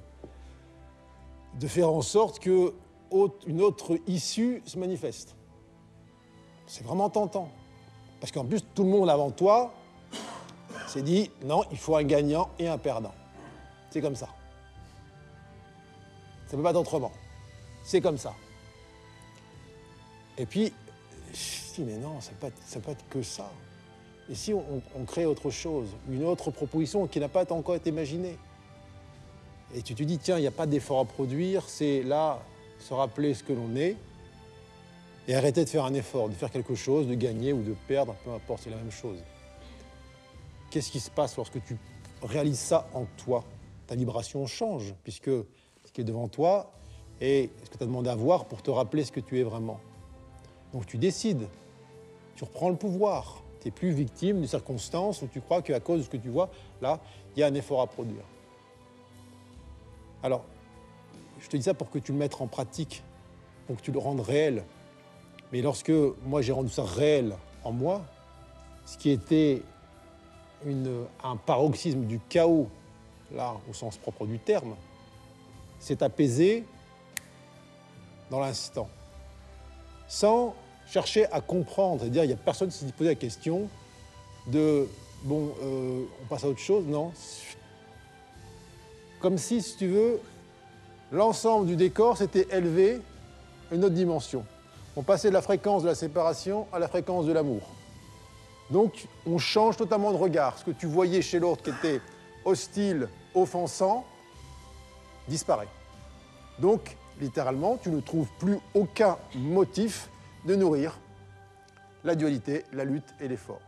de 1.58 1.66
faire 1.66 1.90
en 1.90 2.00
sorte 2.00 2.38
que 2.38 2.74
autre- 3.10 3.48
une 3.48 3.60
autre 3.60 3.98
issue 4.06 4.62
se 4.64 4.78
manifeste. 4.78 5.34
C'est 6.68 6.84
vraiment 6.84 7.10
tentant. 7.10 7.48
Parce 8.20 8.30
qu'en 8.30 8.44
plus, 8.44 8.62
tout 8.72 8.84
le 8.84 8.90
monde 8.90 9.10
avant 9.10 9.32
toi 9.32 9.74
s'est 10.86 11.02
dit, 11.02 11.28
non, 11.42 11.64
il 11.72 11.78
faut 11.78 11.96
un 11.96 12.04
gagnant 12.04 12.50
et 12.56 12.68
un 12.68 12.78
perdant. 12.78 13.14
C'est 13.90 14.00
comme 14.00 14.14
ça. 14.14 14.28
Ça 16.46 16.52
ne 16.52 16.58
peut 16.58 16.62
pas 16.62 16.70
être 16.70 16.76
autrement. 16.76 17.10
C'est 17.82 18.00
comme 18.00 18.18
ça. 18.18 18.34
Et 20.38 20.46
puis, 20.46 20.72
je 21.32 21.80
me 21.82 21.86
dis, 21.86 21.92
mais 21.92 21.98
non, 21.98 22.20
ça 22.20 22.30
peut, 22.32 22.48
pas- 22.48 22.56
ça 22.66 22.78
être 22.78 23.08
que 23.08 23.22
ça. 23.22 23.50
Et 24.30 24.34
si 24.34 24.54
on 24.54 25.04
crée 25.06 25.26
autre 25.26 25.50
chose, 25.50 25.88
une 26.08 26.24
autre 26.24 26.50
proposition 26.50 27.06
qui 27.08 27.18
n'a 27.18 27.28
pas 27.28 27.50
encore 27.52 27.74
été 27.74 27.90
imaginée 27.90 28.38
Et 29.74 29.82
tu 29.82 29.94
te 29.94 30.02
dis, 30.02 30.18
tiens, 30.18 30.38
il 30.38 30.42
n'y 30.42 30.46
a 30.46 30.52
pas 30.52 30.66
d'effort 30.66 31.00
à 31.00 31.04
produire, 31.04 31.68
c'est 31.68 32.02
là 32.02 32.42
se 32.78 32.94
rappeler 32.94 33.34
ce 33.34 33.44
que 33.44 33.52
l'on 33.52 33.74
est 33.76 33.96
et 35.28 35.34
arrêter 35.34 35.64
de 35.64 35.68
faire 35.68 35.84
un 35.84 35.94
effort, 35.94 36.28
de 36.28 36.34
faire 36.34 36.50
quelque 36.50 36.74
chose, 36.74 37.06
de 37.06 37.14
gagner 37.14 37.52
ou 37.52 37.62
de 37.62 37.74
perdre, 37.86 38.14
peu 38.24 38.30
importe, 38.32 38.62
c'est 38.64 38.70
la 38.70 38.76
même 38.76 38.90
chose. 38.90 39.18
Qu'est-ce 40.70 40.90
qui 40.90 40.98
se 41.00 41.10
passe 41.10 41.36
lorsque 41.36 41.62
tu 41.64 41.76
réalises 42.22 42.58
ça 42.58 42.88
en 42.94 43.04
toi? 43.16 43.44
Ta 43.86 43.94
vibration 43.94 44.46
change, 44.46 44.94
puisque 45.04 45.26
ce 45.30 45.92
qui 45.92 46.00
est 46.00 46.04
devant 46.04 46.26
toi 46.28 46.72
est 47.20 47.50
ce 47.64 47.70
que 47.70 47.76
tu 47.76 47.84
as 47.84 47.86
demandé 47.86 48.08
à 48.10 48.14
voir 48.14 48.46
pour 48.46 48.62
te 48.62 48.70
rappeler 48.70 49.04
ce 49.04 49.12
que 49.12 49.20
tu 49.20 49.38
es 49.38 49.42
vraiment? 49.42 49.80
Donc 50.72 50.86
tu 50.86 50.98
décides, 50.98 51.46
tu 52.36 52.44
reprends 52.44 52.70
le 52.70 52.76
pouvoir. 52.76 53.42
Tu 53.60 53.68
n'es 53.68 53.72
plus 53.72 53.90
victime 53.90 54.40
de 54.40 54.46
circonstances 54.46 55.20
où 55.20 55.26
tu 55.26 55.40
crois 55.40 55.60
qu'à 55.60 55.80
cause 55.80 55.98
de 55.98 56.04
ce 56.04 56.10
que 56.10 56.16
tu 56.16 56.30
vois, 56.30 56.48
là, 56.80 56.98
il 57.36 57.40
y 57.40 57.42
a 57.42 57.46
un 57.46 57.54
effort 57.54 57.82
à 57.82 57.86
produire. 57.86 58.22
Alors, 60.22 60.44
je 61.40 61.48
te 61.48 61.56
dis 61.56 61.62
ça 61.64 61.74
pour 61.74 61.90
que 61.90 61.98
tu 61.98 62.12
le 62.12 62.18
mettes 62.18 62.40
en 62.40 62.46
pratique, 62.46 63.02
pour 63.66 63.76
que 63.76 63.82
tu 63.82 63.92
le 63.92 63.98
rendes 63.98 64.20
réel. 64.20 64.64
Mais 65.52 65.60
lorsque 65.60 65.92
moi 66.24 66.40
j'ai 66.42 66.52
rendu 66.52 66.70
ça 66.70 66.84
réel 66.84 67.34
en 67.64 67.72
moi, 67.72 68.02
ce 68.86 68.96
qui 68.96 69.10
était 69.10 69.62
un 71.22 71.36
paroxysme 71.36 72.04
du 72.04 72.20
chaos, 72.28 72.68
là, 73.34 73.56
au 73.68 73.74
sens 73.74 73.96
propre 73.96 74.26
du 74.26 74.38
terme, 74.38 74.74
s'est 75.78 76.02
apaisé 76.02 76.64
dans 78.30 78.40
l'instant, 78.40 78.88
sans 80.08 80.54
chercher 80.86 81.30
à 81.32 81.40
comprendre, 81.40 82.00
c'est-à-dire 82.00 82.24
il 82.24 82.28
n'y 82.28 82.32
a 82.32 82.36
personne 82.36 82.68
qui 82.68 82.78
s'est 82.78 82.92
posé 82.92 83.10
la 83.10 83.16
question 83.16 83.68
de 84.46 84.88
bon, 85.24 85.54
euh, 85.62 86.04
on 86.22 86.26
passe 86.26 86.44
à 86.44 86.48
autre 86.48 86.58
chose, 86.58 86.84
non. 86.86 87.12
Comme 89.20 89.38
si, 89.38 89.60
si 89.62 89.76
tu 89.76 89.88
veux, 89.88 90.20
l'ensemble 91.12 91.66
du 91.66 91.76
décor 91.76 92.16
s'était 92.16 92.46
élevé 92.50 93.00
à 93.70 93.74
une 93.74 93.84
autre 93.84 93.94
dimension. 93.94 94.44
On 94.96 95.02
passait 95.02 95.28
de 95.28 95.34
la 95.34 95.42
fréquence 95.42 95.82
de 95.82 95.88
la 95.88 95.94
séparation 95.94 96.66
à 96.72 96.78
la 96.78 96.88
fréquence 96.88 97.26
de 97.26 97.32
l'amour. 97.32 97.62
Donc, 98.70 99.06
on 99.26 99.38
change 99.38 99.76
totalement 99.76 100.12
de 100.12 100.16
regard. 100.16 100.58
Ce 100.58 100.64
que 100.64 100.70
tu 100.70 100.86
voyais 100.86 101.22
chez 101.22 101.38
l'autre 101.38 101.62
qui 101.62 101.70
était 101.70 102.00
hostile, 102.44 103.08
offensant, 103.34 104.04
disparaît. 105.28 105.68
Donc, 106.58 106.96
littéralement, 107.20 107.76
tu 107.76 107.90
ne 107.90 108.00
trouves 108.00 108.30
plus 108.38 108.58
aucun 108.74 109.18
motif 109.34 110.10
de 110.46 110.54
nourrir 110.54 110.98
la 112.04 112.14
dualité, 112.14 112.64
la 112.72 112.84
lutte 112.84 113.14
et 113.20 113.28
l'effort. 113.28 113.60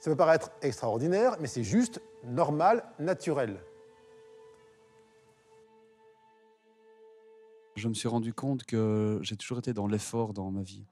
Ça 0.00 0.10
peut 0.10 0.16
paraître 0.16 0.50
extraordinaire, 0.62 1.36
mais 1.40 1.46
c'est 1.46 1.64
juste 1.64 2.00
normal, 2.24 2.84
naturel. 2.98 3.58
Je 7.76 7.88
me 7.88 7.94
suis 7.94 8.08
rendu 8.08 8.32
compte 8.32 8.64
que 8.64 9.18
j'ai 9.22 9.36
toujours 9.36 9.58
été 9.58 9.72
dans 9.72 9.86
l'effort 9.86 10.32
dans 10.32 10.50
ma 10.50 10.62
vie. 10.62 10.84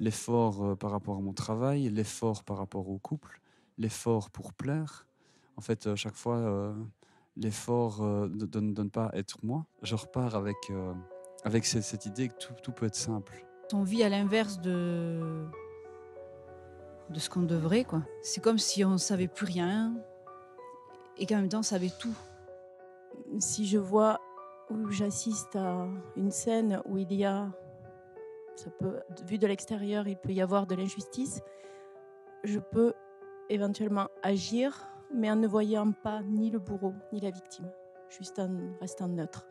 L'effort 0.00 0.64
euh, 0.64 0.74
par 0.74 0.90
rapport 0.90 1.18
à 1.18 1.20
mon 1.20 1.32
travail, 1.32 1.88
l'effort 1.90 2.42
par 2.42 2.56
rapport 2.56 2.88
au 2.88 2.98
couple, 2.98 3.40
l'effort 3.78 4.30
pour 4.30 4.52
plaire. 4.52 5.06
En 5.56 5.60
fait, 5.60 5.86
euh, 5.86 5.96
chaque 5.96 6.14
fois, 6.14 6.36
euh, 6.36 6.72
l'effort 7.36 8.02
euh, 8.02 8.28
de, 8.28 8.46
de 8.46 8.60
ne 8.60 8.72
de 8.72 8.82
ne 8.82 8.88
pas 8.88 9.10
être 9.14 9.38
moi. 9.42 9.66
Je 9.82 9.94
repars 9.94 10.34
avec, 10.34 10.56
euh, 10.70 10.92
avec 11.44 11.64
cette, 11.64 11.82
cette 11.82 12.06
idée 12.06 12.28
que 12.28 12.36
tout, 12.36 12.54
tout 12.62 12.72
peut 12.72 12.86
être 12.86 12.94
simple. 12.94 13.46
On 13.72 13.82
vit 13.82 14.02
à 14.02 14.08
l'inverse 14.08 14.60
de 14.60 15.46
de 17.10 17.18
ce 17.18 17.28
qu'on 17.28 17.42
devrait 17.42 17.84
quoi. 17.84 18.02
C'est 18.22 18.42
comme 18.42 18.58
si 18.58 18.84
on 18.84 18.98
savait 18.98 19.28
plus 19.28 19.46
rien 19.46 19.94
et 21.18 21.26
qu'en 21.26 21.36
même 21.36 21.48
temps 21.48 21.60
on 21.60 21.62
savait 21.62 21.92
tout. 21.98 22.14
Si 23.38 23.66
je 23.66 23.78
vois 23.78 24.20
où 24.70 24.90
j'assiste 24.90 25.56
à 25.56 25.86
une 26.16 26.30
scène 26.30 26.80
où 26.86 26.98
il 26.98 27.12
y 27.12 27.24
a, 27.24 27.50
ça 28.56 28.70
peut, 28.70 29.00
vu 29.26 29.38
de 29.38 29.46
l'extérieur, 29.46 30.08
il 30.08 30.16
peut 30.16 30.32
y 30.32 30.40
avoir 30.40 30.66
de 30.66 30.74
l'injustice, 30.74 31.40
je 32.44 32.58
peux 32.58 32.94
éventuellement 33.48 34.08
agir, 34.22 34.88
mais 35.14 35.30
en 35.30 35.36
ne 35.36 35.46
voyant 35.46 35.92
pas 35.92 36.22
ni 36.22 36.50
le 36.50 36.58
bourreau 36.58 36.94
ni 37.12 37.20
la 37.20 37.30
victime, 37.30 37.70
juste 38.08 38.38
en 38.38 38.50
restant 38.80 39.08
neutre. 39.08 39.46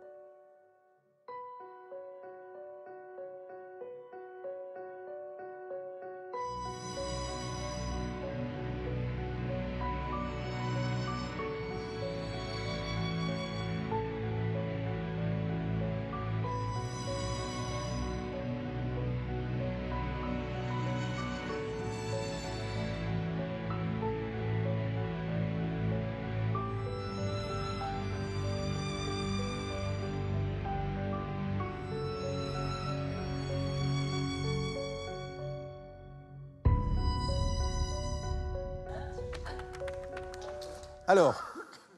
Alors, 41.12 41.44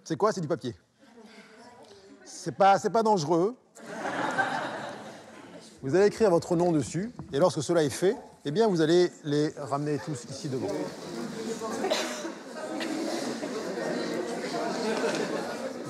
c'est 0.03 0.15
quoi? 0.15 0.31
C'est 0.31 0.41
du 0.41 0.47
papier. 0.47 0.73
C'est 2.25 2.51
pas, 2.51 2.79
pas 2.79 3.03
dangereux. 3.03 3.55
Vous 5.83 5.95
allez 5.95 6.07
écrire 6.07 6.31
votre 6.31 6.55
nom 6.55 6.71
dessus, 6.71 7.11
et 7.31 7.37
lorsque 7.37 7.61
cela 7.61 7.83
est 7.83 7.91
fait, 7.91 8.17
eh 8.43 8.49
bien, 8.49 8.67
vous 8.67 8.81
allez 8.81 9.11
les 9.23 9.49
ramener 9.55 9.99
tous 9.99 10.25
ici 10.31 10.49
devant. 10.49 10.65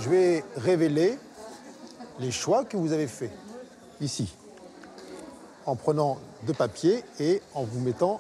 Je 0.01 0.09
vais 0.09 0.43
révéler 0.57 1.17
les 2.19 2.31
choix 2.31 2.65
que 2.65 2.75
vous 2.75 2.91
avez 2.91 3.07
faits 3.07 3.31
ici, 4.01 4.35
en 5.65 5.77
prenant 5.77 6.17
deux 6.45 6.53
papiers 6.53 7.05
et 7.21 7.41
en 7.53 7.63
vous 7.63 7.79
mettant 7.79 8.19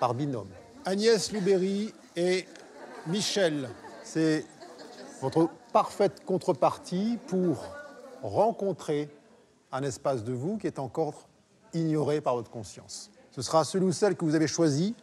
par 0.00 0.14
binôme. 0.14 0.48
Agnès 0.86 1.30
Louberry 1.30 1.92
et 2.16 2.46
Michel, 3.06 3.68
c'est 4.10 4.44
votre 5.20 5.48
parfaite 5.72 6.24
contrepartie 6.24 7.16
pour 7.28 7.64
rencontrer 8.22 9.08
un 9.70 9.84
espace 9.84 10.24
de 10.24 10.32
vous 10.32 10.58
qui 10.58 10.66
est 10.66 10.80
encore 10.80 11.28
ignoré 11.74 12.20
par 12.20 12.34
votre 12.34 12.50
conscience. 12.50 13.12
Ce 13.30 13.40
sera 13.40 13.62
celui 13.62 13.86
ou 13.86 13.92
celle 13.92 14.16
que 14.16 14.24
vous 14.24 14.34
avez 14.34 14.48
choisi 14.48 14.96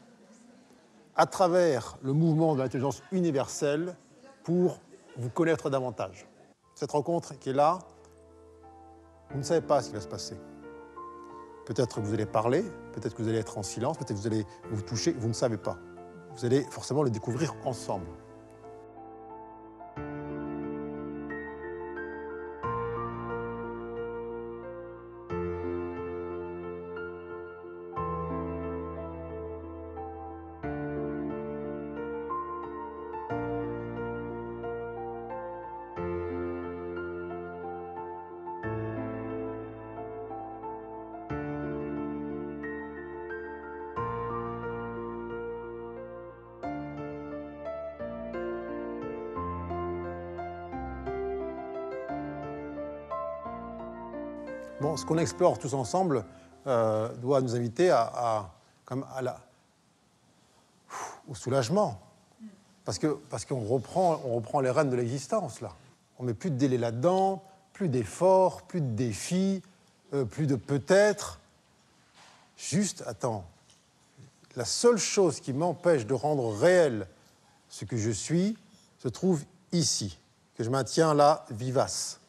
à 1.16 1.26
travers 1.26 1.98
le 2.02 2.12
mouvement 2.12 2.54
de 2.54 2.60
l'intelligence 2.60 3.02
universelle 3.14 3.96
pour 4.44 4.82
vous 5.16 5.30
connaître 5.30 5.70
davantage. 5.70 6.28
Cette 6.76 6.92
rencontre 6.92 7.40
qui 7.40 7.52
est 7.52 7.54
là, 7.54 7.80
vous 9.32 9.38
ne 9.38 9.44
savez 9.44 9.62
pas 9.62 9.82
ce 9.82 9.88
qui 9.88 9.96
va 9.96 10.02
se 10.02 10.08
passer. 10.10 10.36
Peut-être 11.66 11.96
que 11.96 12.02
vous 12.02 12.14
allez 12.14 12.26
parler, 12.26 12.64
peut-être 12.92 13.16
que 13.16 13.22
vous 13.22 13.30
allez 13.30 13.40
être 13.40 13.58
en 13.58 13.64
silence, 13.64 13.98
peut-être 13.98 14.16
que 14.16 14.22
vous 14.22 14.28
allez 14.28 14.46
vous 14.70 14.82
toucher, 14.82 15.14
vous 15.14 15.30
ne 15.30 15.34
savez 15.34 15.58
pas. 15.58 15.78
Vous 16.36 16.44
allez 16.44 16.64
forcément 16.64 17.04
le 17.04 17.10
découvrir 17.10 17.56
ensemble. 17.64 18.08
Qu'on 55.08 55.18
explore 55.18 55.58
tous 55.58 55.74
ensemble 55.74 56.24
euh, 56.68 57.12
doit 57.16 57.42
nous 57.42 57.56
inviter 57.56 57.90
à, 57.90 58.52
comme 58.86 59.06
à 59.16 59.22
la- 59.22 59.40
au 61.28 61.34
soulagement. 61.34 62.00
Parce 62.86 63.00
que 63.00 63.08
parce 63.30 63.46
qu'on 63.46 63.62
reprend, 63.66 64.22
on 64.26 64.36
reprend 64.36 64.60
les 64.62 64.70
rênes 64.70 64.90
de 64.90 64.96
l'existence, 64.96 65.62
là. 65.62 65.72
On 66.20 66.24
met 66.24 66.34
plus 66.34 66.52
de 66.52 66.56
délai 66.58 66.78
là-dedans, 66.78 67.44
plus 67.74 67.90
d'efforts, 67.90 68.62
plus 68.64 68.82
de 68.82 68.96
défis, 68.96 69.62
euh, 70.14 70.26
plus 70.26 70.48
de 70.48 70.56
peut-être. 70.56 71.40
Juste, 72.58 73.04
attends, 73.06 73.46
la 74.56 74.66
seule 74.66 74.98
chose 74.98 75.40
qui 75.40 75.54
m'empêche 75.54 76.06
de 76.08 76.14
rendre 76.14 76.50
réel 76.58 77.08
ce 77.70 77.86
que 77.86 77.98
je 77.98 78.10
suis 78.10 78.58
se 79.00 79.08
trouve 79.10 79.44
ici, 79.74 80.18
que 80.56 80.64
je 80.64 80.70
maintiens 80.70 81.14
là 81.14 81.46
vivace. 81.52 82.20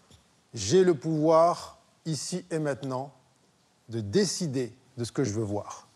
J'ai 0.52 0.84
le 0.84 0.94
pouvoir, 0.94 1.77
ici 2.08 2.44
et 2.50 2.58
maintenant, 2.58 3.12
de 3.88 4.00
décider 4.00 4.72
de 4.96 5.04
ce 5.04 5.12
que 5.12 5.24
je 5.24 5.32
veux 5.32 5.44
voir. 5.44 5.86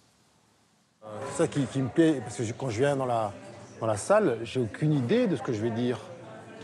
C'est 1.30 1.36
ça 1.38 1.48
qui, 1.48 1.64
qui 1.66 1.80
me 1.82 1.88
plaît, 1.88 2.20
parce 2.20 2.36
que 2.36 2.44
je- 2.44 2.52
quand 2.52 2.70
je 2.70 2.78
viens 2.78 2.94
dans 2.96 3.06
la, 3.06 3.32
dans 3.80 3.86
la 3.86 3.96
salle, 3.96 4.38
j'ai 4.44 4.60
aucune 4.60 4.92
idée 4.92 5.26
de 5.26 5.34
ce 5.36 5.42
que 5.42 5.52
je 5.52 5.60
vais 5.60 5.70
dire. 5.70 5.98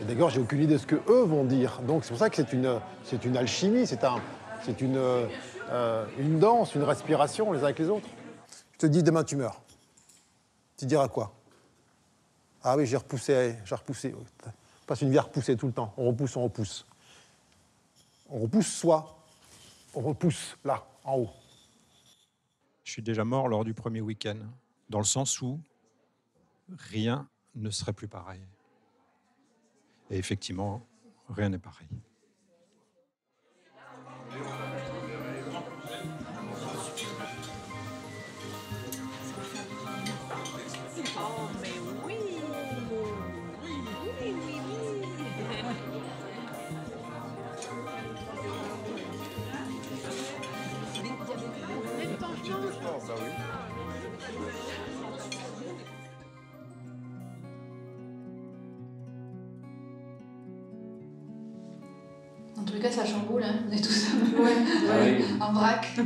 Et 0.01 0.05
D'ailleurs, 0.05 0.29
j'ai 0.29 0.39
aucune 0.39 0.61
idée 0.61 0.73
de 0.75 0.77
ce 0.79 0.87
que 0.87 0.95
eux 1.09 1.23
vont 1.23 1.43
dire. 1.43 1.81
Donc 1.81 2.03
c'est 2.05 2.09
pour 2.11 2.19
ça 2.19 2.29
que 2.29 2.37
c'est 2.37 2.53
une, 2.53 2.79
c'est 3.03 3.25
une 3.25 3.35
alchimie, 3.35 3.85
c'est 3.85 4.05
un, 4.05 4.21
c'est 4.63 4.79
une, 4.79 4.95
euh, 4.97 6.05
une 6.17 6.39
danse, 6.39 6.73
une 6.75 6.83
respiration 6.83 7.51
les 7.51 7.59
uns 7.59 7.63
avec 7.65 7.79
les 7.79 7.89
autres. 7.89 8.07
Je 8.73 8.77
te 8.77 8.85
dis 8.85 9.03
demain 9.03 9.25
tu 9.25 9.35
meurs. 9.35 9.59
Tu 10.77 10.85
diras 10.85 11.09
quoi? 11.09 11.33
Ah 12.63 12.77
oui, 12.77 12.85
j'ai 12.85 12.95
repoussé, 12.97 13.55
j'ai 13.65 13.75
repoussé. 13.75 14.15
On 14.45 14.53
passe 14.87 15.01
une 15.01 15.11
vie 15.11 15.17
à 15.17 15.23
repousser 15.23 15.57
tout 15.57 15.67
le 15.67 15.73
temps. 15.73 15.93
On 15.97 16.07
repousse, 16.07 16.37
on 16.37 16.43
repousse. 16.43 16.85
On 18.29 18.39
repousse 18.39 18.67
soi. 18.67 19.18
Repousse 19.99 20.57
là, 20.63 20.87
en 21.03 21.17
haut. 21.17 21.29
Je 22.85 22.91
suis 22.93 23.01
déjà 23.01 23.25
mort 23.25 23.49
lors 23.49 23.65
du 23.65 23.73
premier 23.73 23.99
week-end, 23.99 24.39
dans 24.89 24.99
le 24.99 25.03
sens 25.03 25.41
où 25.41 25.59
rien 26.69 27.27
ne 27.53 27.69
serait 27.69 27.91
plus 27.91 28.07
pareil. 28.07 28.41
Et 30.09 30.17
effectivement, 30.17 30.87
rien 31.27 31.49
n'est 31.49 31.59
pareil. 31.59 31.89
Les 62.81 62.87
cas, 62.87 62.91
ça 62.95 63.05
chamboule, 63.05 63.43
hein. 63.43 63.55
on 63.69 63.73
est 63.75 63.81
tous 63.81 64.05
Ouais, 64.37 64.55
ouais. 64.89 65.25
en 65.41 65.51
vrac. 65.51 65.85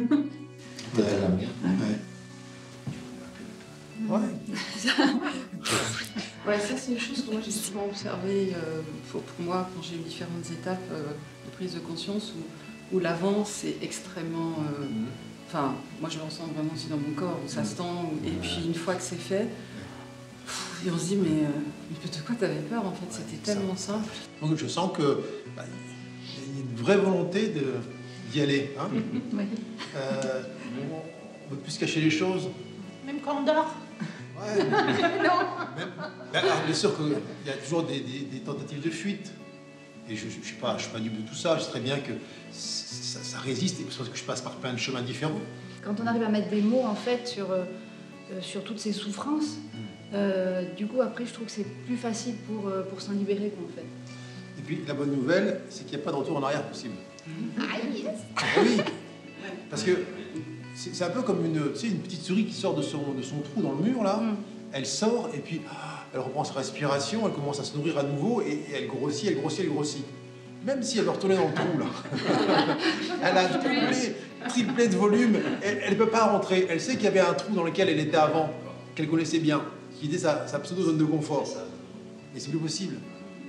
Ouais, 6.46 6.60
ça 6.60 6.76
c'est 6.78 6.92
une 6.92 7.00
chose 7.00 7.24
que 7.26 7.32
moi 7.32 7.40
j'ai 7.44 7.52
souvent 7.52 7.86
observé 7.86 8.54
euh, 8.54 8.82
pour, 9.10 9.22
pour 9.22 9.46
moi 9.46 9.70
quand 9.74 9.82
j'ai 9.82 9.96
eu 9.96 10.00
différentes 10.00 10.46
étapes 10.52 10.78
euh, 10.92 11.04
de 11.04 11.56
prise 11.56 11.74
de 11.76 11.80
conscience 11.80 12.34
où, 12.92 12.96
où 12.96 13.00
l'avant 13.00 13.46
c'est 13.46 13.78
extrêmement. 13.82 14.56
euh, 14.60 14.86
Enfin, 15.48 15.76
moi 16.02 16.10
je 16.10 16.18
le 16.18 16.24
ressens 16.24 16.48
vraiment 16.54 16.74
aussi 16.74 16.88
dans 16.88 16.98
mon 16.98 17.14
corps 17.16 17.40
où 17.46 17.48
ça 17.48 17.64
se 17.64 17.76
tend. 17.76 18.06
où- 18.12 18.28
Et 18.28 18.32
puis 18.32 18.58
une 18.66 18.74
fois 18.74 18.96
que 18.96 19.04
c'est 19.04 19.16
fait, 19.16 19.48
pff, 20.46 20.82
et 20.86 20.92
on 20.92 20.98
se 20.98 21.06
dit 21.06 21.16
mais, 21.16 21.44
euh, 21.46 21.50
mais 21.92 22.10
de 22.10 22.26
quoi 22.26 22.36
t'avais 22.36 22.56
peur 22.56 22.86
en 22.86 22.92
fait? 22.92 23.06
C'était 23.10 23.38
tellement 23.38 23.76
simple. 23.78 24.10
Donc 24.42 24.58
je 24.58 24.68
sens 24.68 24.92
que 24.98 25.20
bah, 25.56 25.64
vraie 26.84 26.98
volonté 26.98 27.48
de- 27.50 27.74
d'y 28.32 28.42
aller. 28.42 28.72
hein. 28.80 28.88
Oui. 29.34 29.44
Euh, 29.96 30.42
on 31.50 31.52
ne 31.52 31.56
veut 31.56 31.62
plus 31.62 31.72
se 31.72 31.80
cacher 31.80 32.02
les 32.02 32.10
choses. 32.10 32.50
Même 33.06 33.18
quand 33.24 33.38
on 33.40 33.44
dort. 33.44 33.76
Ouais. 34.38 34.64
non. 34.64 35.40
Ben, 36.34 36.40
alors, 36.40 36.62
bien 36.66 36.74
sûr 36.76 36.96
qu'il 36.98 37.16
y 37.46 37.50
a 37.50 37.54
toujours 37.54 37.84
des, 37.84 38.00
des- 38.00 38.26
des 38.32 38.40
tentatives 38.40 38.82
de 38.82 38.90
fuite. 38.90 39.32
Et 40.10 40.16
je 40.16 40.26
ne 40.26 40.32
suis, 40.32 40.56
pas, 40.60 40.76
je 40.78 40.84
suis 40.84 40.92
pas 40.92 41.00
de 41.00 41.08
tout 41.28 41.36
ça. 41.36 41.58
Je 41.58 41.64
sais 41.64 41.70
très 41.70 41.80
bien 41.80 41.98
que 42.00 42.12
ça, 42.52 43.20
ça 43.24 43.38
résiste 43.40 43.80
et 43.80 43.84
parce 43.84 43.98
que 44.10 44.18
je 44.18 44.24
passe 44.24 44.42
par 44.42 44.54
plein 44.56 44.74
de 44.74 44.78
chemins 44.80 45.02
différents. 45.02 45.40
Quand 45.84 45.96
on 46.02 46.08
arrive 46.08 46.24
à 46.24 46.30
mettre 46.30 46.50
des 46.50 46.62
mots 46.62 46.84
en 46.84 46.96
fait 46.96 47.26
sur, 47.28 47.52
euh, 47.52 47.64
euh, 48.32 48.42
sur 48.42 48.64
toutes 48.64 48.80
ces 48.80 48.92
souffrances, 48.94 49.58
euh, 50.14 50.64
du 50.76 50.88
coup 50.88 51.02
après 51.02 51.26
je 51.26 51.34
trouve 51.34 51.46
que 51.46 51.52
c'est 51.52 51.66
plus 51.86 51.96
facile 51.98 52.36
pour, 52.48 52.70
pour 52.90 53.02
s'en 53.02 53.14
libérer 53.14 53.50
quoi, 53.56 53.66
en 53.70 53.76
fait. 53.76 53.86
Et 54.58 54.62
puis 54.62 54.80
la 54.88 54.94
bonne 54.94 55.12
nouvelle, 55.12 55.62
c'est 55.70 55.86
qu'il 55.86 55.98
n'y 55.98 56.04
a 56.04 56.06
pas 56.06 56.12
de 56.12 56.18
retour 56.18 56.38
en 56.38 56.44
arrière 56.44 56.64
possible. 56.64 56.96
Ah 57.60 57.78
yes 57.94 58.06
Ah 58.38 58.42
oui 58.62 58.82
Parce 59.70 59.84
que 59.84 59.92
c'est 60.76 61.04
un 61.04 61.10
peu 61.10 61.22
comme 61.22 61.46
une, 61.46 61.72
tu 61.74 61.80
sais, 61.80 61.88
une 61.88 62.00
petite 62.00 62.24
souris 62.24 62.46
qui 62.46 62.54
sort 62.54 62.76
de 62.76 62.82
son, 62.82 63.14
de 63.18 63.22
son 63.22 63.40
trou 63.40 63.62
dans 63.62 63.72
le 63.74 63.84
mur 63.84 64.04
là. 64.04 64.22
Elle 64.72 64.86
sort 64.86 65.30
et 65.34 65.40
puis 65.40 65.62
ah, 65.70 66.06
elle 66.14 66.20
reprend 66.20 66.44
sa 66.44 66.56
respiration, 66.56 67.28
elle 67.28 67.34
commence 67.34 67.60
à 67.60 67.64
se 67.64 67.78
nourrir 67.78 67.98
à 68.00 68.04
nouveau 68.04 68.42
et, 68.42 68.52
et 68.52 68.76
elle 68.76 68.88
grossit, 68.88 69.30
elle 69.30 69.40
grossit, 69.40 69.62
elle 69.62 69.70
grossit. 69.70 70.06
Même 70.66 70.82
si 70.82 70.98
elle 70.98 71.06
veut 71.06 71.12
retourner 71.12 71.36
dans 71.36 71.48
le 71.48 71.54
trou 71.54 71.78
là. 71.78 71.86
elle 73.24 73.38
a 73.38 73.46
triplé, 73.46 74.16
triplé 74.48 74.88
de 74.88 74.96
volume, 74.96 75.38
elle 75.62 75.92
ne 75.92 75.96
peut 75.96 76.10
pas 76.10 76.26
rentrer. 76.26 76.68
Elle 76.70 76.80
sait 76.80 76.96
qu'il 76.96 77.04
y 77.04 77.08
avait 77.08 77.20
un 77.20 77.34
trou 77.34 77.54
dans 77.54 77.64
lequel 77.64 77.90
elle 77.90 78.00
était 78.00 78.18
avant, 78.18 78.50
qu'elle 78.96 79.10
connaissait 79.10 79.40
bien, 79.40 79.62
qui 80.00 80.08
était 80.08 80.18
sa, 80.18 80.48
sa 80.48 80.60
pseudo-zone 80.60 80.98
de 80.98 81.04
confort. 81.04 81.48
Et 82.36 82.40
c'est 82.40 82.50
plus 82.50 82.60
possible. 82.60 82.96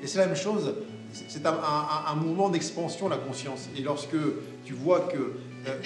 Et 0.03 0.07
c'est 0.07 0.19
la 0.19 0.27
même 0.27 0.37
chose. 0.37 0.75
C'est- 1.15 1.47
un, 1.47 1.51
un- 1.53 2.13
un 2.13 2.15
mouvement 2.17 2.49
d'expansion, 2.51 3.09
la 3.09 3.17
conscience. 3.17 3.69
Et 3.77 3.83
lorsque 3.83 4.17
tu 4.65 4.73
vois 4.73 5.01
que, 5.01 5.17
euh, 5.19 5.77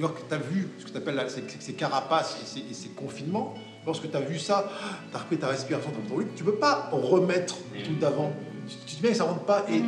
lorsque 0.00 0.26
tu 0.28 0.34
as 0.34 0.38
vu 0.38 0.68
ce 0.78 0.84
que 0.86 0.90
tu 0.90 0.96
appelles 0.96 1.24
ces, 1.28 1.42
ces 1.60 1.72
carapaces 1.74 2.36
et 2.42 2.46
ces, 2.46 2.60
et 2.70 2.74
ces 2.74 2.88
confinements, 2.90 3.54
lorsque 3.86 4.10
tu 4.10 4.16
as 4.16 4.20
vu 4.20 4.38
ça, 4.38 4.70
tu 5.10 5.16
as 5.16 5.20
repris 5.20 5.38
ta 5.38 5.48
respiration, 5.48 5.90
tu 5.90 6.12
as 6.12 6.24
tu 6.36 6.44
ne 6.44 6.50
peux 6.50 6.56
pas 6.56 6.88
remettre 6.92 7.56
tout 7.84 7.94
d'avant. 8.00 8.32
Tu, 8.68 8.74
tu 8.76 8.84
te 8.84 8.90
dis 8.96 9.02
bien 9.02 9.10
que 9.12 9.16
ça 9.16 9.24
ne 9.24 9.28
rentre 9.30 9.44
pas. 9.44 9.64
Et 9.70 9.82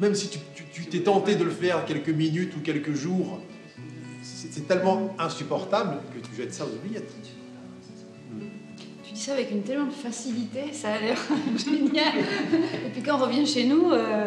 même 0.00 0.14
si 0.14 0.28
tu 0.28 0.86
t'es 0.86 1.00
tenté 1.00 1.36
de 1.36 1.44
le 1.44 1.50
faire 1.50 1.84
quelques 1.84 2.08
minutes 2.10 2.56
ou 2.56 2.60
quelques 2.60 2.94
jours, 2.94 3.40
c'est 4.22 4.52
c'est 4.52 4.66
tellement 4.66 5.14
insupportable 5.18 5.98
que 6.14 6.26
tu 6.26 6.34
jettes 6.34 6.54
ça 6.54 6.64
aux 6.64 6.68
oubliettes. 6.74 7.12
Ça 9.20 9.32
avec 9.32 9.50
une 9.50 9.62
tellement 9.62 9.86
de 9.86 9.90
facilité, 9.92 10.72
ça 10.72 10.94
a 10.94 10.98
l'air 10.98 11.18
génial. 11.56 12.14
Et 12.86 12.88
puis 12.90 13.02
quand 13.02 13.16
on 13.20 13.24
revient 13.26 13.46
chez 13.46 13.64
nous, 13.66 13.90
euh, 13.92 14.26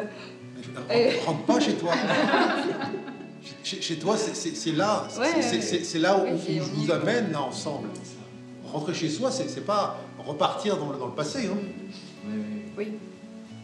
euh, 0.91 1.11
rentre 1.25 1.43
pas 1.45 1.59
chez 1.59 1.73
toi. 1.73 1.93
Chez, 3.63 3.81
chez 3.81 3.95
toi, 3.97 4.15
c'est- 4.17 4.71
là, 4.71 5.05
c'est- 5.09 5.19
Ouais, 5.19 5.99
là 5.99 6.17
où, 6.17 6.27
je 6.37 6.61
vous 6.61 6.91
amène 6.91 7.31
là 7.31 7.41
ensemble. 7.41 7.89
Rentrer 8.65 8.93
chez 8.93 9.09
soi, 9.09 9.31
c'est 9.31 9.65
pas 9.65 9.99
repartir 10.17 10.77
dans 10.77 10.91
le, 10.91 10.97
dans 10.97 11.07
le 11.07 11.13
passé. 11.13 11.47
Hein. 11.47 11.57
Oui. 12.77 12.87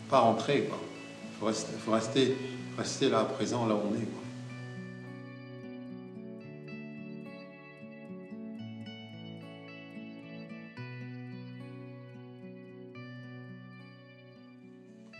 Pas 0.10 0.20
rentrer. 0.20 0.64
Quoi. 0.70 0.78
Faut 1.40 1.46
rester, 1.48 1.72
faut 1.86 1.92
rester, 1.92 2.36
rester 2.78 3.10
là, 3.10 3.24
présent, 3.24 3.66
là 3.68 3.76
où 3.76 3.80
on 3.92 3.96
est. 3.96 4.06
Quoi. 4.06 4.19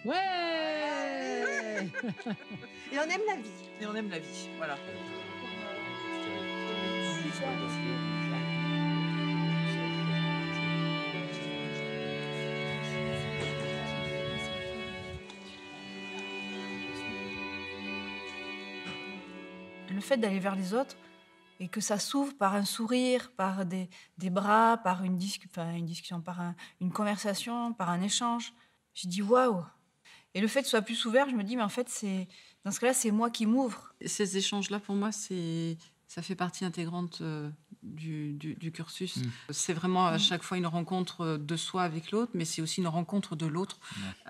Ouais 0.10 1.86
Et 2.92 2.98
on 3.00 3.04
aime 3.04 3.22
la 3.28 3.36
vie. 3.36 3.50
Et 3.80 3.86
on 3.86 3.96
aime 3.96 4.10
la 4.10 4.20
vie, 4.20 4.50
voilà. 4.58 4.76
le 19.90 20.02
fait 20.02 20.18
d'aller 20.18 20.40
vers 20.40 20.56
les 20.56 20.74
autres 20.74 20.96
et 21.60 21.68
que 21.68 21.82
ça 21.82 22.00
s'ouvre 22.00 22.36
par 22.38 22.56
un 22.56 22.64
sourire, 22.64 23.32
par 23.36 23.66
des, 23.66 23.90
des 24.18 24.30
bras, 24.30 24.78
par 24.78 25.04
une, 25.04 25.18
discu- 25.18 25.48
enfin, 25.50 25.74
une 25.74 25.86
discussion, 25.86 26.22
par 26.22 26.40
un- 26.40 26.56
une 26.80 26.92
conversation, 26.92 27.74
par 27.74 27.90
un 27.90 28.02
échange, 28.02 28.54
je 28.94 29.08
dis 29.08 29.22
waouh. 29.22 29.66
Et 30.36 30.42
le 30.42 30.48
fait 30.48 30.60
que 30.60 30.66
ce 30.66 30.72
soit 30.72 30.82
plus 30.82 31.06
ouvert, 31.06 31.28
je 31.30 31.36
me 31.36 31.44
dis 31.44 31.56
mais 31.56 31.64
en 31.64 31.70
fait 31.70 31.90
c'est 31.90 32.28
dans 32.66 32.72
ce 32.72 32.80
cas-là 32.80 32.94
c'est 32.94 33.12
moi 33.12 33.30
qui 33.30 33.46
m'ouvre. 33.46 33.94
Ces 34.06 34.38
échanges-là, 34.38 34.80
pour 34.80 34.96
moi, 34.96 35.12
c'est 35.12 35.78
ça 36.08 36.24
fait 36.24 36.36
partie 36.36 36.66
intégrante 36.66 37.20
euh, 37.22 37.50
du, 37.84 38.34
du- 38.34 38.56
du 38.56 38.72
cursus. 38.72 39.18
Mm. 39.18 39.30
C'est 39.52 39.74
vraiment 39.74 40.08
à 40.08 40.16
Mm. 40.16 40.20
chaque 40.20 40.42
fois 40.44 40.58
une 40.58 40.66
rencontre 40.66 41.22
euh, 41.22 41.38
de 41.38 41.56
soi 41.56 41.84
avec 41.84 42.10
l'autre, 42.12 42.32
mais 42.34 42.46
c'est 42.46 42.64
aussi 42.64 42.82
une 42.82 42.88
rencontre 42.88 43.36
de 43.36 43.46
l'autre. 43.46 43.78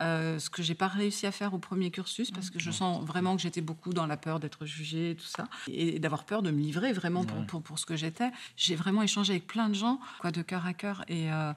Euh, 0.02 0.40
ce 0.40 0.50
que 0.50 0.62
j'ai 0.62 0.76
pas 0.76 0.88
réussi 0.90 1.26
à 1.26 1.32
faire 1.32 1.54
au 1.54 1.58
premier 1.58 1.90
cursus, 1.90 2.32
parce 2.32 2.50
que 2.50 2.60
je 2.60 2.70
sens 2.70 3.04
vraiment 3.06 3.36
que 3.38 3.42
j'étais 3.42 3.62
beaucoup 3.62 3.94
dans 3.94 4.08
la 4.08 4.18
peur 4.18 4.42
d'être 4.42 4.66
jugée 4.66 5.12
et 5.12 5.16
tout 5.16 5.26
ça, 5.26 5.48
et 5.70 6.00
d'avoir 6.00 6.26
peur 6.26 6.42
de 6.42 6.52
me 6.52 6.60
livrer 6.60 6.92
vraiment 6.92 7.24
pour, 7.24 7.46
pour, 7.46 7.62
pour 7.64 7.80
ce 7.80 7.86
que 7.86 7.96
j'étais. 7.96 8.30
J'ai 8.58 8.76
vraiment 8.76 9.02
échangé 9.02 9.32
avec 9.34 9.48
plein 9.48 9.70
de 9.70 9.76
gens, 9.76 10.02
quoi, 10.20 10.32
de 10.32 10.42
cœur 10.42 10.66
à 10.66 10.74
cœur, 10.74 11.06
et, 11.08 11.32
euh, 11.32 11.54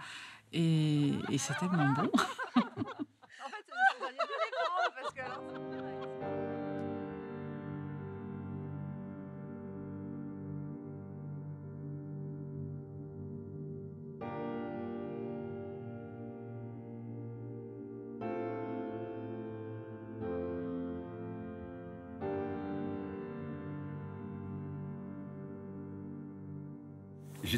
et, 0.53 1.11
et 1.30 1.38
c'est 1.38 1.55
tellement 1.55 1.90
bon. 1.95 2.11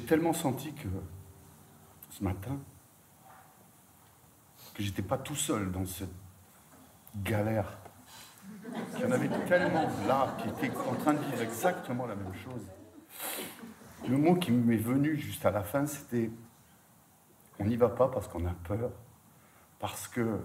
tellement 0.05 0.33
senti 0.33 0.73
que 0.73 0.89
ce 2.11 2.23
matin, 2.23 2.59
que 4.75 4.83
j'étais 4.83 5.03
pas 5.03 5.19
tout 5.19 5.37
seul 5.37 5.71
dans 5.71 5.87
cette 5.87 6.15
galère. 7.17 7.79
Qu'il 8.93 9.01
y 9.01 9.05
en 9.05 9.13
avait 9.13 9.29
tellement 9.47 9.89
là 10.07 10.37
qui 10.39 10.49
étaient 10.49 10.77
en 10.77 10.95
train 10.95 11.15
de 11.15 11.19
vivre 11.19 11.43
exactement 11.43 12.07
la 12.07 12.15
même 12.15 12.35
chose. 12.35 12.63
Le 14.09 14.19
mot 14.19 14.35
qui 14.35 14.51
m'est 14.51 14.77
venu 14.77 15.17
juste 15.17 15.47
à 15.47 15.51
la 15.51 15.63
fin, 15.63 15.87
c'était 15.87 16.31
on 17.59 17.65
n'y 17.65 17.77
va 17.77 17.89
pas 17.89 18.09
parce 18.09 18.29
qu'on 18.29 18.45
a 18.47 18.55
peur, 18.65 18.91
parce 19.79 20.09
que 20.09 20.41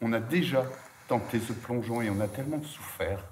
on 0.00 0.12
a 0.12 0.20
déjà 0.20 0.64
tenté 1.08 1.40
ce 1.40 1.52
plongeon 1.52 2.00
et 2.00 2.10
on 2.10 2.20
a 2.20 2.28
tellement 2.28 2.62
souffert 2.62 3.22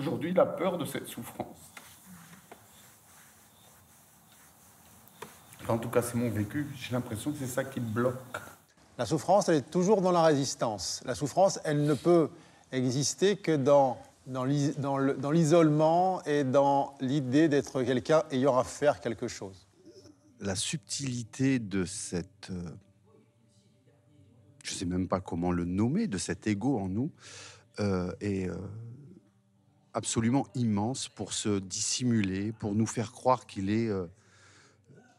qu'aujourd'hui, 0.00 0.32
la 0.32 0.46
peur 0.46 0.78
de 0.78 0.84
cette 0.84 1.06
souffrance, 1.06 1.56
en 5.68 5.78
tout 5.78 5.88
cas 5.90 6.02
c'est 6.02 6.14
mon 6.16 6.30
vécu, 6.30 6.66
j'ai 6.76 6.92
l'impression 6.92 7.30
que 7.32 7.38
c'est 7.38 7.46
ça 7.46 7.64
qui 7.64 7.80
me 7.80 7.86
bloque. 7.86 8.16
La 8.98 9.06
souffrance, 9.06 9.48
elle 9.48 9.56
est 9.56 9.70
toujours 9.70 10.02
dans 10.02 10.10
la 10.10 10.22
résistance. 10.22 11.00
La 11.06 11.14
souffrance, 11.14 11.58
elle 11.64 11.84
ne 11.84 11.94
peut 11.94 12.28
exister 12.72 13.36
que 13.36 13.56
dans, 13.56 13.98
dans 14.26 14.44
l'is- 14.44 14.76
dans 14.78 14.98
le- 14.98 15.14
dans 15.14 15.30
l'isolement 15.30 16.22
et 16.24 16.44
dans 16.44 16.94
l'idée 17.00 17.48
d'être 17.48 17.82
quelqu'un 17.82 18.24
ayant 18.30 18.58
à 18.58 18.64
faire 18.64 19.00
quelque 19.00 19.28
chose. 19.28 19.66
la 20.42 20.56
subtilité 20.56 21.58
de 21.58 21.84
cette, 21.84 22.48
euh, 22.50 22.70
je 24.64 24.72
sais 24.72 24.86
même 24.86 25.06
pas 25.06 25.20
comment 25.20 25.52
le 25.52 25.66
nommer, 25.66 26.06
de 26.06 26.16
cet 26.16 26.46
ego 26.46 26.78
en 26.78 26.88
nous, 26.88 27.10
euh, 27.78 28.10
est 28.22 28.48
euh, 28.48 28.56
absolument 29.94 30.46
immense 30.54 31.08
pour 31.08 31.32
se 31.32 31.58
dissimuler, 31.58 32.52
pour 32.52 32.74
nous 32.74 32.86
faire 32.86 33.12
croire 33.12 33.46
qu'il 33.46 33.70
est 33.70 33.88
euh, 33.88 34.06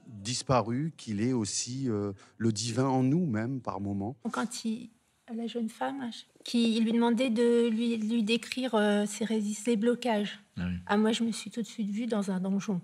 disparu, 0.08 0.94
qu'il 0.98 1.22
est 1.22 1.34
aussi 1.34 1.90
euh, 1.90 2.14
le 2.38 2.52
divin 2.52 2.88
en 2.88 3.04
nous 3.04 3.26
même 3.26 3.62
par 3.62 3.80
moments. 3.80 4.16
Quand 4.32 4.66
il, 4.66 4.90
la 5.34 5.48
jeune 5.48 5.70
femme 5.70 6.10
qui 6.44 6.80
lui 6.82 6.92
demandait 6.92 7.30
de 7.30 7.70
lui, 7.70 7.98
lui 7.98 8.24
décrire 8.24 8.76
euh, 8.76 9.06
ses, 9.06 9.26
résist- 9.26 9.64
ses 9.64 9.78
blocages. 9.78 10.40
Ah, 10.86 10.98
moi, 10.98 11.12
je 11.12 11.24
me 11.24 11.32
suis 11.32 11.50
tout 11.50 11.62
de 11.62 11.68
suite 11.68 11.90
vue 11.90 12.06
dans 12.06 12.30
un 12.32 12.40
donjon 12.40 12.82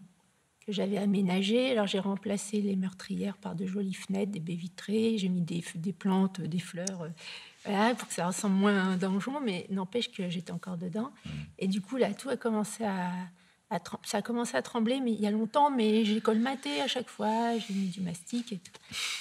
que 0.66 0.72
j'avais 0.72 0.98
aménagé. 0.98 1.72
Alors, 1.72 1.88
j'ai 1.88 2.00
remplacé 2.00 2.62
les 2.62 2.76
meurtrières 2.76 3.38
par 3.38 3.56
de 3.56 3.66
jolies 3.66 3.94
fenêtres, 3.94 4.32
des 4.32 4.40
baies 4.40 4.56
vitrées. 4.56 5.18
J'ai 5.18 5.30
mis 5.30 5.42
des, 5.42 5.62
plantes, 5.94 6.42
des 6.42 6.60
fleurs, 6.60 7.04
euh, 7.04 7.10
voilà, 7.68 7.94
pour 7.96 8.08
que 8.08 8.14
ça 8.14 8.26
ressemble 8.28 8.56
moins 8.56 8.78
à 8.78 8.82
un 8.82 8.98
donjon, 8.98 9.40
mais 9.42 9.68
n'empêche 9.70 10.12
que 10.12 10.30
j'étais 10.30 10.52
encore 10.52 10.78
dedans. 10.78 11.12
Et 11.60 11.68
du 11.68 11.82
coup, 11.82 11.98
là, 11.98 12.14
tout 12.14 12.30
a 12.30 12.38
commencé 12.38 12.84
à, 12.86 13.10
à 13.70 13.80
trem- 13.80 14.00
ça 14.04 14.20
a 14.20 14.22
commencé 14.22 14.56
à 14.56 14.62
trembler, 14.62 15.00
mais 15.02 15.12
il 15.12 15.20
y 15.20 15.28
a 15.28 15.32
longtemps, 15.32 15.70
mais 15.70 16.06
j'ai 16.06 16.22
colmaté 16.22 16.82
à 16.82 16.88
chaque 16.88 17.10
fois, 17.10 17.58
j'ai 17.58 17.74
mis 17.74 17.88
du 17.90 18.02
mastic 18.02 18.52
et 18.54 18.58
tout. 18.58 18.72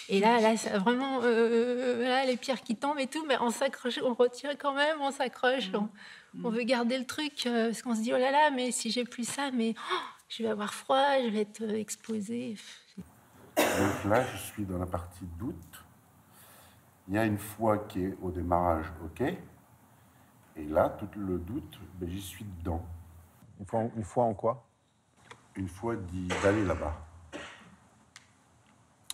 Et 0.08 0.20
là, 0.20 0.40
là, 0.40 0.56
ça, 0.56 0.78
vraiment, 0.78 1.20
euh, 1.22 2.02
là, 2.08 2.24
les 2.24 2.36
pierres 2.36 2.62
qui 2.62 2.76
tombent 2.76 2.98
et 3.00 3.08
tout, 3.08 3.24
mais 3.26 3.36
on 3.40 3.50
s'accroche, 3.50 3.98
on 4.04 4.14
retire 4.14 4.56
quand 4.58 4.74
même, 4.74 5.00
on 5.00 5.10
s'accroche, 5.10 5.70
on, 5.74 5.88
on 6.44 6.50
veut 6.50 6.62
garder 6.62 6.98
le 6.98 7.06
truc, 7.06 7.46
euh, 7.46 7.66
parce 7.70 7.82
qu'on 7.82 7.94
se 7.94 8.02
dit, 8.02 8.12
oh 8.14 8.18
là 8.18 8.30
là, 8.30 8.50
mais 8.50 8.70
si 8.70 8.90
j'ai 8.90 9.04
plus 9.04 9.26
ça, 9.28 9.50
mais 9.52 9.74
oh, 9.92 9.96
je 10.28 10.42
vais 10.42 10.50
avoir 10.50 10.72
froid, 10.74 11.20
je 11.24 11.28
vais 11.28 11.40
être 11.40 11.62
euh, 11.62 11.74
exposée. 11.80 12.56
Donc 13.56 14.04
là, 14.10 14.24
je 14.32 14.36
suis 14.38 14.64
dans 14.64 14.78
la 14.78 14.86
partie 14.86 15.24
doute. 15.38 15.56
Il 17.08 17.14
y 17.14 17.18
a 17.18 17.24
une 17.24 17.38
foi 17.38 17.78
qui 17.78 18.04
est 18.04 18.16
au 18.22 18.30
démarrage, 18.30 18.86
ok? 19.04 19.20
Et 20.56 20.64
là, 20.64 20.88
tout 20.98 21.08
le 21.18 21.38
doute, 21.38 21.78
ben, 21.94 22.08
j'y 22.08 22.20
suis 22.20 22.44
dedans. 22.44 22.82
Une 23.60 23.66
fois, 23.66 23.82
une 23.96 24.02
fois 24.04 24.24
en 24.24 24.34
quoi? 24.34 24.64
Une 25.54 25.68
foi 25.68 25.96
d'y- 25.96 26.28
d'aller 26.42 26.64
là-bas. 26.64 26.94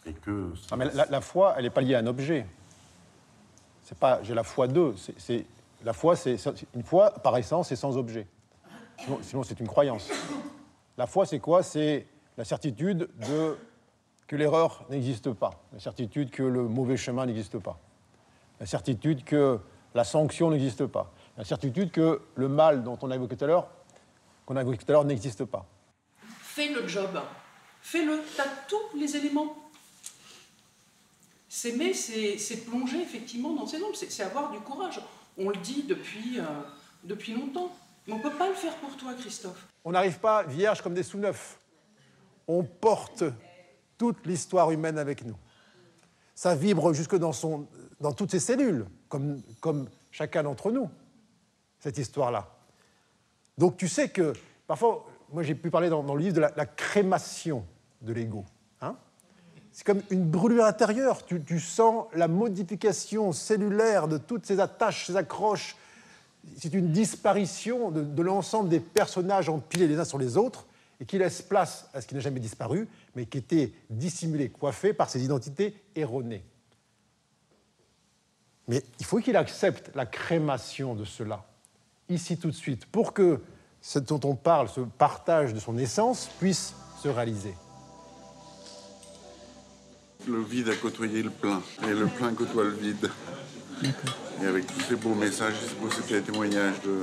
Et 0.06 0.12
que. 0.14 0.52
Non, 0.70 0.76
mais 0.76 0.86
la, 0.92 1.06
la 1.06 1.20
foi, 1.20 1.54
elle 1.56 1.64
n'est 1.64 1.70
pas 1.70 1.80
liée 1.80 1.94
à 1.94 1.98
un 1.98 2.06
objet. 2.06 2.46
C'est 3.82 3.98
pas, 3.98 4.22
j'ai 4.22 4.34
la 4.34 4.42
foi 4.44 4.66
d'eux. 4.68 4.94
C'est, 5.18 5.44
la 5.84 5.92
foi, 5.92 6.16
c'est 6.16 6.36
c'est- 6.38 6.66
une 6.74 6.82
foi 6.82 7.10
par 7.10 7.36
essence, 7.36 7.68
c'est 7.68 7.76
sans 7.76 7.96
objet. 7.96 8.26
Sinon, 8.98 9.18
sinon, 9.22 9.42
c'est 9.42 9.58
une 9.60 9.68
croyance. 9.68 10.10
La 10.96 11.06
foi, 11.06 11.26
c'est 11.26 11.40
quoi? 11.40 11.62
C'est 11.62 12.06
la 12.36 12.44
certitude 12.44 13.08
de 13.28 13.56
que 14.26 14.36
l'erreur 14.36 14.84
n'existe 14.90 15.32
pas, 15.32 15.50
la 15.72 15.78
certitude 15.78 16.30
que 16.30 16.42
le 16.42 16.62
mauvais 16.68 16.96
chemin 16.96 17.26
n'existe 17.26 17.58
pas, 17.58 17.78
la 18.60 18.66
certitude 18.66 19.24
que 19.24 19.58
la 19.94 20.04
sanction 20.04 20.50
n'existe 20.50 20.86
pas, 20.86 21.12
la 21.36 21.44
certitude 21.44 21.90
que 21.90 22.22
le 22.34 22.48
mal 22.48 22.82
dont 22.82 22.98
on 23.02 23.10
a 23.10 23.14
évoqué 23.14 23.36
tout 23.36 23.44
à 23.44 23.48
l'heure, 23.48 23.68
qu'on 24.46 24.56
a 24.56 24.62
évoqué 24.62 24.78
tout 24.78 24.86
à 24.88 24.92
l'heure, 24.92 25.04
n'existe 25.04 25.44
pas. 25.44 25.66
Fais 26.40 26.68
le 26.68 26.86
job. 26.86 27.18
Fais-le. 27.80 28.20
Tu 28.34 28.40
as 28.40 28.46
tous 28.68 28.96
les 28.96 29.16
éléments. 29.16 29.56
S'aimer, 31.48 31.92
c'est 31.92 32.38
c'est 32.38 32.64
plonger 32.64 33.02
effectivement 33.02 33.54
dans 33.54 33.66
ses 33.66 33.82
ombres. 33.82 33.94
C'est 33.94 34.10
c'est 34.10 34.22
avoir 34.22 34.50
du 34.50 34.60
courage. 34.60 35.00
On 35.36 35.48
le 35.48 35.56
dit 35.56 35.84
depuis, 35.84 36.38
euh, 36.38 36.44
depuis 37.04 37.34
longtemps. 37.34 37.70
Mais 38.06 38.14
on 38.14 38.18
ne 38.18 38.22
peut 38.22 38.32
pas 38.32 38.48
le 38.48 38.54
faire 38.54 38.74
pour 38.76 38.96
toi, 38.96 39.14
Christophe. 39.14 39.66
On 39.84 39.92
n'arrive 39.92 40.18
pas 40.18 40.42
vierge 40.42 40.82
comme 40.82 40.94
des 40.94 41.02
sous-neufs. 41.02 41.58
On 42.48 42.64
porte 42.64 43.24
toute 44.02 44.26
l'histoire 44.26 44.72
humaine 44.72 44.98
avec 44.98 45.24
nous. 45.24 45.36
Ça 46.34 46.56
vibre 46.56 46.92
jusque 46.92 47.14
dans, 47.14 47.32
son, 47.32 47.68
dans 48.00 48.12
toutes 48.12 48.32
ses 48.32 48.40
cellules, 48.40 48.84
comme, 49.08 49.40
comme 49.60 49.88
chacun 50.10 50.42
d'entre 50.42 50.72
nous, 50.72 50.90
cette 51.78 51.98
histoire-là. 51.98 52.48
Donc 53.58 53.76
tu 53.76 53.86
sais 53.86 54.08
que, 54.08 54.32
parfois, 54.66 55.06
moi 55.32 55.44
j'ai 55.44 55.54
pu 55.54 55.70
parler 55.70 55.88
dans, 55.88 56.02
le 56.02 56.20
livre 56.20 56.34
de 56.34 56.40
la, 56.40 56.66
crémation 56.66 57.64
de 58.00 58.12
l'ego. 58.12 58.44
hein. 58.80 58.96
C'est 59.70 59.86
comme 59.86 60.02
une 60.10 60.24
brûlure 60.24 60.64
intérieure. 60.64 61.24
Tu, 61.24 61.60
sens 61.60 62.06
la 62.12 62.26
modification 62.26 63.30
cellulaire 63.30 64.08
de 64.08 64.18
toutes 64.18 64.46
ces 64.46 64.58
attaches, 64.58 65.06
ces 65.06 65.16
accroches. 65.16 65.76
C'est 66.58 66.74
une 66.74 66.90
disparition 66.90 67.92
de 67.92 68.22
l'ensemble 68.22 68.68
des 68.68 68.80
personnages 68.80 69.48
empilés 69.48 69.86
les 69.86 70.00
uns 70.00 70.04
sur 70.04 70.18
les 70.18 70.36
autres 70.36 70.66
et 71.02 71.04
qui 71.04 71.18
laisse 71.18 71.42
place 71.42 71.88
à 71.94 72.00
ce 72.00 72.06
qui 72.06 72.14
n'a 72.14 72.20
jamais 72.20 72.38
disparu, 72.38 72.88
mais 73.14 73.26
qui 73.26 73.38
était 73.38 73.72
dissimulé, 73.90 74.48
coiffé 74.48 74.92
par 74.92 75.10
ces 75.10 75.24
identités 75.24 75.74
erronées. 75.94 76.44
Mais 78.68 78.82
il 79.00 79.06
faut 79.06 79.18
qu'il 79.18 79.36
accepte 79.36 79.94
la 79.94 80.06
crémation 80.06 80.94
de 80.94 81.04
cela, 81.04 81.44
ici 82.08 82.38
tout 82.38 82.48
de 82.48 82.56
suite, 82.56 82.86
pour 82.86 83.12
que 83.12 83.40
ce 83.80 83.98
dont 83.98 84.20
on 84.24 84.36
parle, 84.36 84.68
ce 84.68 84.80
partage 84.80 85.52
de 85.52 85.60
son 85.60 85.76
essence, 85.76 86.30
puisse 86.38 86.74
se 87.02 87.08
réaliser. 87.08 87.54
Le 90.28 90.40
vide 90.40 90.68
a 90.68 90.76
côtoyé 90.76 91.22
le 91.22 91.30
plein, 91.30 91.60
et 91.82 91.92
le 91.92 92.06
plein 92.06 92.32
côtoie 92.32 92.62
le 92.64 92.70
vide. 92.70 93.10
Et 94.40 94.46
avec 94.46 94.66
tous 94.68 94.80
ces 94.80 94.94
beaux 94.94 95.14
messages, 95.14 95.54
ces 95.54 95.74
beaux 95.74 95.90
ces 95.90 96.22
témoignages 96.22 96.80
de, 96.82 97.02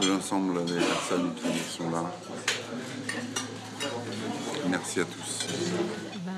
de 0.00 0.08
l'ensemble 0.10 0.64
des 0.64 0.78
personnes 0.78 1.34
qui 1.34 1.58
sont 1.58 1.90
là. 1.90 2.10
Merci 4.74 5.00
à 5.00 5.04
tous. 5.04 5.46
Ben, 6.26 6.32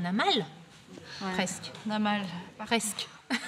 on 0.00 0.04
a 0.04 0.12
mal. 0.12 0.46
Presque. 1.34 1.72
On 1.86 1.90
a 1.90 1.98
mal. 1.98 2.22
Presque. 2.64 3.08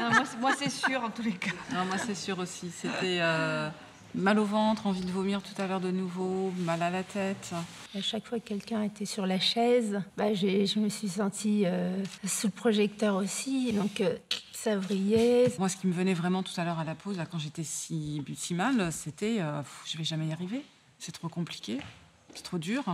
Non, 0.00 0.10
moi, 0.12 0.22
c'est- 0.24 0.38
moi, 0.38 0.52
c'est 0.58 0.70
sûr 0.70 1.02
en 1.02 1.10
tous 1.10 1.22
les 1.22 1.32
cas. 1.32 1.50
Non, 1.74 1.84
moi, 1.86 1.98
c'est 1.98 2.14
sûr 2.14 2.38
aussi. 2.38 2.70
C'était 2.70 3.18
euh, 3.20 3.68
mal 4.14 4.38
au 4.38 4.44
ventre, 4.44 4.86
envie 4.86 5.02
de 5.04 5.10
vomir 5.10 5.42
tout 5.42 5.60
à 5.60 5.66
l'heure 5.66 5.80
de 5.80 5.90
nouveau, 5.90 6.50
mal 6.58 6.82
à 6.82 6.88
la 6.90 7.02
tête. 7.02 7.50
À 7.94 8.00
chaque 8.00 8.26
fois 8.26 8.38
que 8.38 8.44
quelqu'un 8.48 8.82
était 8.84 9.04
sur 9.04 9.26
la 9.26 9.38
chaise, 9.40 10.00
bah, 10.16 10.32
j'ai- 10.34 10.66
je 10.66 10.78
me 10.78 10.88
suis 10.88 11.08
sentie 11.08 11.64
euh, 11.66 12.02
sous 12.26 12.46
le 12.46 12.52
projecteur 12.52 13.16
aussi. 13.16 13.72
Donc 13.72 14.00
euh, 14.00 14.16
ça 14.52 14.76
vrillait. 14.78 15.52
Moi, 15.58 15.68
ce 15.68 15.76
qui 15.76 15.86
me 15.86 15.92
venait 15.92 16.14
vraiment 16.14 16.42
tout 16.42 16.58
à 16.58 16.64
l'heure 16.64 16.78
à 16.78 16.84
la 16.84 16.94
pause, 16.94 17.16
là, 17.18 17.26
quand 17.26 17.38
j'étais 17.38 17.64
si, 17.64 18.22
si 18.36 18.54
mal, 18.54 18.90
c'était 18.92 19.38
euh, 19.40 19.58
pff, 19.60 19.82
je 19.86 19.98
vais 19.98 20.04
jamais 20.04 20.26
y 20.26 20.32
arriver. 20.32 20.64
C'est 20.98 21.12
trop 21.12 21.28
compliqué, 21.28 21.78
c'est 22.34 22.44
trop 22.44 22.58
dur. 22.58 22.84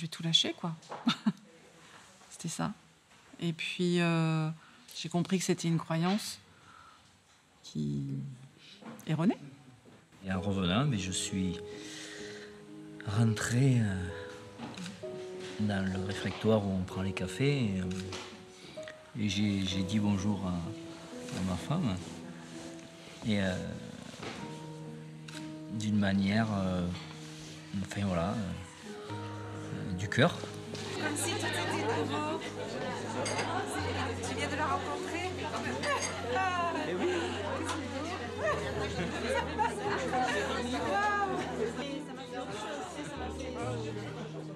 Je 0.00 0.06
vais 0.06 0.08
tout 0.08 0.22
lâcher, 0.22 0.54
quoi. 0.54 0.74
c'était 2.30 2.48
ça. 2.48 2.72
Et 3.38 3.52
puis, 3.52 4.00
euh, 4.00 4.48
j'ai 4.96 5.10
compris 5.10 5.38
que 5.38 5.44
c'était 5.44 5.68
une 5.68 5.76
croyance 5.76 6.38
qui 7.62 8.04
erronée. 9.06 9.36
Et 10.24 10.32
en 10.32 10.40
revenant, 10.40 10.86
mais 10.86 10.96
je 10.96 11.12
suis 11.12 11.58
rentré 13.08 13.82
euh, 13.82 13.94
dans 15.60 15.84
le 15.84 16.02
réfectoire 16.06 16.66
où 16.66 16.70
on 16.70 16.82
prend 16.82 17.02
les 17.02 17.12
cafés 17.12 17.64
et, 17.64 17.82
euh, 17.82 19.28
j'ai 19.28 19.82
dit 19.82 19.98
bonjour 19.98 20.40
à, 20.46 21.42
ma 21.46 21.56
femme. 21.56 21.94
Et 23.28 23.38
d'une 25.78 25.98
manière, 25.98 26.46
enfin 27.82 28.06
voilà, 28.06 28.34
du 30.00 30.08
cœur. 30.08 30.34
Comme 30.96 31.14
si 31.14 31.32
tout 31.32 31.46
était 31.46 32.00
nouveau. 32.00 32.40
Tu 34.26 34.34
viens 34.34 34.48
de 34.48 34.56
la 34.56 34.64
rencontrer 34.64 35.30
oui. 36.92 37.08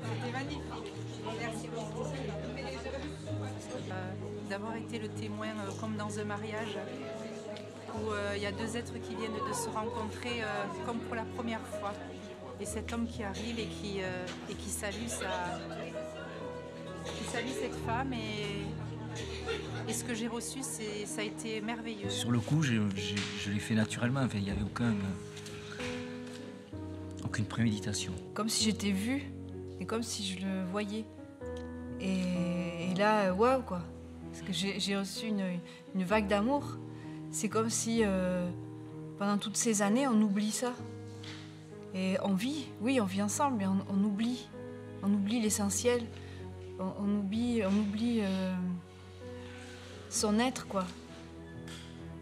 C'était 0.03 0.33
magnifique. 0.33 0.63
Merci 1.39 1.69
beaucoup. 1.69 2.09
Euh, 3.91 4.49
D'avoir 4.49 4.77
été 4.77 4.99
le 4.99 5.09
témoin, 5.09 5.49
euh, 5.49 5.71
comme 5.81 5.97
dans 5.97 6.19
un 6.19 6.25
mariage, 6.25 6.77
où 7.95 8.11
euh, 8.11 8.33
il 8.37 8.43
y 8.43 8.47
a 8.47 8.53
deux 8.53 8.77
êtres 8.77 8.95
qui 8.95 9.15
viennent 9.15 9.33
de 9.33 9.55
se 9.55 9.69
rencontrer 9.69 10.43
euh, 10.43 10.47
comme 10.87 10.99
pour 10.99 11.15
la 11.15 11.25
première 11.37 11.67
fois. 11.79 11.93
Et 12.61 12.67
cet 12.67 12.93
homme 12.93 13.07
qui 13.07 13.23
arrive 13.23 13.59
et 13.59 13.67
qui, 13.67 14.01
euh, 14.01 14.27
et 14.49 14.55
qui 14.55 14.71
salue 14.71 15.07
sa, 15.09 15.27
qui 17.05 17.25
salue 17.25 17.49
cette 17.49 17.75
femme 17.87 18.13
et, 18.13 18.63
et 19.89 19.93
ce 19.93 20.05
que 20.05 20.15
j'ai 20.15 20.29
reçu, 20.29 20.61
c'est, 20.63 21.05
ça 21.05 21.21
a 21.21 21.25
été 21.25 21.61
merveilleux. 21.61 22.09
Sur 22.09 22.31
le 22.31 22.41
coup, 22.41 22.63
je 22.63 22.81
l'ai 23.51 23.59
fait 23.59 23.75
naturellement, 23.75 24.21
enfin, 24.21 24.39
il 24.39 24.45
n'y 24.45 24.51
avait 24.51 24.63
aucun, 24.63 24.93
euh, 24.93 25.95
aucune 27.25 27.45
préméditation. 27.45 28.13
Comme 28.35 28.49
si 28.49 28.65
j'étais 28.65 28.93
vue 28.93 29.31
et 29.81 29.85
comme 29.85 30.03
si 30.03 30.25
je 30.25 30.47
le 30.47 30.65
voyais. 30.65 31.05
Et, 32.01 32.91
et 32.91 32.95
là, 32.95 33.33
waouh 33.35 33.63
quoi. 33.63 33.83
Parce 34.31 34.43
que 34.47 34.53
j'ai 34.53 34.81
j'ai 34.81 34.97
reçu 34.97 35.27
une, 35.27 35.45
une 35.95 36.05
vague 36.05 36.29
d'amour. 36.29 36.79
C'est 37.31 37.49
comme 37.49 37.71
si 37.71 38.03
euh, 38.05 38.49
pendant 39.19 39.39
toutes 39.39 39.57
ces 39.57 39.83
années, 39.83 40.07
on 40.07 40.21
oublie 40.23 40.51
ça. 40.53 40.73
Et 41.95 42.17
on 42.23 42.35
vit, 42.35 42.67
oui, 42.81 43.01
on 43.01 43.05
vit 43.05 43.23
ensemble, 43.23 43.59
mais 43.59 43.67
on, 43.67 44.05
oublie. 44.05 44.49
On 45.03 45.13
oublie 45.13 45.41
l'essentiel. 45.41 46.03
On, 46.81 47.19
oublie, 47.19 47.63
on 47.65 47.79
oublie 47.79 48.21
euh, 48.23 48.55
son 50.11 50.41
être, 50.41 50.67
quoi. 50.67 50.85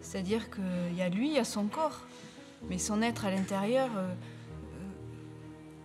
C'est-à-dire 0.02 0.50
qu'il 0.50 0.94
y 0.94 1.00
a 1.00 1.08
lui, 1.08 1.28
il 1.28 1.34
y 1.34 1.38
a 1.38 1.44
son 1.44 1.64
corps. 1.66 2.02
Mais 2.68 2.78
son 2.78 3.00
être 3.00 3.24
à 3.24 3.30
l'intérieur, 3.30 3.88
euh, 3.96 4.14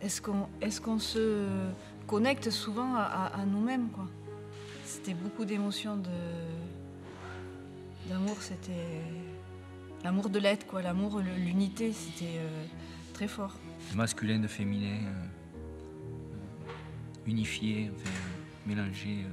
est-ce 0.02 0.22
qu'on 0.22 0.48
est 0.62 1.00
se 1.00 1.46
connecte 2.08 2.50
souvent 2.50 2.96
à, 2.96 3.44
nous-mêmes 3.48 3.90
quoi? 3.90 4.08
C'était 4.86 5.14
beaucoup 5.14 5.44
d'émotions, 5.44 6.00
d'amour, 8.10 8.38
c'était 8.42 9.02
l'amour 10.04 10.30
de 10.30 10.40
l'être 10.40 10.68
quoi, 10.68 10.82
l'amour, 10.82 11.20
l'unité, 11.20 11.92
c'était 11.94 12.38
euh, 12.38 12.66
très 13.14 13.28
fort. 13.28 13.58
Masculin 13.96 14.40
de 14.40 14.48
féminin, 14.48 15.00
euh, 15.06 16.70
unifié, 17.26 17.90
enfin, 17.96 18.10
euh, 18.10 18.68
mélangé, 18.68 19.26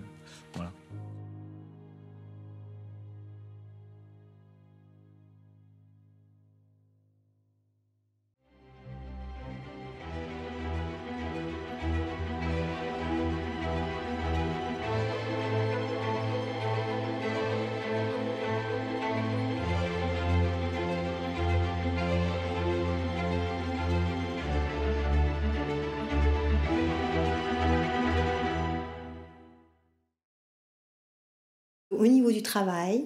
au 32.05 32.09
niveau 32.09 32.33
du 32.33 32.43
travail, 32.43 33.05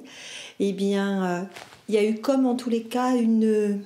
eh 0.61 0.73
bien, 0.73 1.25
euh, 1.25 1.43
il 1.89 1.95
y 1.95 1.99
a 1.99 2.05
eu 2.05 2.17
comme 2.17 2.47
en 2.47 2.57
tous 2.57 2.71
les 2.71 2.83
cas 2.83 3.17
une, 3.17 3.81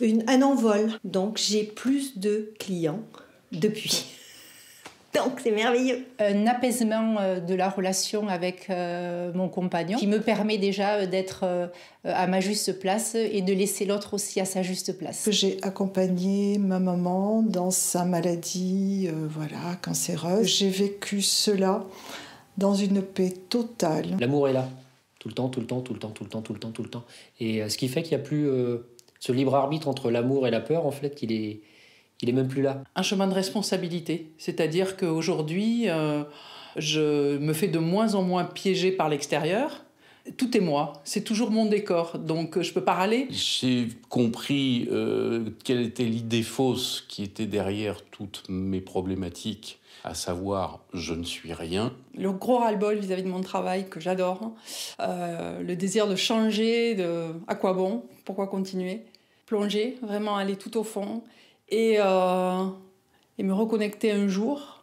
une, 0.00 0.24
un 0.28 0.42
envol. 0.42 0.90
Donc 1.04 1.38
j'ai 1.38 1.64
plus 1.64 2.18
de 2.18 2.52
clients 2.58 3.02
depuis. 3.52 4.06
Donc 5.14 5.38
c'est 5.44 5.52
merveilleux. 5.52 6.06
Un 6.18 6.48
apaisement 6.48 7.20
euh, 7.20 7.38
de 7.38 7.54
la 7.54 7.68
relation 7.68 8.26
avec 8.26 8.68
euh, 8.68 9.30
mon 9.32 9.48
compagnon 9.48 9.96
qui 9.96 10.08
me 10.08 10.20
permet 10.20 10.58
déjà 10.58 11.06
d'être 11.06 11.70
à 12.02 12.26
ma 12.26 12.40
juste 12.40 12.80
place 12.80 13.14
et 13.14 13.40
de 13.40 13.52
laisser 13.52 13.84
l'autre 13.84 14.14
aussi 14.14 14.40
à 14.40 14.44
sa 14.44 14.62
juste 14.62 14.98
place. 14.98 15.28
J'ai 15.30 15.58
accompagné 15.62 16.58
ma 16.58 16.80
maman 16.80 17.42
dans 17.42 17.70
sa 17.70 18.04
maladie 18.04 19.08
voilà, 19.28 19.76
cancéreuse. 19.82 20.48
J'ai 20.48 20.68
vécu 20.68 21.22
cela 21.22 21.84
dans 22.58 22.74
une 22.74 23.02
paix 23.02 23.32
totale. 23.48 24.16
L'amour 24.18 24.48
est 24.48 24.52
là, 24.52 24.68
tout 25.18 25.28
le 25.28 25.34
temps, 25.34 25.48
tout 25.48 25.60
le 25.60 25.66
temps, 25.66 25.80
tout 25.80 25.94
le 25.94 25.98
temps, 25.98 26.10
tout 26.10 26.24
le 26.24 26.30
temps, 26.30 26.42
tout 26.42 26.52
le 26.52 26.58
temps, 26.58 26.70
tout 26.70 26.82
le 26.82 26.90
temps. 26.90 27.04
Et 27.40 27.68
ce 27.68 27.76
qui 27.76 27.88
fait 27.88 28.02
qu'il 28.02 28.16
n'y 28.16 28.22
a 28.22 28.26
plus 28.26 28.48
ce 29.20 29.32
libre 29.32 29.54
arbitre 29.54 29.88
entre 29.88 30.10
l'amour 30.10 30.46
et 30.46 30.50
la 30.50 30.60
peur, 30.60 30.86
en 30.86 30.90
fait, 30.90 31.22
il 31.22 31.32
est 31.32 31.60
il 32.20 32.28
est 32.28 32.32
même 32.32 32.48
plus 32.48 32.62
là. 32.62 32.82
Un 32.96 33.02
chemin 33.02 33.26
de 33.26 33.34
responsabilité, 33.34 34.32
c'est-à-dire 34.38 34.96
qu'aujourd'hui, 34.96 35.90
euh, 35.90 36.24
je 36.76 37.36
me 37.38 37.52
fais 37.52 37.68
de 37.68 37.78
moins 37.78 38.14
en 38.14 38.22
moins 38.22 38.44
piéger 38.44 38.92
par 38.92 39.08
l'extérieur. 39.08 39.83
Tout 40.38 40.56
est 40.56 40.60
moi, 40.60 40.94
c'est 41.04 41.22
toujours 41.22 41.50
mon 41.50 41.66
décor, 41.66 42.18
donc 42.18 42.60
je 42.60 42.72
peux 42.72 42.82
pas 42.82 42.94
râler. 42.94 43.26
J'ai 43.30 43.88
compris 44.08 44.88
euh, 44.90 45.50
quelle 45.64 45.82
était 45.82 46.04
l'idée 46.04 46.42
fausse 46.42 47.04
qui 47.08 47.22
était 47.22 47.44
derrière 47.46 48.02
toutes 48.06 48.42
mes 48.48 48.80
problématiques, 48.80 49.80
à 50.02 50.14
savoir 50.14 50.80
je 50.94 51.12
ne 51.12 51.24
suis 51.24 51.52
rien. 51.52 51.92
Le 52.16 52.32
gros 52.32 52.56
ras-le-bol 52.56 52.96
vis-à-vis 52.96 53.22
de 53.22 53.28
mon 53.28 53.42
travail 53.42 53.86
que 53.88 54.00
j'adore, 54.00 54.52
euh, 55.00 55.60
le 55.60 55.76
désir 55.76 56.08
de 56.08 56.16
changer, 56.16 56.94
de 56.94 57.26
à 57.46 57.54
quoi 57.54 57.74
bon, 57.74 58.04
pourquoi 58.24 58.46
continuer, 58.46 59.02
plonger, 59.44 59.98
vraiment 60.00 60.36
aller 60.36 60.56
tout 60.56 60.78
au 60.78 60.84
fond 60.84 61.22
et, 61.68 61.96
euh, 61.98 62.64
et 63.36 63.42
me 63.42 63.52
reconnecter 63.52 64.10
un 64.10 64.28
jour 64.28 64.73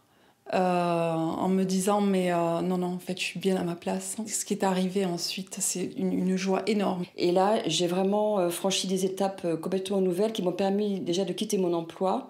euh, 0.53 1.13
en 1.13 1.47
me 1.47 1.63
disant 1.63 2.01
mais 2.01 2.31
euh, 2.31 2.61
non 2.61 2.77
non 2.77 2.93
en 2.93 2.99
fait 2.99 3.17
je 3.17 3.23
suis 3.23 3.39
bien 3.39 3.55
à 3.57 3.63
ma 3.63 3.75
place. 3.75 4.17
Ce 4.27 4.45
qui 4.45 4.53
est 4.53 4.63
arrivé 4.63 5.05
ensuite 5.05 5.57
c'est 5.59 5.91
une, 5.97 6.13
une, 6.13 6.37
joie 6.37 6.63
énorme. 6.67 7.03
Et 7.17 7.31
là 7.31 7.61
j'ai 7.67 7.87
vraiment 7.87 8.49
franchi 8.49 8.87
des 8.87 9.05
étapes 9.05 9.45
complètement 9.61 10.01
nouvelles 10.01 10.33
qui 10.33 10.41
m'ont 10.41 10.51
permis 10.51 10.99
déjà 10.99 11.25
de 11.25 11.33
quitter 11.33 11.57
mon 11.57 11.73
emploi 11.73 12.29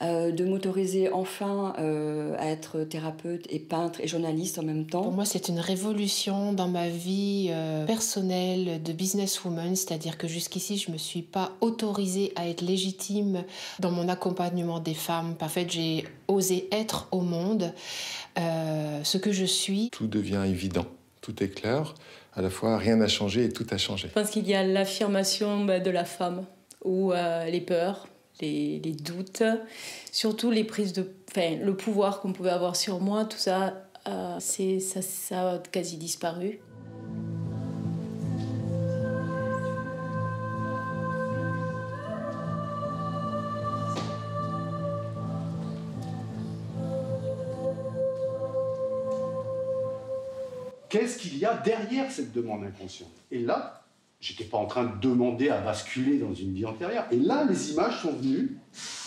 euh, 0.00 0.30
de 0.30 0.44
m'autoriser 0.44 1.10
enfin 1.10 1.74
euh, 1.80 2.36
à 2.38 2.46
être 2.46 2.84
thérapeute 2.84 3.46
et 3.50 3.58
peintre 3.58 4.00
et 4.00 4.06
journaliste 4.06 4.58
en 4.60 4.62
même 4.62 4.86
temps. 4.86 5.02
Pour 5.02 5.12
moi, 5.12 5.24
c'est 5.24 5.48
une 5.48 5.58
révolution 5.58 6.52
dans 6.52 6.68
ma 6.68 6.88
vie 6.88 7.48
euh, 7.50 7.84
personnelle 7.84 8.80
de 8.80 8.92
businesswoman, 8.92 9.74
c'est-à-dire 9.74 10.16
que 10.16 10.28
jusqu'ici, 10.28 10.78
je 10.78 10.90
ne 10.90 10.92
me 10.92 10.98
suis 10.98 11.22
pas 11.22 11.50
autorisée 11.60 12.32
à 12.36 12.48
être 12.48 12.60
légitime 12.60 13.42
dans 13.80 13.90
mon 13.90 14.08
accompagnement 14.08 14.78
des 14.78 14.94
femmes. 14.94 15.34
En 15.40 15.48
fait, 15.48 15.68
j'ai 15.68 16.04
osé 16.28 16.68
être 16.70 17.08
au 17.10 17.20
monde 17.20 17.72
ce 18.36 19.18
que 19.18 19.32
je 19.32 19.44
suis. 19.44 19.90
Tout 19.90 20.06
devient 20.06 20.44
évident, 20.46 20.86
tout 21.20 21.42
est 21.42 21.48
clair. 21.48 21.94
À 22.34 22.42
la 22.42 22.50
fois, 22.50 22.78
rien 22.78 22.96
n'a 22.96 23.08
changé 23.08 23.46
et 23.46 23.48
tout 23.48 23.66
a 23.70 23.78
changé. 23.78 24.06
Je 24.08 24.12
pense 24.20 24.30
qu'il 24.30 24.48
y 24.48 24.54
a 24.54 24.62
l'affirmation 24.62 25.64
bah, 25.64 25.80
de 25.80 25.90
la 25.90 26.04
femme 26.04 26.44
ou 26.84 27.12
les 27.46 27.60
peurs, 27.60 28.06
les, 28.40 28.80
doutes, 28.80 29.42
surtout 30.12 30.50
les 30.50 30.64
prises 30.64 30.92
de, 30.92 31.10
enfin, 31.30 31.56
le 31.56 31.76
pouvoir 31.76 32.20
qu'on 32.20 32.32
pouvait 32.32 32.50
avoir 32.50 32.76
sur 32.76 33.00
moi, 33.00 33.24
tout 33.24 33.38
ça, 33.38 33.88
euh, 34.06 34.36
c'est 34.40 34.80
ça, 34.80 35.02
ça 35.02 35.52
a 35.52 35.58
quasi 35.58 35.96
disparu. 35.96 36.60
Qu'est-ce 50.88 51.18
qu'il 51.18 51.36
y 51.36 51.44
a 51.44 51.54
derrière 51.54 52.10
cette 52.10 52.32
demande 52.32 52.64
inconsciente? 52.64 53.10
Et 53.30 53.40
là, 53.40 53.82
J'étais 54.20 54.44
pas 54.44 54.58
en 54.58 54.66
train 54.66 54.84
de 54.84 55.00
demander 55.00 55.48
à 55.48 55.60
basculer 55.60 56.18
dans 56.18 56.34
une 56.34 56.52
vie 56.52 56.66
antérieure. 56.66 57.06
Et 57.12 57.16
là, 57.16 57.44
les 57.48 57.70
images 57.70 58.02
sont 58.02 58.12
venues 58.12 58.58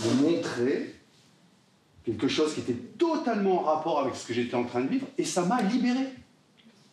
me 0.05 0.13
montrer 0.31 0.95
quelque 2.05 2.27
chose 2.29 2.53
qui 2.53 2.61
était 2.61 2.73
totalement 2.97 3.59
en 3.61 3.63
rapport 3.63 3.99
avec 3.99 4.15
ce 4.15 4.25
que 4.25 4.33
j'étais 4.33 4.55
en 4.55 4.63
train 4.63 4.81
de 4.81 4.87
vivre, 4.87 5.05
et 5.17 5.25
ça 5.25 5.43
m'a 5.45 5.61
libéré. 5.61 6.07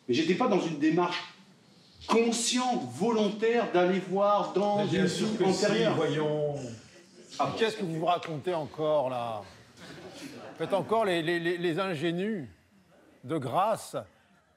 Mais 0.08 0.14
j'étais 0.14 0.34
pas 0.34 0.48
dans 0.48 0.60
une 0.60 0.78
démarche 0.78 1.22
consciente, 2.06 2.82
volontaire 2.94 3.70
d'aller 3.72 4.00
voir 4.00 4.52
dans 4.52 4.86
une 4.86 5.04
vie 5.06 5.44
antérieure. 5.44 5.94
voyons. 5.94 6.56
Ah, 7.38 7.54
Qu'est-ce 7.56 7.76
que 7.76 7.84
vous 7.84 8.00
vous 8.00 8.06
racontez 8.06 8.54
encore 8.54 9.10
là? 9.10 9.42
Faites 10.58 10.72
encore 10.74 11.04
les, 11.04 11.22
les, 11.22 11.38
les 11.56 11.78
ingénus 11.78 12.48
de 13.22 13.38
grâce. 13.38 13.96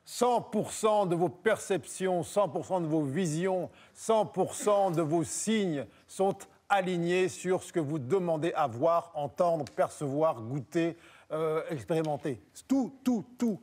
100% 0.07 1.07
de 1.07 1.15
vos 1.15 1.29
perceptions, 1.29 2.21
100% 2.21 2.81
de 2.81 2.87
vos 2.87 3.03
visions, 3.03 3.69
100% 3.95 4.95
de 4.95 5.01
vos 5.01 5.23
signes 5.23 5.85
sont 6.07 6.35
alignés 6.69 7.29
sur 7.29 7.61
ce 7.63 7.71
que 7.71 7.79
vous 7.79 7.99
demandez 7.99 8.53
à 8.53 8.67
voir, 8.67 9.11
entendre, 9.13 9.65
percevoir, 9.65 10.41
goûter, 10.41 10.97
euh, 11.31 11.63
expérimenter. 11.69 12.41
Tout, 12.67 12.97
tout, 13.03 13.25
tout. 13.37 13.61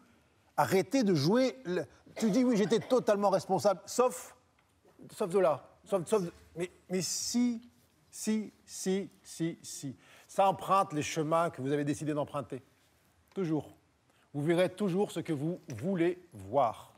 Arrêtez 0.57 1.03
de 1.03 1.15
jouer. 1.15 1.57
Tu 2.17 2.31
dis 2.31 2.45
oui, 2.45 2.57
j'étais 2.57 2.81
totalement 2.81 3.31
responsable, 3.31 3.81
sauf, 3.87 4.37
sauf 5.13 5.31
de 5.31 5.39
là. 5.39 5.69
Sauf 5.85 6.03
Mais, 6.55 6.71
mais 6.91 7.03
si, 7.03 7.69
si, 8.11 8.53
si, 8.65 9.11
si, 9.23 9.59
si. 9.63 9.97
Ça 10.27 10.49
emprunte 10.49 10.93
les 10.93 11.03
chemins 11.03 11.51
que 11.51 11.63
vous 11.63 11.73
avez 11.73 11.85
décidé 11.85 12.13
d'emprunter. 12.13 12.63
Toujours 13.35 13.78
vous 14.35 14.43
verrez 14.43 14.69
toujours 14.69 15.11
ce 15.11 15.21
que 15.21 15.33
vous 15.33 15.61
voulez 15.69 16.19
voir. 16.33 16.93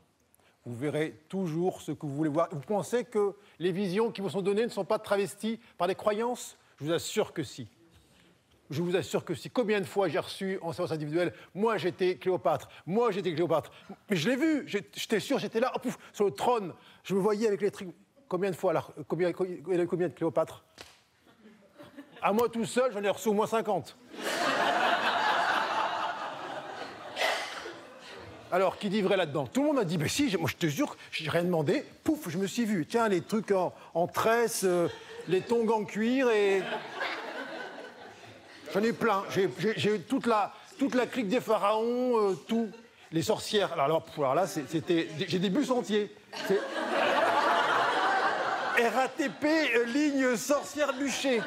Vous 0.65 0.75
verrez 0.75 1.19
toujours 1.27 1.81
ce 1.81 1.91
que 1.91 2.05
vous 2.05 2.15
voulez 2.15 2.29
voir. 2.29 2.49
Vous 2.51 2.59
pensez 2.59 3.03
que 3.03 3.33
les 3.57 3.71
visions 3.71 4.11
qui 4.11 4.21
vous 4.21 4.29
sont 4.29 4.41
données 4.41 4.63
ne 4.63 4.69
sont 4.69 4.85
pas 4.85 4.99
travesties 4.99 5.59
par 5.77 5.87
des 5.87 5.95
croyances? 5.95 6.57
Je 6.79 6.85
vous 6.85 6.91
assure 6.91 7.33
que 7.33 7.43
si. 7.43 7.67
Je 8.69 8.81
vous 8.81 8.95
assure 8.95 9.25
que 9.25 9.33
si. 9.33 9.49
Combien 9.49 9.81
de 9.81 9.85
fois 9.85 10.07
j'ai 10.07 10.19
reçu 10.19 10.59
en 10.61 10.71
séance 10.71 10.91
individuelle 10.91 11.33
Moi, 11.55 11.77
j'étais 11.77 12.15
Cléopâtre. 12.15 12.69
Moi, 12.85 13.11
j'étais 13.11 13.33
Cléopâtre. 13.33 13.71
Mais 14.09 14.15
je 14.15 14.29
l'ai 14.29 14.35
vu. 14.35 14.67
J'étais 14.67 15.19
sûr, 15.19 15.39
j'étais 15.39 15.59
là, 15.59 15.73
oh, 15.75 15.89
sur 16.13 16.25
le 16.25 16.31
trône. 16.31 16.73
Je 17.03 17.15
me 17.15 17.19
voyais 17.19 17.47
avec 17.47 17.61
les 17.61 17.71
trucs. 17.71 17.89
Combien 18.27 18.51
de 18.51 18.55
fois 18.55 18.71
alors 18.71 18.93
combien, 19.07 19.33
combien 19.33 20.07
de 20.07 20.13
Cléopâtre? 20.13 20.63
À 22.21 22.31
moi 22.31 22.47
tout 22.49 22.65
seul, 22.65 22.93
j'en 22.93 23.03
ai 23.03 23.09
reçu 23.09 23.29
au 23.29 23.33
moins 23.33 23.47
50. 23.47 23.97
Alors, 28.53 28.77
qui 28.77 28.89
dit 28.89 29.01
vrai 29.01 29.15
là-dedans? 29.15 29.47
Tout 29.47 29.61
le 29.61 29.67
monde 29.67 29.77
m'a 29.77 29.85
dit, 29.85 29.97
mais 29.97 30.09
si, 30.09 30.35
moi 30.37 30.49
je 30.49 30.57
te 30.57 30.67
jure, 30.67 30.97
j'ai 31.13 31.29
rien 31.29 31.43
demandé. 31.43 31.85
Pouf, 32.03 32.27
je 32.27 32.37
me 32.37 32.47
suis 32.47 32.65
vu. 32.65 32.85
Tiens, 32.85 33.07
les 33.07 33.21
trucs 33.21 33.53
en, 33.93 34.07
tresse, 34.07 34.63
euh, 34.65 34.89
les 35.29 35.39
tongs 35.39 35.69
en 35.69 35.85
cuir 35.85 36.29
et. 36.29 36.61
J'en 38.73 38.83
ai 38.83 38.91
plein. 38.91 39.23
J'ai 39.29 39.95
eu 39.95 40.01
toute 40.01 40.25
la, 40.25 40.53
toute 40.77 40.97
clique 41.11 41.29
des 41.29 41.39
pharaons, 41.39 42.31
euh, 42.31 42.33
tout. 42.47 42.69
Les 43.13 43.21
sorcières. 43.21 43.71
Alors, 43.79 44.05
alors, 44.17 44.35
là, 44.35 44.45
c'était. 44.47 45.07
J'ai 45.27 45.39
des 45.39 45.49
bus 45.49 45.71
entiers. 45.71 46.13
RATP, 48.75 49.45
euh, 49.45 49.85
ligne 49.85 50.35
sorcière 50.35 50.91
bûcher. 50.93 51.41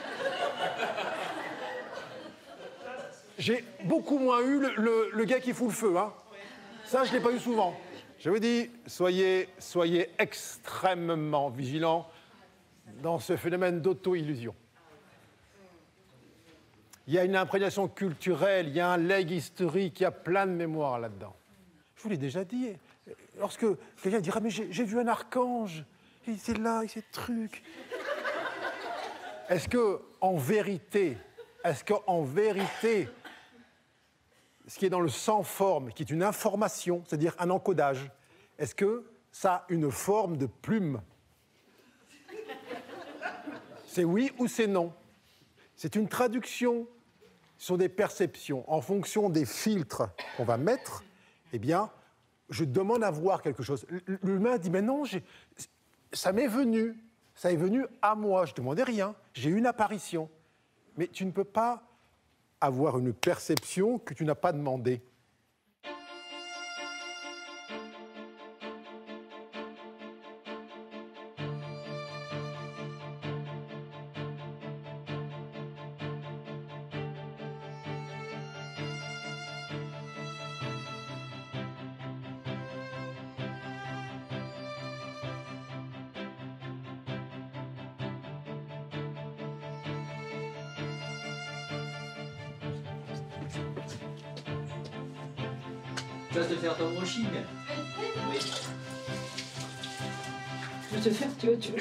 J'ai 3.39 3.63
beaucoup 3.83 4.19
moins 4.19 4.41
eu 4.41 4.61
le, 4.61 5.11
le 5.13 5.25
gars 5.25 5.41
qui 5.41 5.53
fout 5.53 5.69
le 5.69 5.75
feu, 5.75 5.97
hein. 5.99 6.13
Ça, 6.85 7.05
je 7.05 7.13
ne 7.13 7.17
l'ai 7.17 7.23
pas 7.23 7.33
eu 7.33 7.39
souvent. 7.39 7.75
Je 8.19 8.31
vous 8.31 8.39
dis, 8.39 8.71
soyez, 8.87 9.49
soyez 9.59 10.11
extrêmement 10.19 11.49
vigilants 11.49 12.09
dans 13.03 13.19
ce 13.19 13.37
phénomène 13.37 13.81
d'auto-illusion. 13.81 14.55
Il 17.07 17.15
y 17.15 17.19
a 17.19 17.25
une 17.25 17.37
imprégnation 17.37 17.89
culturelle, 17.89 18.69
il 18.69 18.75
y 18.75 18.81
a 18.81 18.91
un 18.91 18.97
leg 18.97 19.31
historique, 19.31 20.01
il 20.01 20.03
y 20.05 20.07
a 20.07 20.11
plein 20.11 20.47
de 20.47 20.53
mémoire 20.53 20.99
là-dedans. 20.99 21.35
Je 21.97 22.03
vous 22.03 22.09
l'ai 22.11 22.17
déjà 22.17 22.45
dit. 22.45 22.69
Lorsque 23.39 23.67
quelqu'un 24.03 24.21
dira 24.21 24.41
Mais 24.41 24.51
j'ai 24.51 24.85
vu 24.85 24.99
un 24.99 25.09
archange, 25.09 25.85
il 26.27 26.35
était 26.35 26.55
là, 26.55 26.83
il 26.83 26.89
ces 26.89 27.03
trucs. 27.13 27.63
Est-ce 29.49 29.69
que, 29.69 30.01
en 30.21 30.37
vérité, 30.37 31.19
est-ce 31.65 31.85
qu'en 31.85 32.23
vérité, 32.23 33.09
ce 34.67 34.79
qui 34.79 34.87
est 34.87 34.91
dans 34.91 35.01
le 35.01 35.09
sans 35.09 35.43
forme, 35.43 35.93
qui 35.93 36.03
est 36.03 36.11
une 36.11 36.23
information, 36.23 37.03
c'est-à-dire 37.07 37.35
un 37.39 37.51
encodage, 37.51 38.11
est-ce 38.59 38.75
que 38.75 39.05
ça 39.31 39.55
a 39.55 39.65
une 39.69 39.91
forme 39.91 40.37
de 40.37 40.47
plume 40.47 41.03
C'est 43.87 44.05
oui 44.05 44.33
ou 44.39 44.49
c'est 44.49 44.67
non 44.67 44.93
C'est 45.77 45.97
une 45.97 46.09
traduction 46.09 46.87
sur 47.59 47.79
des 47.79 47.89
perceptions. 47.89 48.65
En 48.71 48.81
fonction 48.81 49.31
des 49.31 49.45
filtres 49.45 50.09
qu'on 50.37 50.45
va 50.45 50.57
mettre, 50.57 51.05
eh 51.53 51.59
bien, 51.59 51.91
je 52.51 52.65
demande 52.65 53.05
à 53.05 53.11
voir 53.11 53.43
quelque 53.43 53.63
chose. 53.63 53.87
L'humain 54.23 54.59
dit, 54.59 54.71
mais 54.71 54.83
non, 54.83 55.05
ça 56.13 56.33
m'est 56.33 56.47
venu, 56.47 56.97
ça 57.35 57.53
est 57.53 57.57
venu 57.57 57.87
à 58.03 58.15
moi, 58.15 58.47
je 58.47 58.53
ne 58.53 58.57
demandais 58.57 58.83
rien, 58.83 59.15
j'ai 59.33 59.51
eu 59.51 59.57
une 59.57 59.67
apparition. 59.67 60.29
Mais 60.97 61.09
tu 61.09 61.25
ne 61.25 61.31
peux 61.31 61.45
pas 61.45 61.83
avoir 62.65 62.99
une 62.99 63.13
perception 63.13 63.99
que 63.99 64.15
tu 64.15 64.25
n'as 64.25 64.35
pas 64.35 64.53
demandé. 64.53 65.03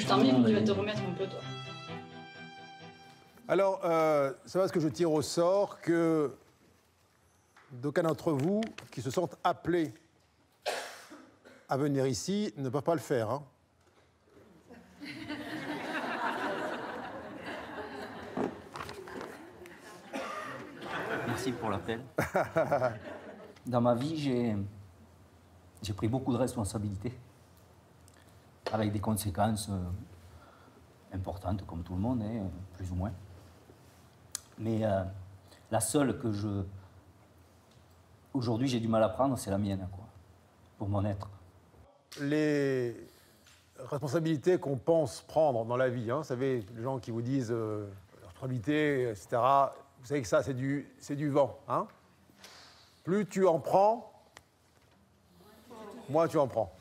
Vas 0.07 0.61
te 0.61 0.71
remettre 0.71 1.01
un 1.01 1.13
peu 1.13 1.27
toi. 1.27 1.39
Alors, 3.47 3.81
euh, 3.83 4.31
c'est 4.45 4.57
parce 4.59 4.71
que 4.71 4.79
je 4.79 4.87
tire 4.87 5.11
au 5.11 5.21
sort 5.21 5.79
que 5.81 6.33
d'aucuns 7.71 8.03
d'entre 8.03 8.31
vous 8.31 8.61
qui 8.91 9.01
se 9.01 9.11
sentent 9.11 9.35
appelés 9.43 9.93
à 11.67 11.77
venir 11.77 12.05
ici 12.07 12.53
ne 12.57 12.69
peuvent 12.69 12.83
pas 12.83 12.93
le 12.95 13.01
faire. 13.01 13.29
hein. 13.29 13.43
Merci 21.27 21.51
pour 21.51 21.69
l'appel. 21.69 22.01
Dans 23.65 23.81
ma 23.81 23.95
vie, 23.95 24.17
j'ai, 24.17 24.55
j'ai 25.81 25.93
pris 25.93 26.07
beaucoup 26.07 26.33
de 26.33 26.37
responsabilités, 26.37 27.13
avec 28.73 28.91
des 28.91 28.99
conséquences 28.99 29.69
euh, 29.69 31.15
importantes, 31.15 31.65
comme 31.65 31.83
tout 31.83 31.93
le 31.93 31.99
monde, 31.99 32.21
hein, 32.23 32.47
plus 32.73 32.91
ou 32.91 32.95
moins. 32.95 33.11
Mais 34.57 34.83
euh, 34.83 35.03
la 35.71 35.79
seule 35.79 36.17
que 36.19 36.31
je. 36.31 36.63
Aujourd'hui, 38.33 38.67
j'ai 38.67 38.79
du 38.79 38.87
mal 38.87 39.03
à 39.03 39.09
prendre, 39.09 39.37
c'est 39.37 39.51
la 39.51 39.59
mienne, 39.59 39.87
quoi, 39.91 40.05
pour 40.77 40.89
mon 40.89 41.05
être. 41.05 41.29
les 42.21 42.95
responsabilités 43.77 44.59
qu'on 44.59 44.77
pense 44.77 45.21
prendre 45.21 45.65
dans 45.65 45.77
la 45.77 45.89
vie. 45.89 46.09
hein. 46.09 46.17
Vous 46.17 46.23
savez, 46.23 46.65
les 46.75 46.81
gens 46.83 46.99
qui 46.99 47.11
vous 47.11 47.21
disent 47.21 47.51
euh, 47.51 47.87
responsabilité, 48.23 49.09
etc. 49.09 49.27
Vous 49.99 50.07
savez 50.07 50.21
que 50.21 50.27
ça, 50.27 50.41
c'est 50.43 50.53
du, 50.53 50.87
c'est 50.99 51.15
du 51.15 51.29
vent. 51.29 51.57
hein. 51.67 51.87
Plus 53.03 53.27
tu 53.27 53.45
en 53.45 53.59
prends, 53.59 54.11
moins 56.09 56.27
tu 56.27 56.37
en 56.37 56.47
prends. 56.47 56.71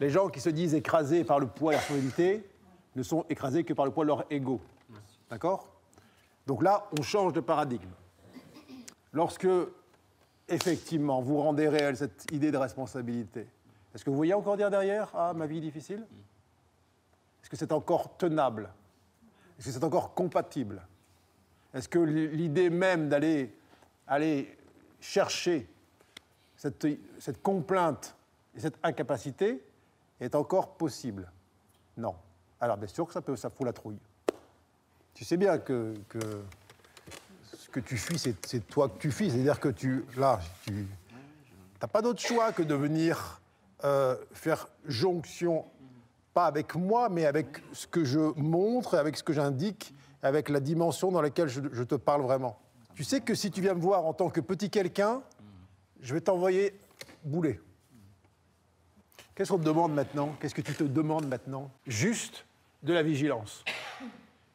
Les 0.00 0.10
gens 0.10 0.28
qui 0.28 0.40
se 0.40 0.50
disent 0.50 0.74
écrasés 0.74 1.24
par 1.24 1.40
le 1.40 1.46
poids 1.46 1.72
de 1.72 1.76
la 1.76 1.80
responsabilité 1.80 2.48
ne 2.94 3.02
sont 3.02 3.24
écrasés 3.28 3.64
que 3.64 3.72
par 3.72 3.84
le 3.84 3.90
poids 3.90 4.04
de 4.04 4.08
leur 4.08 4.24
ego. 4.30 4.60
D'accord? 5.30 5.68
Donc 6.46 6.62
là, 6.62 6.86
on 6.98 7.02
change 7.02 7.32
de 7.32 7.40
paradigme. 7.40 7.90
Lorsque, 9.12 9.48
effectivement, 10.48 11.20
vous 11.20 11.38
rendez 11.38 11.68
réelle 11.68 11.96
cette 11.96 12.30
idée 12.32 12.50
de 12.50 12.56
responsabilité, 12.56 13.46
est-ce 13.94 14.04
que 14.04 14.10
vous 14.10 14.16
voyez 14.16 14.34
encore 14.34 14.56
dire 14.56 14.70
derrière 14.70 15.10
Ah, 15.14 15.32
ma 15.34 15.46
vie 15.46 15.58
est 15.58 15.62
difficile? 15.62 16.06
Est-ce 17.42 17.50
que 17.50 17.56
c'est 17.56 17.72
encore 17.72 18.16
tenable? 18.16 18.70
Est-ce 19.58 19.66
que 19.66 19.72
c'est 19.72 19.84
encore 19.84 20.14
compatible? 20.14 20.86
Est-ce 21.74 21.88
que 21.88 21.98
l'idée 21.98 22.70
même 22.70 23.08
d'aller 23.08 23.54
aller 24.06 24.56
chercher 25.00 25.68
cette 26.56 27.42
complainte 27.42 28.16
et 28.54 28.60
cette 28.60 28.78
incapacité 28.82 29.62
est 30.20 30.34
encore 30.34 30.76
possible 30.76 31.30
Non. 31.96 32.14
Alors, 32.60 32.76
bien 32.76 32.88
sûr 32.88 33.06
que 33.06 33.12
ça, 33.12 33.20
peut, 33.20 33.36
ça 33.36 33.50
fout 33.50 33.66
la 33.66 33.72
trouille. 33.72 33.98
Tu 35.14 35.24
sais 35.24 35.36
bien 35.36 35.58
que, 35.58 35.94
ce 37.52 37.68
que 37.68 37.80
tu 37.80 37.96
fuis, 37.96 38.18
c'est 38.18 38.34
c'est 38.46 38.66
toi 38.66 38.88
que 38.88 38.98
tu 38.98 39.10
fuis. 39.10 39.30
C'est-à-dire 39.30 39.60
que 39.60 39.68
tu. 39.68 40.04
Là, 40.16 40.40
tu 40.64 40.86
n'as 41.80 41.88
pas 41.88 42.02
d'autre 42.02 42.20
choix 42.20 42.52
que 42.52 42.62
de 42.62 42.74
venir 42.74 43.40
euh, 43.84 44.16
faire 44.32 44.68
jonction, 44.86 45.64
pas 46.34 46.46
avec 46.46 46.74
moi, 46.74 47.08
mais 47.08 47.26
avec 47.26 47.62
ce 47.72 47.86
que 47.86 48.04
je 48.04 48.18
montre, 48.40 48.96
avec 48.96 49.16
ce 49.16 49.22
que 49.22 49.32
j'indique, 49.32 49.94
avec 50.22 50.48
la 50.48 50.60
dimension 50.60 51.10
dans 51.10 51.22
laquelle 51.22 51.48
je, 51.48 51.60
je 51.72 51.82
te 51.82 51.94
parle 51.94 52.22
vraiment. 52.22 52.58
Tu 52.94 53.04
sais 53.04 53.20
que 53.20 53.34
si 53.34 53.50
tu 53.50 53.60
viens 53.60 53.74
me 53.74 53.80
voir 53.80 54.06
en 54.06 54.12
tant 54.12 54.30
que 54.30 54.40
petit 54.40 54.70
quelqu'un, 54.70 55.22
je 56.00 56.14
vais 56.14 56.20
t'envoyer 56.20 56.78
bouler. 57.24 57.60
Qu'est-ce 59.38 59.52
qu'on 59.52 59.58
te 59.58 59.64
demande 59.64 59.94
maintenant? 59.94 60.34
Qu'est-ce 60.40 60.52
que 60.52 60.62
tu 60.62 60.74
te 60.74 60.82
demandes 60.82 61.28
maintenant? 61.28 61.70
Juste 61.86 62.44
de 62.82 62.92
la 62.92 63.04
vigilance. 63.04 63.64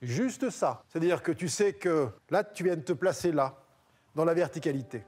Juste 0.02 0.50
ça. 0.50 0.84
C'est-à-dire 0.90 1.24
que 1.24 1.32
tu 1.32 1.48
sais 1.48 1.72
que 1.72 2.10
là, 2.30 2.44
tu 2.44 2.66
viens 2.66 2.76
de 2.76 2.82
te 2.82 2.92
placer 2.92 3.32
là, 3.32 3.56
dans 4.14 4.26
la 4.26 4.34
verticalité. 4.34 5.06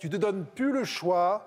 Tu 0.00 0.10
te 0.10 0.16
donnes 0.16 0.44
plus 0.44 0.72
le 0.72 0.82
choix 0.82 1.46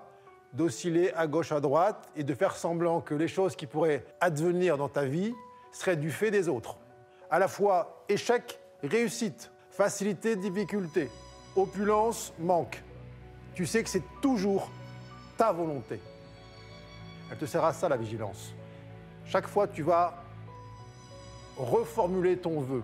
d'osciller 0.54 1.12
à 1.12 1.26
gauche, 1.26 1.52
à 1.52 1.60
droite 1.60 2.08
et 2.16 2.24
de 2.24 2.32
faire 2.32 2.56
semblant 2.56 3.02
que 3.02 3.12
les 3.12 3.28
choses 3.28 3.54
qui 3.54 3.66
pourraient 3.66 4.06
advenir 4.18 4.78
dans 4.78 4.88
ta 4.88 5.04
vie 5.04 5.34
seraient 5.72 5.98
du 5.98 6.10
fait 6.10 6.30
des 6.30 6.48
autres. 6.48 6.78
À 7.30 7.38
la 7.38 7.48
fois 7.48 8.02
échec, 8.08 8.58
réussite, 8.82 9.50
facilité, 9.68 10.36
difficulté, 10.36 11.10
opulence, 11.54 12.32
manque. 12.38 12.82
Tu 13.52 13.66
sais 13.66 13.82
que 13.82 13.90
c'est 13.90 14.04
toujours 14.22 14.70
ta 15.36 15.52
volonté. 15.52 16.00
Elle 17.30 17.38
te 17.38 17.46
sert 17.46 17.64
à 17.64 17.72
ça, 17.72 17.88
la 17.88 17.96
vigilance. 17.96 18.52
Chaque 19.24 19.48
fois, 19.48 19.66
tu 19.66 19.82
vas 19.82 20.14
reformuler 21.56 22.36
ton 22.36 22.60
vœu. 22.60 22.82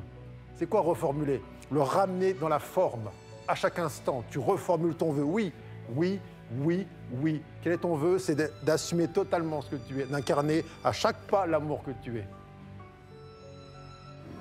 C'est 0.57 0.67
quoi 0.67 0.81
reformuler? 0.81 1.43
Le 1.71 1.83
ramener 1.83 2.35
dans 2.35 2.49
la 2.49 2.59
forme. 2.59 3.11
À 3.49 3.55
chaque 3.55 3.79
instant, 3.79 4.25
tu 4.31 4.39
reformules 4.39 4.95
ton 4.95 5.13
vœu. 5.13 5.23
Oui, 5.23 5.53
oui, 5.95 6.19
oui, 6.59 6.87
oui. 7.21 7.43
Quel 7.63 7.73
est 7.73 7.79
ton 7.79 7.97
vœu? 7.97 8.19
C'est 8.19 8.37
d'assumer 8.65 9.09
totalement 9.09 9.63
ce 9.63 9.71
que 9.71 9.77
tu 9.77 10.01
es, 10.01 10.05
d'incarner 10.05 10.65
à 10.85 10.93
chaque 10.93 11.19
pas 11.29 11.47
l'amour 11.47 11.83
que 11.85 11.91
tu 12.03 12.19
es. 12.19 12.27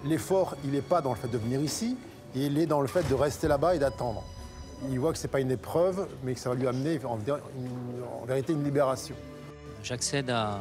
L'effort, 0.03 0.55
il 0.63 0.71
n'est 0.71 0.81
pas 0.81 1.01
dans 1.01 1.11
le 1.11 1.15
fait 1.15 1.27
de 1.27 1.37
venir 1.37 1.61
ici, 1.61 1.95
il 2.33 2.57
est 2.57 2.65
dans 2.65 2.81
le 2.81 2.87
fait 2.87 3.07
de 3.07 3.13
rester 3.13 3.47
là-bas 3.47 3.75
et 3.75 3.79
d'attendre. 3.79 4.23
Il 4.89 4.99
voit 4.99 5.11
que 5.11 5.19
ce 5.19 5.27
n'est 5.27 5.31
pas 5.31 5.41
une 5.41 5.51
épreuve, 5.51 6.07
mais 6.23 6.33
que 6.33 6.39
ça 6.39 6.49
va 6.49 6.55
lui 6.55 6.67
amener 6.67 6.99
en, 7.05 7.19
en 7.19 8.25
vérité 8.25 8.53
une 8.53 8.63
libération. 8.63 9.15
J'accède 9.83 10.29
à, 10.29 10.59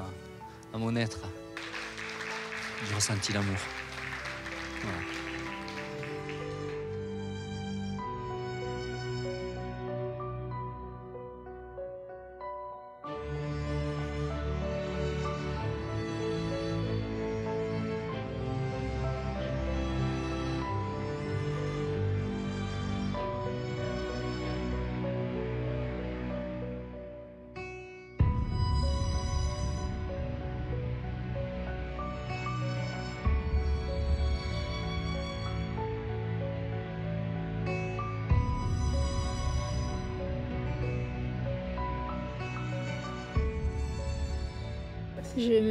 mon 0.75 0.97
être. 0.97 1.19
J'ai 2.89 2.95
ressenti 2.95 3.33
l'amour. 3.33 3.59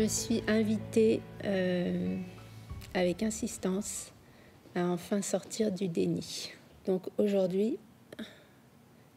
Suis 0.10 0.44
invitée 0.48 1.22
euh, 1.45 2.18
avec 2.94 3.23
insistance 3.23 4.11
à 4.76 4.86
enfin 4.88 5.22
sortir 5.22 5.72
du 5.72 5.88
déni. 5.88 6.52
Donc 6.86 7.03
aujourd'hui, 7.18 7.77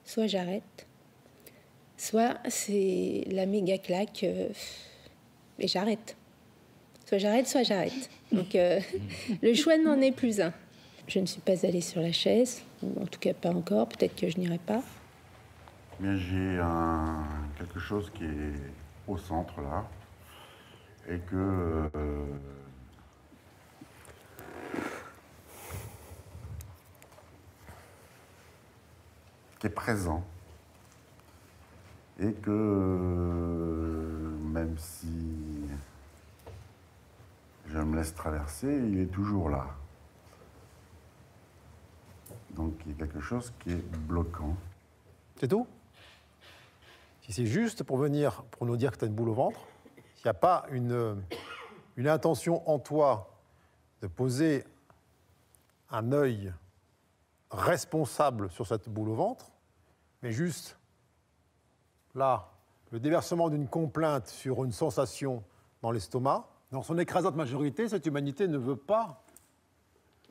soit 0.05 0.27
j'arrête, 0.27 0.87
soit 1.97 2.37
c'est 2.49 3.25
la 3.31 3.47
méga 3.47 3.79
claque 3.79 4.25
euh, 4.25 4.49
et 5.59 5.67
j'arrête. 5.67 6.17
Soit 7.07 7.19
j'arrête, 7.19 7.49
soit 7.49 7.63
j'arrête. 7.63 8.11
Donc 8.31 8.55
euh, 8.55 8.79
le 9.43 9.55
choix 9.55 9.79
n'en 9.79 10.01
est 10.01 10.13
plus 10.13 10.41
un. 10.41 10.53
Je 11.09 11.19
ne 11.19 11.27
suis 11.27 11.41
pas 11.41 11.67
allée 11.67 11.81
sur 11.81 12.01
la 12.01 12.13
chaise, 12.13 12.63
en 13.01 13.07
tout 13.07 13.19
cas 13.19 13.35
pas 13.35 13.51
encore, 13.51 13.89
peut-être 13.89 14.15
que 14.15 14.29
je 14.29 14.39
n'irai 14.39 14.59
pas. 14.59 14.83
Bien, 15.99 16.17
j'ai 16.17 16.59
quelque 17.59 17.81
chose 17.81 18.11
qui 18.15 18.25
est 18.25 19.09
au 19.09 19.19
centre 19.19 19.61
là, 19.61 19.85
et 21.09 21.19
que 21.19 21.91
euh, 21.95 22.25
qui 29.59 29.67
est 29.67 29.71
présent, 29.71 30.25
et 32.19 32.33
que 32.33 32.51
euh, 32.51 34.31
même 34.53 34.77
si 34.79 35.67
je 37.67 37.79
me 37.79 37.97
laisse 37.97 38.15
traverser, 38.15 38.77
il 38.89 39.01
est 39.01 39.07
toujours 39.07 39.49
là. 39.51 39.67
Donc 42.51 42.75
il 42.87 42.93
y 42.93 42.95
a 42.95 42.99
quelque 42.99 43.21
chose 43.21 43.53
qui 43.61 43.73
est 43.73 43.97
bloquant. 44.07 44.57
C'est 45.39 45.49
tout? 45.49 45.67
Si 47.23 47.33
c'est 47.33 47.47
juste 47.47 47.83
pour 47.83 47.97
venir, 47.97 48.43
pour 48.51 48.67
nous 48.67 48.77
dire 48.77 48.93
que 48.93 48.99
tu 48.99 49.05
as 49.05 49.09
une 49.09 49.15
boule 49.15 49.31
au 49.31 49.35
ventre, 49.35 49.61
n'y 50.25 50.31
a 50.31 50.35
pas 50.35 50.65
une, 50.71 51.23
une 51.97 52.09
intention 52.09 52.69
en 52.69 52.79
toi 52.79 53.31
de 54.01 54.07
poser 54.07 54.65
un 55.91 56.13
œil 56.13 56.53
responsable 57.51 58.51
sur 58.51 58.67
cette 58.67 58.89
boule 58.89 59.11
au 59.11 59.15
ventre, 59.15 59.51
mais 60.23 60.33
juste 60.33 60.79
là, 62.15 62.49
le 62.91 63.01
déversement 63.01 63.51
d'une 63.51 63.69
complainte 63.69 64.29
sur 64.29 64.65
une 64.65 64.73
sensation 64.73 65.43
dans 65.83 65.91
l'estomac, 65.91 66.49
dans 66.71 66.83
son 66.83 66.99
écrasante 66.99 67.37
majorité, 67.37 67.89
cette 67.89 68.07
humanité 68.07 68.49
ne 68.49 68.59
veut 68.59 68.77
pas 68.77 69.23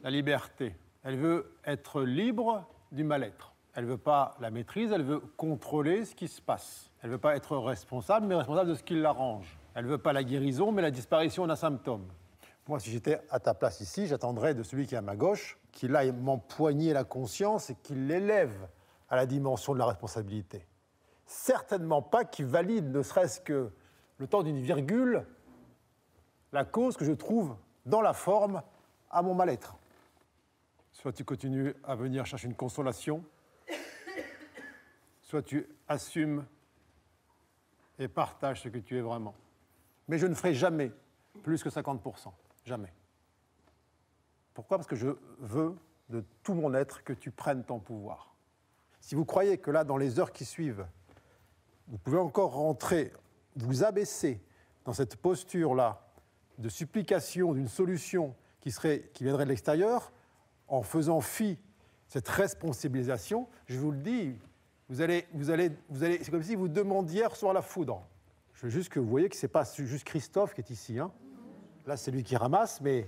la 0.04 0.10
liberté. 0.10 0.76
Elle 1.04 1.18
veut 1.18 1.56
être 1.66 2.02
libre 2.02 2.66
du 2.92 3.04
mal-être. 3.04 3.54
Elle 3.74 3.86
ne 3.86 3.92
veut 3.92 3.98
pas 3.98 4.36
la 4.40 4.52
maîtrise, 4.52 4.92
elle 4.92 5.04
veut 5.04 5.20
contrôler 5.38 6.06
ce 6.06 6.16
qui 6.16 6.28
se 6.28 6.42
passe. 6.42 6.92
Elle 7.02 7.10
ne 7.10 7.16
veut 7.16 7.22
pas 7.22 7.36
être 7.36 7.58
responsable, 7.58 8.26
mais 8.28 8.36
responsable 8.36 8.70
de 8.70 8.76
ce 8.76 8.84
qui 8.84 8.96
l'arrange. 8.96 9.58
Elle 9.74 9.86
ne 9.86 9.90
veut 9.90 9.98
pas 9.98 10.14
la 10.14 10.24
guérison, 10.24 10.72
mais 10.72 10.82
la 10.82 10.92
disparition 10.92 11.48
d'un 11.48 11.56
symptôme. 11.56 12.08
Moi, 12.68 12.80
si 12.80 12.92
j'étais 12.92 13.20
à 13.30 13.40
ta 13.40 13.54
place 13.54 13.82
ici, 13.82 14.08
j'attendrais 14.08 14.54
de 14.54 14.64
celui 14.64 14.86
qui 14.86 14.96
est 14.96 14.98
à 14.98 15.02
ma 15.02 15.16
gauche 15.16 15.58
qu'il 15.72 15.96
aille 15.96 16.12
m'empoigner 16.12 16.94
la 16.94 17.04
conscience 17.04 17.70
et 17.70 17.76
qu'il 17.76 18.08
l'élève 18.08 18.68
à 19.10 19.16
la 19.16 19.26
dimension 19.26 19.74
de 19.74 19.80
la 19.80 19.86
responsabilité. 19.86 20.66
Certainement 21.26 22.02
pas 22.02 22.26
qu'il 22.26 22.46
valide, 22.46 22.92
ne 22.92 23.02
serait-ce 23.02 23.40
que 23.40 23.72
le 24.18 24.28
temps 24.28 24.44
d'une 24.44 24.60
virgule, 24.60 25.26
la 26.52 26.66
cause 26.66 26.98
que 26.98 27.06
je 27.06 27.14
trouve 27.14 27.56
dans 27.86 28.02
la 28.02 28.14
forme 28.14 28.62
à 29.10 29.22
mon 29.22 29.34
mal-être. 29.34 29.76
Soit 30.92 31.14
tu 31.14 31.24
continues 31.24 31.74
à 31.84 31.96
venir 31.96 32.26
chercher 32.26 32.48
une 32.48 32.56
consolation, 32.56 33.24
soit 35.22 35.42
tu 35.42 35.68
assumes 35.88 36.46
et 37.98 38.08
partages 38.08 38.62
ce 38.62 38.70
que 38.70 38.78
tu 38.78 38.98
es 38.98 39.02
vraiment. 39.02 39.34
Mais 40.12 40.18
je 40.18 40.28
ne 40.28 40.36
ferai 40.36 40.54
jamais 40.54 40.92
plus 41.42 41.64
que 41.64 41.70
50%. 41.70 42.34
Jamais. 42.66 42.92
Pourquoi? 44.54 44.78
Parce 44.78 44.88
que 44.88 44.98
je 44.98 45.08
veux 45.40 45.78
de 46.10 46.26
tout 46.44 46.54
mon 46.54 46.74
être 46.74 47.02
que 47.06 47.14
tu 47.14 47.32
prennes 47.32 47.64
ton 47.64 47.80
pouvoir. 47.80 48.36
Si 49.00 49.16
vous 49.16 49.24
croyez 49.24 49.58
que 49.58 49.72
là, 49.72 49.86
dans 49.86 49.96
les 49.96 50.20
heures 50.20 50.34
qui 50.34 50.44
suivent, 50.44 50.86
vous 51.88 51.98
pouvez 51.98 52.18
encore 52.18 52.52
rentrer, 52.56 53.14
vous 53.56 53.86
abaisser 53.86 54.44
dans 54.84 54.92
cette 54.92 55.16
posture-là 55.16 56.06
de 56.58 56.68
supplication 56.68 57.54
d'une 57.54 57.70
solution 57.70 58.36
qui, 58.60 58.72
serait, 58.72 59.10
qui 59.14 59.24
viendrait 59.24 59.46
de 59.46 59.50
l'extérieur, 59.50 60.12
en 60.68 60.82
faisant 60.82 61.22
fi 61.22 61.58
cette 62.10 62.28
responsabilisation, 62.28 63.48
je 63.66 63.80
vous 63.80 63.92
le 63.92 64.00
dis, 64.00 64.36
vous 64.90 65.00
allez, 65.00 65.26
vous 65.32 65.52
allez, 65.52 65.72
vous 65.88 66.04
allez, 66.04 66.22
c'est 66.22 66.32
comme 66.32 66.44
si 66.44 66.56
vous 66.56 66.68
demandiez 66.68 67.24
à 67.24 67.30
recevoir 67.30 67.54
la 67.54 67.62
foudre. 67.62 68.06
Je 68.62 68.68
veux 68.68 68.72
juste 68.72 68.90
que 68.90 69.00
vous 69.00 69.10
voyez 69.10 69.28
que 69.28 69.36
ce 69.36 69.48
n'est 69.48 69.52
pas 69.52 69.64
juste 69.76 70.04
Christophe 70.04 70.54
qui 70.54 70.62
est 70.62 70.70
ici. 70.70 71.00
Hein. 71.00 71.12
Là, 71.88 71.98
c'est 71.98 72.12
lui 72.12 72.24
qui 72.24 72.36
ramasse, 72.36 72.80
mais, 72.80 73.08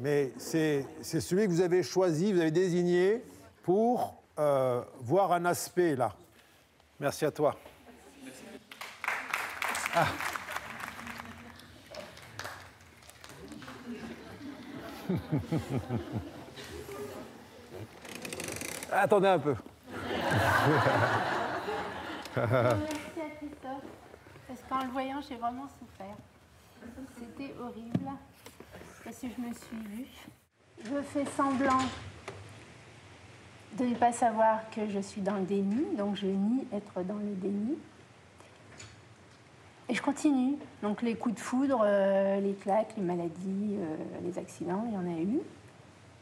mais 0.00 0.34
c'est, 0.36 0.84
celui 1.00 1.46
que 1.46 1.50
vous 1.50 1.62
avez 1.62 1.82
choisi, 1.82 2.34
vous 2.34 2.42
avez 2.42 2.50
désigné 2.50 3.24
pour 3.62 4.22
euh, 4.38 4.82
voir 5.00 5.32
un 5.32 5.46
aspect 5.46 5.96
là. 5.96 6.14
Merci 7.00 7.24
à 7.24 7.30
toi. 7.30 7.56
Ah. 9.94 10.08
Attendez 18.92 19.28
un 19.28 19.38
peu. 19.38 19.54
Merci 22.36 22.52
à 22.52 23.30
Christophe, 23.38 23.82
parce 24.46 24.55
qu'en 24.68 24.84
le 24.84 24.90
voyant, 24.90 25.20
j'ai 25.28 25.36
vraiment 25.36 25.66
souffert. 25.78 26.16
C'était 27.18 27.54
horrible, 27.60 28.10
parce 29.04 29.18
que 29.18 29.26
je 29.28 29.40
me 29.40 29.52
suis 29.52 29.76
vue. 29.88 30.06
Je 30.84 31.02
fais 31.02 31.24
semblant 31.24 31.78
de 33.78 33.84
ne 33.84 33.94
pas 33.94 34.12
savoir 34.12 34.68
que 34.70 34.88
je 34.88 35.00
suis 35.00 35.20
dans 35.20 35.36
le 35.36 35.44
déni, 35.44 35.96
donc 35.96 36.16
je 36.16 36.26
nie 36.26 36.66
être 36.72 37.02
dans 37.02 37.16
le 37.16 37.34
déni. 37.34 37.76
Et 39.88 39.94
je 39.94 40.02
continue. 40.02 40.56
Donc 40.82 41.02
les 41.02 41.14
coups 41.16 41.36
de 41.36 41.40
foudre, 41.40 41.82
euh, 41.84 42.40
les 42.40 42.54
claques, 42.54 42.94
les 42.96 43.02
maladies, 43.02 43.76
euh, 43.78 43.96
les 44.22 44.38
accidents, 44.38 44.84
il 44.88 44.94
y 44.94 44.96
en 44.96 45.06
a 45.06 45.20
eu. 45.20 45.40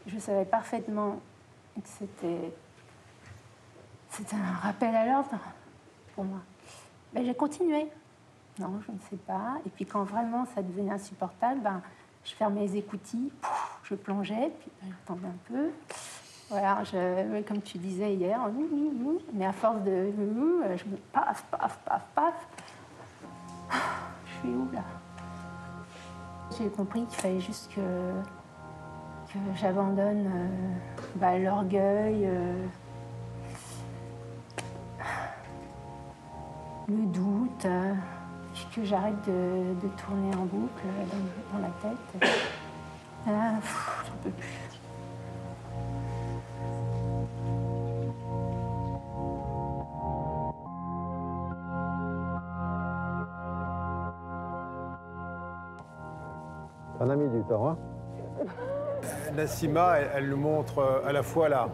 Je 0.07 0.19
savais 0.19 0.45
parfaitement 0.45 1.21
que 1.75 1.89
c'était 1.89 2.53
c'était 4.11 4.37
un 4.37 4.53
rappel 4.61 4.95
à 4.95 5.07
l'ordre 5.07 5.39
pour 6.15 6.25
moi. 6.25 6.39
Mais 7.13 7.25
j'ai 7.25 7.35
continué. 7.35 7.89
Non, 8.59 8.81
je 8.87 8.93
ne 8.93 8.99
sais 9.11 9.17
pas. 9.17 9.57
Et 9.67 9.71
puis 9.71 9.85
quand 9.85 10.05
vraiment 10.05 10.47
ça 10.55 10.63
devenait 10.63 10.93
insupportable, 10.93 11.61
ben, 11.61 11.83
je 12.25 12.33
fermais 12.35 12.61
les 12.61 12.77
écoutilles, 12.77 13.31
je 13.83 13.95
plongeais, 13.95 14.53
puis 14.61 14.71
ben, 14.83 14.91
j'attendais 14.91 15.27
un 15.27 15.53
peu. 15.53 15.71
Voilà, 16.51 16.83
comme 17.49 17.63
tu 17.63 17.79
disais 17.79 18.15
hier, 18.15 18.39
mais 19.33 19.47
à 19.47 19.53
force 19.53 19.83
de... 19.83 20.13
Je 20.13 20.85
me 20.85 20.97
paf, 21.13 21.43
paf, 21.51 21.79
paf, 21.85 22.03
paf. 22.15 22.49
Je 23.73 24.33
suis 24.41 24.49
où 24.51 24.69
là? 24.73 24.83
J'ai 26.57 26.69
compris 26.69 27.05
qu'il 27.07 27.19
fallait 27.19 27.41
juste 27.41 27.73
que, 27.75 27.81
j'abandonne 29.57 30.27
euh, 30.27 30.75
bah, 31.17 31.39
l'orgueil, 31.39 32.25
euh, 32.25 32.67
le 36.89 37.07
doute, 37.07 37.65
euh, 37.65 37.95
que 38.75 38.85
j'arrête 38.85 39.15
de, 39.27 39.75
de 39.83 39.89
tourner 39.97 40.35
en 40.37 40.45
boucle 40.45 40.85
dans, 41.11 41.59
dans 41.59 41.63
la 41.63 41.71
tête. 41.83 42.31
Là, 43.27 43.55
pff, 43.61 44.05
j'en 44.07 44.17
peux 44.23 44.31
plus. 44.31 44.71
Un 57.01 57.11
ami 57.11 57.29
du 57.29 57.43
temps, 57.43 57.69
hein 57.69 57.77
Nassima, 59.35 59.99
elle, 59.99 60.11
elle 60.15 60.29
nous 60.31 60.37
montre 60.37 60.79
euh, 60.79 61.07
à 61.07 61.13
la 61.13 61.23
fois 61.23 61.49
la, 61.49 61.69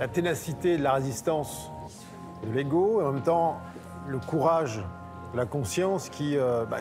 la 0.00 0.08
ténacité 0.08 0.76
de 0.78 0.82
la 0.82 0.94
résistance 0.94 1.70
de 2.44 2.52
l'ego 2.52 3.00
et 3.00 3.04
en 3.04 3.12
même 3.12 3.22
temps 3.22 3.58
le 4.08 4.18
courage 4.18 4.82
la 5.34 5.46
conscience 5.46 6.08
qui, 6.08 6.36
euh, 6.36 6.64
bah, 6.64 6.78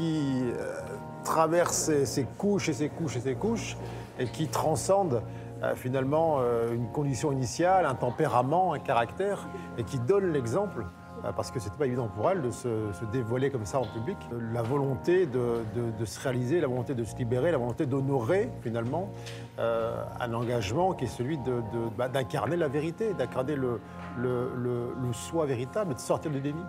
euh, 0.00 0.80
traverse 1.24 1.90
ses 2.04 2.24
couches 2.24 2.68
et 2.68 2.72
ses 2.72 2.88
couches 2.88 3.16
et 3.16 3.20
ses 3.20 3.34
couches 3.34 3.76
et 4.18 4.26
qui 4.26 4.48
transcende 4.48 5.22
euh, 5.62 5.74
finalement 5.74 6.40
une 6.72 6.88
condition 6.92 7.32
initiale, 7.32 7.86
un 7.86 7.94
tempérament, 7.94 8.72
un 8.72 8.78
caractère 8.78 9.48
et 9.76 9.84
qui 9.84 9.98
donne 9.98 10.32
l'exemple 10.32 10.84
parce 11.34 11.50
que 11.50 11.58
c'était 11.58 11.76
pas 11.76 11.86
évident 11.86 12.06
pour 12.06 12.30
elle 12.30 12.42
de 12.42 12.52
se, 12.52 12.68
dévoiler 13.10 13.50
comme 13.50 13.66
ça 13.66 13.80
en 13.80 13.86
public. 13.86 14.16
La 14.52 14.62
volonté 14.62 15.26
de, 15.26 16.04
se 16.04 16.20
réaliser, 16.20 16.60
la 16.60 16.68
volonté 16.68 16.94
de 16.94 17.02
se 17.02 17.16
libérer, 17.16 17.50
la 17.50 17.58
volonté 17.58 17.86
d'honorer 17.86 18.48
finalement 18.62 19.10
un 19.58 20.32
engagement 20.32 20.92
qui 20.92 21.06
est 21.06 21.08
celui 21.08 21.36
bah, 21.96 22.06
d'incarner 22.06 22.54
la 22.54 22.68
vérité, 22.68 23.14
d'incarner 23.14 23.56
le- 23.56 23.80
le 24.16 25.12
soi 25.12 25.44
véritable, 25.44 25.94
de 25.94 25.98
sortir 25.98 26.30
du 26.30 26.40
déni. 26.40 26.62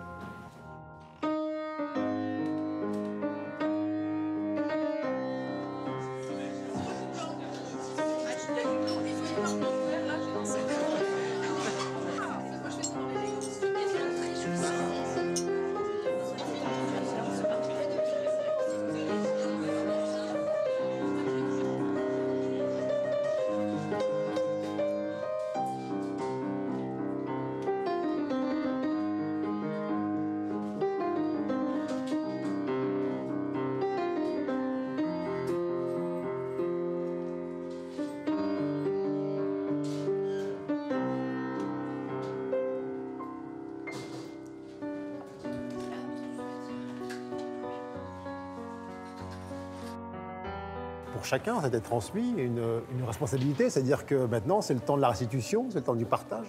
Chacun, 51.30 51.62
été 51.62 51.80
transmis, 51.80 52.32
une, 52.38 52.60
responsabilité, 53.06 53.70
c'est-à-dire 53.70 54.08
que 54.08 54.26
maintenant 54.26 54.62
c'est 54.62 54.74
le 54.74 54.80
temps 54.80 54.98
de 54.98 55.02
la 55.02 55.10
restitution, 55.10 55.68
c'est 55.70 55.78
le 55.78 55.84
temps 55.84 55.94
du 55.96 56.06
partage, 56.06 56.48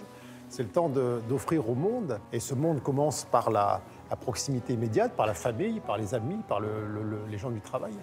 c'est 0.49 0.63
le 0.63 0.69
temps 0.69 0.89
d'offrir 1.29 1.69
au 1.69 1.75
monde. 1.75 2.19
Et 2.33 2.39
ce 2.39 2.55
monde 2.55 2.81
commence 2.81 3.25
par 3.25 3.51
la, 3.51 3.81
proximité 4.19 4.73
immédiate, 4.73 5.13
par 5.13 5.27
la 5.27 5.35
famille, 5.35 5.79
par 5.79 5.97
les 5.97 6.15
amis, 6.15 6.39
par 6.47 6.59
le- 6.59 6.85
le- 6.87 7.03
le- 7.03 7.25
les 7.29 7.37
gens 7.37 7.51
du 7.51 7.61
travail. 7.61 7.93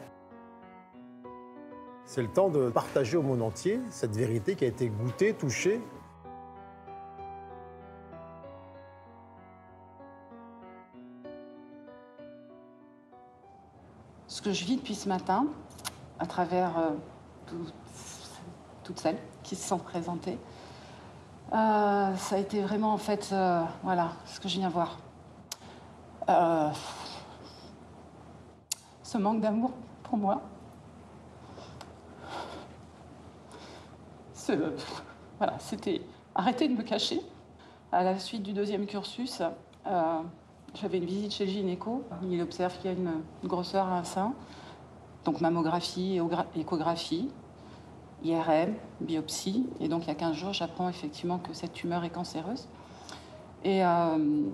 C'est 2.06 2.22
le 2.22 2.28
temps 2.28 2.48
de 2.48 2.70
partager 2.70 3.16
au 3.16 3.22
monde 3.22 3.42
entier 3.42 3.80
cette 3.90 4.16
vérité 4.16 4.54
qui 4.54 4.64
a 4.64 4.68
été 4.68 4.88
goûtée, 4.88 5.34
touchée. 5.34 5.80
ce 14.28 14.42
que 14.42 14.52
je 14.52 14.64
vis 14.64 14.76
depuis 14.76 14.94
ce 14.94 15.08
matin, 15.08 15.46
à 16.18 16.26
travers 16.26 16.76
euh, 16.78 16.90
tout- 17.46 17.70
toutes 18.84 18.98
celles 19.00 19.18
qui 19.42 19.56
se 19.56 19.66
sont 19.68 19.78
présentées, 19.78 20.38
euh, 21.52 22.14
ça 22.16 22.36
a 22.36 22.38
été 22.38 22.60
vraiment 22.62 22.92
en 22.92 22.98
fait, 22.98 23.30
euh, 23.32 23.62
voilà, 23.82 24.12
ce 24.26 24.40
que 24.40 24.48
je 24.48 24.58
viens 24.58 24.68
voir. 24.68 24.98
Ce 29.02 29.16
manque 29.16 29.40
d'amour 29.40 29.70
pour 30.02 30.18
moi. 30.18 30.42
Voilà, 35.38 35.58
c'était 35.58 36.02
arrêter 36.34 36.68
de 36.68 36.74
me 36.74 36.82
cacher. 36.82 37.20
À 37.92 38.02
la 38.02 38.18
suite 38.18 38.42
du 38.42 38.52
deuxième 38.52 38.84
cursus, 38.86 39.40
j'avais 40.74 40.98
une 40.98 41.04
visite 41.06 41.32
chez 41.32 41.46
le 41.46 41.50
gynéco. 41.52 42.02
Il 42.22 42.40
observe 42.42 42.76
qu'il 42.78 42.90
y 42.90 42.94
a 42.94 42.96
une, 42.96 43.22
une 43.42 43.48
grosseur 43.48 43.86
à 43.86 43.98
un 43.98 44.04
sein. 44.04 44.34
Donc 45.28 45.42
mammographie, 45.42 46.18
échographie, 46.56 47.28
IRM, 48.24 48.72
biopsie. 49.02 49.66
Et 49.78 49.86
donc 49.86 50.04
il 50.04 50.08
y 50.08 50.10
a 50.10 50.14
15 50.14 50.34
jours, 50.34 50.54
j'apprends 50.54 50.88
effectivement 50.88 51.38
que 51.38 51.52
cette 51.52 51.74
tumeur 51.74 52.02
est 52.02 52.08
cancéreuse. 52.08 52.66
Et, 53.62 53.84
euh, 53.84 54.48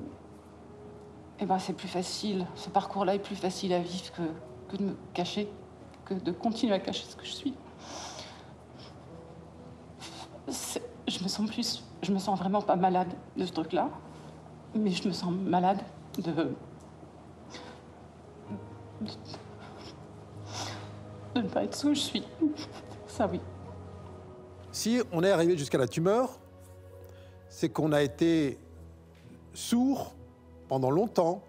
eh 1.38 1.46
ben, 1.46 1.60
c'est 1.60 1.74
plus 1.74 1.86
facile, 1.86 2.44
ce 2.56 2.70
parcours-là 2.70 3.14
est 3.14 3.20
plus 3.20 3.36
facile 3.36 3.72
à 3.72 3.78
vivre 3.78 4.10
que, 4.14 4.22
que 4.68 4.76
de 4.76 4.86
me 4.86 4.96
cacher, 5.12 5.48
que 6.06 6.14
de 6.14 6.32
continuer 6.32 6.74
à 6.74 6.80
cacher 6.80 7.04
ce 7.08 7.14
que 7.14 7.24
je 7.24 7.30
suis. 7.30 7.54
Je 11.06 11.22
me 11.22 11.28
sens 11.28 11.48
plus, 11.48 11.84
je 12.02 12.10
me 12.10 12.18
sens 12.18 12.36
vraiment 12.36 12.62
pas 12.62 12.74
malade 12.74 13.14
de 13.36 13.46
ce 13.46 13.52
truc-là, 13.52 13.90
mais 14.74 14.90
je 14.90 15.06
me 15.06 15.12
sens 15.12 15.32
malade 15.32 15.82
de, 16.18 16.32
de, 16.32 16.50
de 21.34 21.42
ne 21.42 21.48
pas 21.48 21.64
être 21.64 21.84
où 21.84 21.94
je 21.94 22.00
suis. 22.00 22.24
Ça 23.06 23.28
oui. 23.30 23.40
Si 24.72 25.00
on 25.12 25.22
est 25.22 25.30
arrivé 25.30 25.56
jusqu'à 25.56 25.78
la 25.78 25.86
tumeur, 25.86 26.38
c'est 27.48 27.68
qu'on 27.68 27.92
a 27.92 28.02
été 28.02 28.58
sourd 29.52 30.14
pendant 30.68 30.90
longtemps 30.90 31.42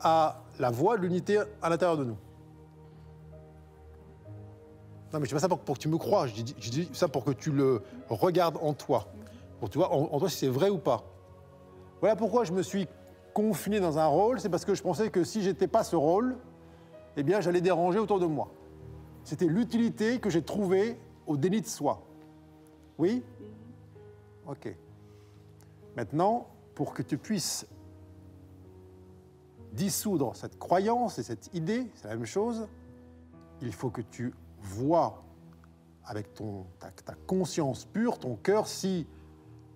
à 0.00 0.42
la 0.58 0.70
voix 0.70 0.96
de 0.96 1.02
l'unité 1.02 1.40
à 1.62 1.70
l'intérieur 1.70 1.96
de 1.96 2.04
nous. 2.04 2.16
Non, 5.12 5.20
mais 5.20 5.24
je 5.24 5.28
dis 5.28 5.34
pas 5.34 5.40
ça 5.40 5.48
pour, 5.48 5.62
que 5.62 5.78
tu 5.78 5.88
me 5.88 5.96
crois, 5.96 6.26
je 6.26 6.42
dis, 6.42 6.90
ça 6.92 7.08
pour 7.08 7.24
que 7.24 7.30
tu 7.30 7.50
le 7.50 7.82
regardes 8.08 8.58
en 8.60 8.74
toi. 8.74 9.06
Pour 9.58 9.68
que 9.68 9.72
tu 9.72 9.78
vois 9.78 9.92
en 9.92 10.18
toi 10.18 10.28
si 10.28 10.36
c'est 10.36 10.48
vrai 10.48 10.68
ou 10.68 10.78
pas. 10.78 11.04
Voilà 12.00 12.14
pourquoi 12.14 12.44
je 12.44 12.52
me 12.52 12.62
suis 12.62 12.86
confiné 13.32 13.80
dans 13.80 13.98
un 13.98 14.06
rôle, 14.06 14.40
c'est 14.40 14.48
parce 14.48 14.64
que 14.64 14.74
je 14.74 14.82
pensais 14.82 15.10
que 15.10 15.24
si 15.24 15.42
j'étais 15.42 15.68
pas 15.68 15.84
ce 15.84 15.96
rôle, 15.96 16.36
eh 17.18 17.22
bien 17.24 17.40
j'allais 17.40 17.60
déranger 17.60 17.98
autour 17.98 18.20
de 18.20 18.26
moi. 18.26 18.50
C'était 19.24 19.46
l'utilité 19.46 20.20
que 20.20 20.30
j'ai 20.30 20.42
trouvée 20.42 20.96
au 21.26 21.36
déni 21.36 21.60
de 21.60 21.66
soi. 21.66 22.02
Oui? 22.96 23.24
Ok. 24.46 24.74
Maintenant, 25.96 26.46
pour 26.74 26.94
que 26.94 27.02
tu 27.02 27.18
puisses 27.18 27.66
dissoudre 29.72 30.34
cette 30.36 30.58
croyance 30.58 31.18
et 31.18 31.22
cette 31.22 31.52
idée, 31.54 31.90
c'est 31.96 32.08
la 32.08 32.14
même 32.14 32.24
chose, 32.24 32.68
il 33.60 33.72
faut 33.72 33.90
que 33.90 34.00
tu 34.00 34.32
vois 34.60 35.24
avec 36.04 36.32
ton, 36.34 36.66
ta, 36.78 36.90
ta 36.90 37.14
conscience 37.26 37.84
pure, 37.84 38.18
ton 38.18 38.36
cœur, 38.36 38.66
si 38.66 39.06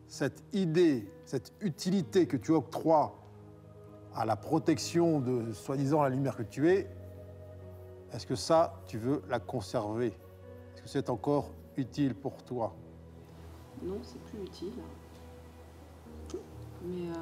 cette 0.06 0.44
idée, 0.52 1.10
cette 1.24 1.52
utilité 1.60 2.27
que 2.27 2.36
tu 2.36 2.52
octroies 2.52 3.19
à 4.14 4.24
la 4.24 4.36
protection 4.36 5.20
de 5.20 5.52
soi-disant 5.52 6.02
la 6.02 6.09
lumière 6.09 6.36
que 6.36 6.43
tu 6.43 6.70
es, 6.70 6.89
est-ce 8.12 8.26
que 8.26 8.34
ça, 8.34 8.74
tu 8.86 8.98
veux 8.98 9.22
la 9.28 9.40
conserver? 9.40 10.09
Est-ce 10.74 10.82
que 10.82 10.89
c'est 10.89 11.10
encore 11.10 11.51
utile 11.76 12.14
pour 12.14 12.43
toi? 12.43 12.74
Non, 13.82 13.98
c'est 14.02 14.20
plus 14.24 14.43
utile. 14.44 14.72
Mais 16.84 17.10
euh, 17.10 17.14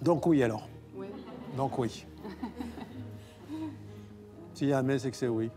Donc 0.00 0.26
oui 0.26 0.42
alors. 0.42 0.68
ouais. 0.96 1.10
Donc 1.56 1.78
oui. 1.78 2.06
S'il 4.54 4.68
y 4.68 4.72
a 4.72 4.78
un 4.78 4.82
mais, 4.82 4.98
c'est 4.98 5.10
que 5.10 5.16
c'est 5.16 5.28
oui. 5.28 5.50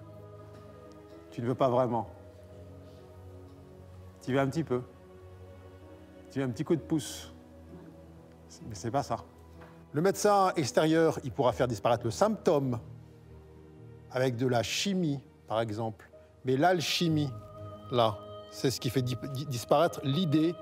Tu 1.31 1.41
ne 1.41 1.47
veux 1.47 1.55
pas 1.55 1.69
vraiment. 1.69 2.07
Tu 4.23 4.33
veux 4.33 4.39
un 4.39 4.47
petit 4.47 4.63
peu. 4.63 4.81
Tu 6.31 6.39
veux 6.39 6.45
un 6.45 6.49
petit 6.49 6.63
coup 6.63 6.75
de 6.75 6.81
pouce. 6.81 7.31
Mais 8.67 8.75
c'est 8.75 8.91
pas 8.91 9.03
ça. 9.03 9.17
Le 9.91 10.01
médecin 10.01 10.51
extérieur, 10.55 11.19
il 11.23 11.31
pourra 11.31 11.51
faire 11.53 11.67
disparaître 11.67 12.05
le 12.05 12.11
symptôme 12.11 12.79
avec 14.15 14.37
de 14.37 14.47
la 14.47 14.63
chimie, 14.63 15.19
par 15.47 15.59
exemple. 15.59 16.09
Mais 16.45 16.55
l'alchimie, 16.55 17.29
là, 17.91 18.17
c'est 18.49 18.71
ce 18.71 18.79
qui 18.79 18.89
fait 18.89 19.01
di- 19.01 19.17
di- 19.33 19.45
disparaître 19.45 19.99
l'idée 20.03 20.55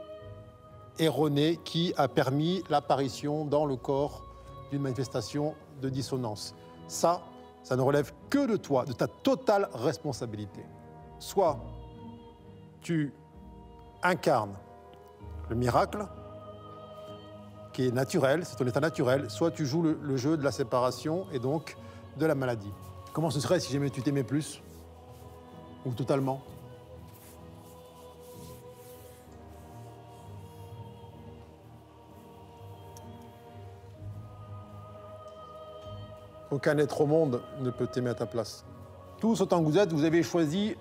erronée 0.98 1.60
qui 1.64 1.94
a 1.96 2.08
permis 2.08 2.64
l'apparition 2.70 3.46
dans 3.46 3.66
le 3.66 3.76
corps 3.76 4.24
d'une 4.72 4.82
manifestation 4.82 5.54
de 5.82 5.90
dissonance. 5.90 6.56
Ça, 6.88 7.22
ça 7.62 7.76
ne 7.76 7.82
relève 7.82 8.12
que 8.32 8.48
de 8.48 8.58
toi, 8.58 8.86
de 8.86 8.94
ta 8.94 9.08
totale 9.08 9.70
responsabilité. 9.76 10.66
Soit 11.20 11.60
tu 12.82 13.14
incarnes 14.02 14.56
le 15.50 15.56
miracle, 15.56 16.08
qui 17.72 17.88
est 17.88 17.92
naturel, 17.92 18.46
c'est 18.46 18.56
ton 18.56 18.66
état 18.68 18.80
naturel, 18.80 19.30
soit 19.30 19.52
tu 19.52 19.66
joues 19.66 19.82
le, 19.84 20.00
le 20.02 20.18
jeu 20.18 20.38
de 20.38 20.44
la 20.44 20.52
séparation 20.52 21.26
et 21.32 21.40
donc 21.40 21.76
de 22.18 22.26
la 22.26 22.36
maladie. 22.36 22.72
Comment 23.14 23.30
ce 23.30 23.40
serait 23.40 23.60
si 23.60 23.72
jamais 23.72 23.92
tu 23.92 24.02
t'aimais 24.02 24.24
plus 24.24 24.60
Ou 25.86 25.92
totalement? 25.92 26.42
Aucun 36.50 36.78
être 36.80 37.02
au 37.02 37.06
monde 37.06 37.44
ne 37.62 37.70
peut 37.70 37.86
t'aimer 37.86 38.10
à 38.10 38.16
ta 38.16 38.26
place. 38.26 38.66
Tous 39.20 39.42
autant 39.42 39.60
que 39.60 39.66
vous 39.66 39.78
êtes, 39.78 39.94
vous 39.94 40.06
avez 40.06 40.24
choisi 40.24 40.76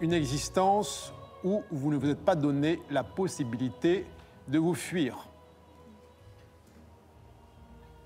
une 0.00 0.14
existence 0.14 1.12
où 1.44 1.62
vous 1.70 1.90
ne 1.90 1.98
vous 1.98 2.08
êtes 2.08 2.24
pas 2.24 2.36
donné 2.36 2.80
la 2.90 3.04
possibilité 3.04 4.06
de 4.48 4.58
vous 4.58 4.74
fuir. 4.74 5.28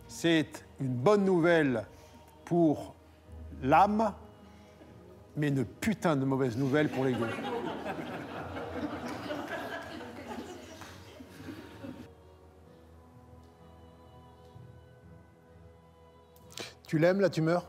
C'est 0.08 0.64
une 0.80 0.92
bonne 0.92 1.24
nouvelle 1.24 1.86
pour 2.44 2.94
l'âme, 3.62 4.12
mais 5.36 5.48
une 5.48 5.64
putain 5.64 6.16
de 6.16 6.24
mauvaise 6.24 6.56
nouvelle 6.56 6.88
pour 6.88 7.04
l'ego. 7.04 7.24
Tu 16.86 16.98
l'aimes, 16.98 17.20
la 17.20 17.30
tumeur 17.30 17.68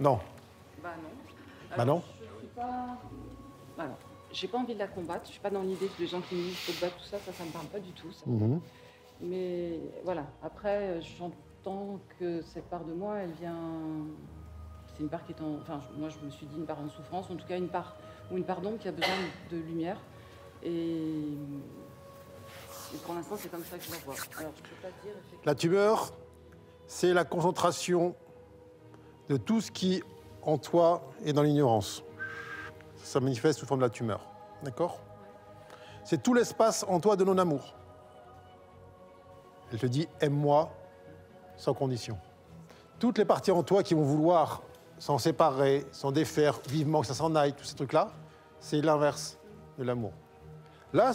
Non. 0.00 0.20
Bah 0.80 0.90
non. 1.02 1.76
Bah 1.76 1.84
non. 1.84 2.02
Je 2.20 2.38
suis 2.38 2.46
pas. 2.54 2.96
Alors, 3.78 3.98
j'ai 4.32 4.48
pas 4.48 4.58
envie 4.58 4.74
de 4.74 4.78
la 4.78 4.86
combattre. 4.88 5.26
Je 5.26 5.32
suis 5.32 5.40
pas 5.40 5.50
dans 5.50 5.62
l'idée 5.62 5.86
que 5.86 6.00
les 6.00 6.06
gens 6.06 6.20
qui 6.20 6.34
me 6.34 6.42
disent 6.42 6.56
faut 6.58 6.72
te 6.72 6.80
battre, 6.80 6.96
tout 6.96 7.04
ça, 7.04 7.18
ça, 7.18 7.32
ça 7.32 7.44
me 7.44 7.50
parle 7.50 7.66
pas 7.66 7.80
du 7.80 7.92
tout. 7.92 8.10
ça. 8.12 8.24
Mhm. 8.26 8.60
Mais 9.20 9.80
voilà. 10.04 10.26
Après, 10.42 11.00
j'entends 11.00 11.98
que 12.20 12.42
cette 12.42 12.64
part 12.66 12.84
de 12.84 12.92
moi, 12.92 13.16
elle 13.18 13.32
vient. 13.32 13.56
C'est 14.94 15.02
une 15.02 15.08
part 15.08 15.24
qui 15.24 15.32
est 15.32 15.40
en. 15.40 15.56
Enfin, 15.62 15.80
moi, 15.96 16.08
je 16.08 16.24
me 16.24 16.30
suis 16.30 16.46
dit 16.46 16.56
une 16.56 16.66
part 16.66 16.78
en 16.80 16.88
souffrance, 16.88 17.30
en 17.30 17.36
tout 17.36 17.46
cas 17.46 17.56
une 17.56 17.68
part 17.68 17.96
ou 18.30 18.36
une 18.36 18.44
part 18.44 18.60
d'ombre 18.60 18.78
qui 18.78 18.88
a 18.88 18.92
besoin 18.92 19.14
de 19.50 19.56
lumière. 19.56 19.98
Et, 20.62 20.70
et 22.94 22.96
pour 23.04 23.14
l'instant, 23.14 23.36
c'est 23.38 23.50
comme 23.50 23.64
ça 23.64 23.76
que 23.78 23.84
je 23.84 23.90
la 23.92 23.98
vois. 23.98 24.14
Alors, 24.38 24.52
je 24.56 24.62
peux 24.62 24.76
pas 24.82 24.88
dire. 25.02 25.12
effectivement- 25.12 25.42
La 25.44 25.54
tumeur, 25.54 26.12
c'est 26.86 27.12
la 27.14 27.24
concentration 27.24 28.14
de 29.28 29.36
tout 29.36 29.60
ce 29.60 29.70
qui, 29.70 30.02
en 30.42 30.58
toi, 30.58 31.02
est 31.24 31.32
dans 31.32 31.42
l'ignorance. 31.42 32.02
Ça 33.02 33.20
manifeste 33.20 33.58
sous 33.58 33.66
forme 33.66 33.80
de 33.80 33.86
la 33.86 33.90
tumeur. 33.90 34.20
D'accord? 34.62 35.00
C'est 36.04 36.22
tout 36.22 36.34
l'espace 36.34 36.84
en 36.88 37.00
toi 37.00 37.16
de 37.16 37.24
non-amour. 37.24 37.74
Elle 39.72 39.78
te 39.78 39.86
dit 39.86 40.08
aime-moi 40.20 40.70
sans 41.56 41.74
condition. 41.74 42.18
Toutes 42.98 43.18
les 43.18 43.24
parties 43.24 43.50
en 43.50 43.62
toi 43.62 43.82
qui 43.82 43.94
vont 43.94 44.02
vouloir 44.02 44.62
s'en 44.98 45.18
séparer, 45.18 45.86
s'en 45.92 46.10
défaire 46.10 46.60
vivement, 46.68 47.02
que 47.02 47.06
ça 47.06 47.14
s'en 47.14 47.34
aille, 47.34 47.52
tous 47.52 47.64
ces 47.64 47.76
trucs-là, 47.76 48.10
c'est 48.60 48.80
l'inverse 48.80 49.38
de 49.78 49.84
l'amour. 49.84 50.12
Là, 50.92 51.12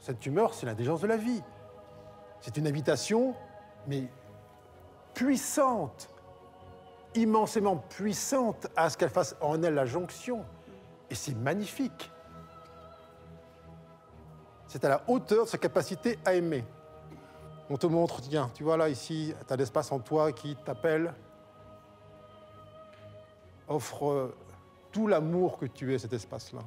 cette 0.00 0.20
tumeur, 0.20 0.54
c'est 0.54 0.66
l'intelligence 0.66 1.00
de 1.00 1.06
la 1.06 1.16
vie. 1.16 1.42
C'est 2.40 2.56
une 2.56 2.66
invitation, 2.66 3.34
mais 3.86 4.08
puissante, 5.14 6.08
immensément 7.14 7.76
puissante 7.76 8.68
à 8.76 8.90
ce 8.90 8.96
qu'elle 8.96 9.10
fasse 9.10 9.34
en 9.40 9.62
elle 9.62 9.74
la 9.74 9.86
jonction. 9.86 10.44
Et 11.10 11.14
c'est 11.14 11.34
magnifique. 11.34 12.10
C'est 14.66 14.84
à 14.84 14.88
la 14.88 15.02
hauteur 15.08 15.44
de 15.44 15.48
sa 15.48 15.58
capacité 15.58 16.18
à 16.24 16.34
aimer. 16.34 16.64
On 17.70 17.76
te 17.76 17.86
montre, 17.86 18.20
tiens, 18.20 18.50
tu 18.54 18.62
vois 18.62 18.76
là, 18.76 18.88
ici, 18.88 19.34
tu 19.46 19.52
as 19.52 19.56
l'espace 19.56 19.92
en 19.92 19.98
toi 19.98 20.32
qui 20.32 20.56
t'appelle. 20.64 21.14
Offre 23.68 24.10
euh, 24.10 24.34
tout 24.92 25.06
l'amour 25.06 25.58
que 25.58 25.66
tu 25.66 25.94
es, 25.94 25.98
cet 25.98 26.12
espace-là. 26.12 26.60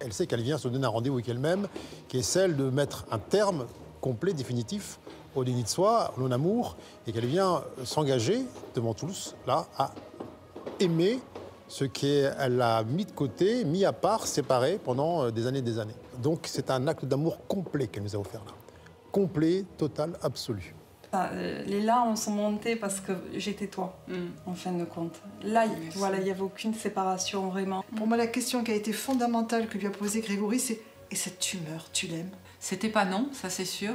Elle 0.00 0.12
sait 0.12 0.26
qu'elle 0.26 0.42
vient 0.42 0.58
se 0.58 0.68
donner 0.68 0.86
un 0.86 0.90
rendez-vous 0.90 1.16
avec 1.16 1.28
elle-même, 1.28 1.68
qui 2.06 2.18
est 2.18 2.22
celle 2.22 2.56
de 2.56 2.70
mettre 2.70 3.06
un 3.10 3.18
terme 3.18 3.66
complet, 4.00 4.32
définitif, 4.32 4.98
au 5.34 5.44
déni 5.44 5.62
de 5.62 5.68
soi, 5.68 6.12
au 6.16 6.20
non-amour, 6.20 6.76
et 7.06 7.12
qu'elle 7.12 7.26
vient 7.26 7.62
s'engager 7.84 8.40
devant 8.74 8.94
tous, 8.94 9.34
là, 9.46 9.66
à 9.76 9.90
aimer 10.80 11.20
ce 11.68 11.84
qu'elle 11.84 12.60
a 12.62 12.82
mis 12.84 13.04
de 13.04 13.12
côté, 13.12 13.64
mis 13.64 13.84
à 13.84 13.92
part, 13.92 14.26
séparé 14.26 14.78
pendant 14.82 15.24
euh, 15.24 15.30
des 15.30 15.46
années 15.46 15.58
et 15.58 15.62
des 15.62 15.78
années. 15.78 15.94
Donc 16.22 16.40
c'est 16.46 16.70
un 16.70 16.86
acte 16.88 17.04
d'amour 17.04 17.46
complet 17.46 17.86
qu'elle 17.88 18.02
nous 18.04 18.16
a 18.16 18.18
offert 18.18 18.42
là. 18.46 18.52
Complet, 19.12 19.64
total, 19.76 20.12
absolu. 20.22 20.74
Ah, 21.12 21.30
euh, 21.32 21.62
les 21.64 21.80
larmes 21.80 22.16
sont 22.16 22.32
montées 22.32 22.76
parce 22.76 23.00
que 23.00 23.12
j'étais 23.34 23.66
toi, 23.66 23.96
en 24.46 24.52
fin 24.54 24.72
de 24.72 24.84
compte. 24.84 25.14
Là, 25.42 25.64
il- 25.64 25.90
voilà, 25.98 26.18
il 26.18 26.24
n'y 26.24 26.30
avait 26.30 26.42
aucune 26.42 26.74
séparation 26.74 27.48
vraiment. 27.48 27.82
Pour 27.96 28.06
moi, 28.06 28.16
la 28.18 28.26
question 28.26 28.62
qui 28.62 28.70
a 28.72 28.74
été 28.74 28.92
fondamentale 28.92 29.68
que 29.68 29.78
lui 29.78 29.86
a 29.86 29.90
posée 29.90 30.20
Grégory, 30.20 30.58
c'est 30.60 30.80
Et 31.10 31.16
cette 31.16 31.38
tumeur, 31.38 31.86
tu 31.90 32.06
l'aimes? 32.06 32.28
C'était 32.60 32.90
pas 32.90 33.06
non, 33.06 33.30
ça 33.32 33.48
c'est 33.48 33.64
sûr, 33.64 33.94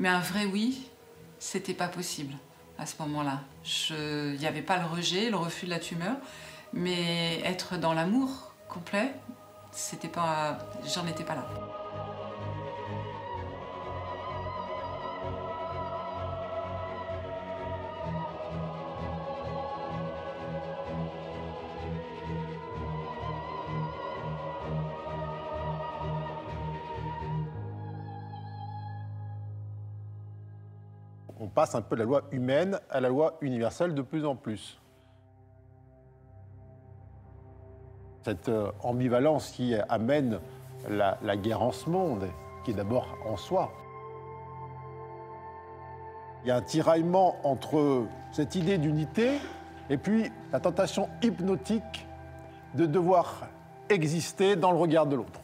mais 0.00 0.08
un 0.08 0.18
vrai 0.18 0.46
oui, 0.46 0.88
c'était 1.38 1.74
pas 1.74 1.86
possible 1.86 2.34
à 2.78 2.86
ce 2.86 2.94
moment-là. 3.00 3.42
Il 3.90 4.38
n'y 4.38 4.46
avait 4.46 4.62
pas 4.62 4.78
le 4.78 4.86
rejet, 4.86 5.30
le 5.30 5.36
refus 5.36 5.66
de 5.66 5.70
la 5.70 5.78
tumeur, 5.78 6.16
mais 6.72 7.40
être 7.44 7.76
dans 7.76 7.92
l'amour 7.92 8.54
complet, 8.66 9.12
c'était 9.72 10.08
pas, 10.08 10.58
j'en 10.92 11.06
étais 11.06 11.22
pas 11.22 11.34
là. 11.34 11.46
On 31.42 31.48
passe 31.48 31.74
un 31.74 31.80
peu 31.80 31.96
de 31.96 32.00
la 32.00 32.04
loi 32.04 32.22
humaine 32.32 32.78
à 32.90 33.00
la 33.00 33.08
loi 33.08 33.38
universelle 33.40 33.94
de 33.94 34.02
plus 34.02 34.26
en 34.26 34.36
plus. 34.36 34.78
Cette 38.22 38.50
euh, 38.50 38.70
ambivalence 38.82 39.50
qui 39.50 39.74
amène 39.88 40.38
la, 40.86 41.16
guerre 41.38 41.62
en 41.62 41.72
ce 41.72 41.88
monde, 41.88 42.26
qui 42.62 42.72
est 42.72 42.74
d'abord 42.74 43.16
en 43.24 43.38
soi. 43.38 43.72
Il 46.42 46.48
y 46.48 46.50
a 46.50 46.56
un 46.56 46.62
tiraillement 46.62 47.36
entre 47.42 48.04
cette 48.32 48.54
idée 48.54 48.76
d'unité 48.76 49.38
et 49.88 49.96
puis 49.96 50.30
la 50.52 50.60
tentation 50.60 51.08
hypnotique 51.22 52.06
de 52.74 52.84
devoir 52.84 53.46
exister 53.88 54.56
dans 54.56 54.72
le 54.72 54.78
regard 54.78 55.06
de 55.06 55.16
l'autre. 55.16 55.40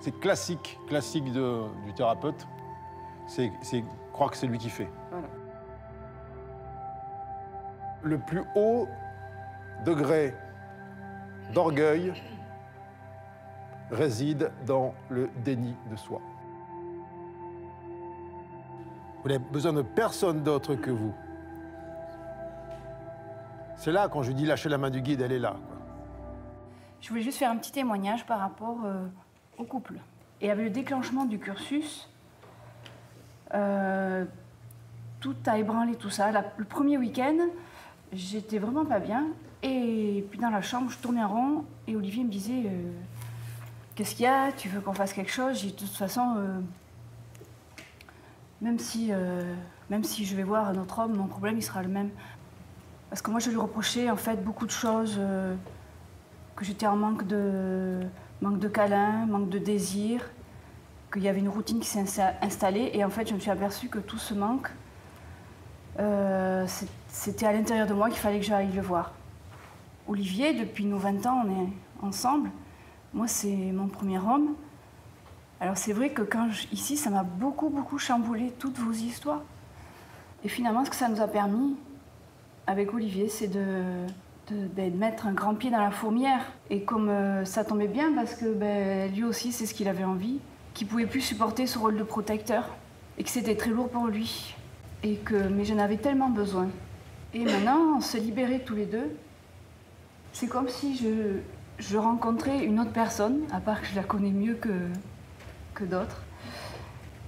C'est 0.00 0.18
classique, 0.20 0.78
classique 0.86 1.30
du 1.32 1.92
thérapeute. 1.94 2.46
C'est 3.26 3.50
croire 4.12 4.30
que 4.30 4.36
c'est 4.36 4.46
lui 4.46 4.58
qui 4.58 4.70
fait. 4.70 4.88
Le 8.02 8.18
plus 8.18 8.42
haut 8.54 8.86
degré 9.84 10.34
d'orgueil 11.52 12.12
réside 13.90 14.50
dans 14.66 14.94
le 15.08 15.30
déni 15.44 15.74
de 15.90 15.96
soi. 15.96 16.20
Vous 19.22 19.28
n'avez 19.28 19.42
besoin 19.50 19.72
de 19.72 19.82
personne 19.82 20.42
d'autre 20.42 20.74
que 20.74 20.90
vous. 20.90 21.14
C'est 23.76 23.92
là, 23.92 24.08
quand 24.08 24.22
je 24.22 24.32
dis 24.32 24.44
lâcher 24.44 24.68
la 24.68 24.78
main 24.78 24.90
du 24.90 25.00
guide, 25.00 25.20
elle 25.22 25.32
est 25.32 25.38
là. 25.38 25.56
Je 27.00 27.08
voulais 27.08 27.22
juste 27.22 27.38
faire 27.38 27.50
un 27.50 27.56
petit 27.56 27.72
témoignage 27.72 28.24
par 28.26 28.38
rapport 28.38 28.78
euh, 28.84 29.06
au 29.58 29.64
couple. 29.64 29.94
Et 30.40 30.50
avec 30.50 30.64
le 30.64 30.70
déclenchement 30.70 31.24
du 31.24 31.38
cursus, 31.38 32.08
euh, 33.54 34.24
tout 35.20 35.36
a 35.46 35.58
ébranlé 35.58 35.94
tout 35.94 36.10
ça. 36.10 36.30
Le 36.56 36.64
premier 36.64 36.98
week-end, 36.98 37.36
j'étais 38.12 38.58
vraiment 38.58 38.84
pas 38.84 38.98
bien. 38.98 39.26
Et 39.62 40.26
puis 40.30 40.38
dans 40.38 40.50
la 40.50 40.60
chambre, 40.60 40.90
je 40.90 40.98
tournais 40.98 41.22
en 41.22 41.28
rond 41.28 41.64
et 41.86 41.96
Olivier 41.96 42.24
me 42.24 42.30
disait 42.30 42.64
euh, 42.66 42.90
Qu'est-ce 43.94 44.14
qu'il 44.14 44.24
y 44.24 44.28
a? 44.28 44.52
Tu 44.52 44.68
veux 44.68 44.80
qu'on 44.80 44.92
fasse 44.92 45.12
quelque 45.12 45.30
chose? 45.30 45.60
J'ai 45.60 45.70
De 45.70 45.76
toute 45.76 45.88
façon, 45.88 46.34
euh, 46.36 46.60
même, 48.60 48.78
si, 48.78 49.06
je 50.24 50.36
vais 50.36 50.42
voir 50.42 50.68
un 50.68 50.76
autre 50.76 50.98
homme, 50.98 51.16
mon 51.16 51.26
problème 51.26 51.56
il 51.56 51.62
sera 51.62 51.82
le 51.82 51.88
même. 51.88 52.10
Parce 53.08 53.22
que 53.22 53.30
moi, 53.30 53.40
je 53.40 53.50
lui 53.50 53.56
reprochais 53.56 54.10
en 54.10 54.16
fait 54.16 54.42
beaucoup 54.44 54.66
de 54.66 54.72
choses. 54.72 55.18
que 56.56 56.64
j'étais 56.64 56.86
en 56.86 56.96
manque 56.96 57.26
de, 57.26 58.00
manque 58.42 58.58
de 58.58 58.68
câlin, 58.68 59.26
manque 59.26 59.48
de 59.48 59.58
désir, 59.58 60.20
qu'il 61.14 61.22
y 61.22 61.28
avait 61.28 61.38
une 61.40 61.48
routine 61.48 61.80
qui 61.80 61.86
s'est 61.88 62.02
insta- 62.02 62.34
installée. 62.42 62.90
Et 62.92 63.04
en 63.04 63.08
fait, 63.10 63.26
je 63.28 63.34
me 63.34 63.38
suis 63.38 63.50
aperçue 63.50 63.88
que 63.88 63.98
tout 63.98 64.18
ce 64.18 64.34
manque, 64.34 64.68
euh, 66.00 66.66
c'était 67.08 67.46
à 67.46 67.52
l'intérieur 67.52 67.86
de 67.86 67.94
moi 67.94 68.08
qu'il 68.10 68.18
fallait 68.18 68.40
que 68.40 68.44
j'aille 68.46 68.72
le 68.72 68.82
voir. 68.82 69.12
Olivier, 70.08 70.52
depuis 70.54 70.84
nos 70.84 70.98
20 70.98 71.24
ans, 71.26 71.44
on 71.46 71.50
est 71.64 71.68
ensemble. 72.06 72.50
Moi, 73.14 73.28
c'est 73.28 73.54
mon 73.72 73.86
premier 73.86 74.18
homme. 74.18 74.54
Alors 75.60 75.78
c'est 75.78 75.92
vrai 75.92 76.10
que 76.10 76.22
quand 76.22 76.50
je- 76.50 76.66
ici, 76.72 76.96
ça 76.96 77.10
m'a 77.10 77.22
beaucoup, 77.22 77.70
beaucoup 77.70 77.96
chamboulé 77.98 78.52
toutes 78.58 78.78
vos 78.78 78.90
histoires. 78.92 79.40
Et 80.42 80.48
finalement, 80.48 80.84
ce 80.84 80.90
que 80.90 80.96
ça 80.96 81.08
nous 81.08 81.20
a 81.22 81.28
permis, 81.28 81.76
avec 82.66 82.92
Olivier, 82.92 83.28
c'est 83.28 83.46
de, 83.48 83.64
de, 84.50 84.66
ben, 84.66 84.92
de 84.92 84.96
mettre 84.98 85.26
un 85.26 85.32
grand 85.32 85.54
pied 85.54 85.70
dans 85.70 85.78
la 85.80 85.90
fourmière. 85.92 86.44
Et 86.70 86.82
comme 86.82 87.08
euh, 87.08 87.44
ça 87.44 87.64
tombait 87.64 87.88
bien, 87.88 88.12
parce 88.14 88.34
que 88.34 88.52
ben, 88.52 89.10
lui 89.14 89.22
aussi, 89.24 89.52
c'est 89.52 89.64
ce 89.64 89.72
qu'il 89.72 89.88
avait 89.88 90.04
envie, 90.04 90.40
qu'il 90.74 90.86
pouvait 90.86 91.06
plus 91.06 91.20
supporter 91.20 91.66
ce 91.66 91.78
rôle 91.78 91.96
de 91.96 92.02
protecteur, 92.02 92.68
et 93.16 93.24
que 93.24 93.30
c'était 93.30 93.56
très 93.56 93.70
lourd 93.70 93.88
pour 93.88 94.06
lui. 94.06 94.54
Et 95.02 95.16
que, 95.16 95.34
mais 95.34 95.64
j'en 95.64 95.78
avais 95.78 95.96
tellement 95.98 96.30
besoin. 96.30 96.68
Et 97.32 97.44
maintenant, 97.44 97.96
on 97.96 98.00
se 98.00 98.16
libérait 98.16 98.60
tous 98.60 98.74
les 98.74 98.86
deux. 98.86 99.16
C'est 100.32 100.46
comme 100.46 100.68
si 100.68 100.96
je, 100.96 101.38
je 101.78 101.96
rencontrais 101.96 102.64
une 102.64 102.80
autre 102.80 102.92
personne, 102.92 103.40
à 103.52 103.60
part 103.60 103.80
que 103.80 103.86
je 103.86 103.94
la 103.94 104.02
connais 104.02 104.30
mieux 104.30 104.54
que, 104.54 104.88
que 105.74 105.84
d'autres. 105.84 106.22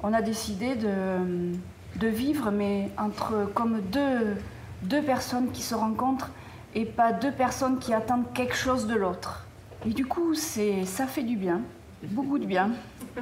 On 0.02 0.12
a 0.12 0.22
décidé 0.22 0.74
de, 0.74 1.52
de 1.96 2.06
vivre, 2.06 2.50
mais 2.50 2.90
entre 2.98 3.50
comme 3.54 3.80
deux, 3.80 4.36
deux 4.82 5.02
personnes 5.02 5.50
qui 5.52 5.62
se 5.62 5.74
rencontrent 5.74 6.30
et 6.74 6.84
pas 6.84 7.12
deux 7.12 7.32
personnes 7.32 7.78
qui 7.78 7.92
attendent 7.92 8.32
quelque 8.32 8.56
chose 8.56 8.86
de 8.86 8.94
l'autre. 8.94 9.46
Et 9.84 9.90
du 9.90 10.06
coup, 10.06 10.34
c'est, 10.34 10.84
ça 10.84 11.06
fait 11.06 11.22
du 11.22 11.36
bien, 11.36 11.60
beaucoup 12.02 12.38
de 12.38 12.46
bien. 12.46 12.70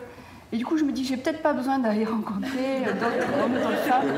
Et 0.55 0.57
du 0.57 0.65
coup, 0.65 0.79
je 0.79 0.85
me 0.85 0.93
dis, 0.93 1.05
j'ai 1.05 1.17
peut-être 1.17 1.43
pas 1.43 1.53
besoin 1.53 1.81
d'aller 1.81 2.05
rencontrer 2.05 2.85
d'autres 2.85 3.43
hommes, 3.43 3.77
femmes. 3.89 4.15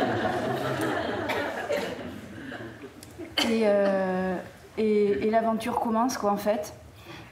Et, 3.48 3.62
euh, 3.64 4.36
et, 4.76 5.30
l'aventure 5.30 5.80
commence, 5.80 6.18
quoi, 6.18 6.30
en 6.30 6.36
fait. 6.36 6.74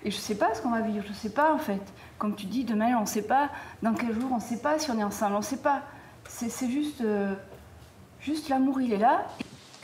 Et 0.07 0.11
je 0.11 0.17
sais 0.17 0.37
pas 0.37 0.55
ce 0.55 0.63
qu'on 0.63 0.71
va 0.71 0.81
vivre, 0.81 1.05
je 1.07 1.13
sais 1.13 1.29
pas, 1.29 1.53
en 1.53 1.59
fait. 1.59 1.83
Comme 2.17 2.35
tu 2.35 2.47
dis, 2.47 2.65
demain, 2.65 2.97
on 2.99 3.05
sait 3.05 3.27
pas. 3.27 3.51
Dans 3.83 3.93
quel 3.93 4.19
jour, 4.19 4.31
on 4.33 4.41
sait 4.41 4.61
pas 4.61 4.79
si 4.79 4.91
on 4.91 4.99
est 4.99 5.05
ensemble, 5.05 5.37
on 5.37 5.43
sait 5.43 5.59
pas. 5.59 5.83
C'est, 6.27 6.71
juste, 6.71 7.03
euh, 7.03 7.35
juste 8.23 8.49
l'amour, 8.49 8.81
il 8.81 8.95
est 8.95 8.99
là. 8.99 9.27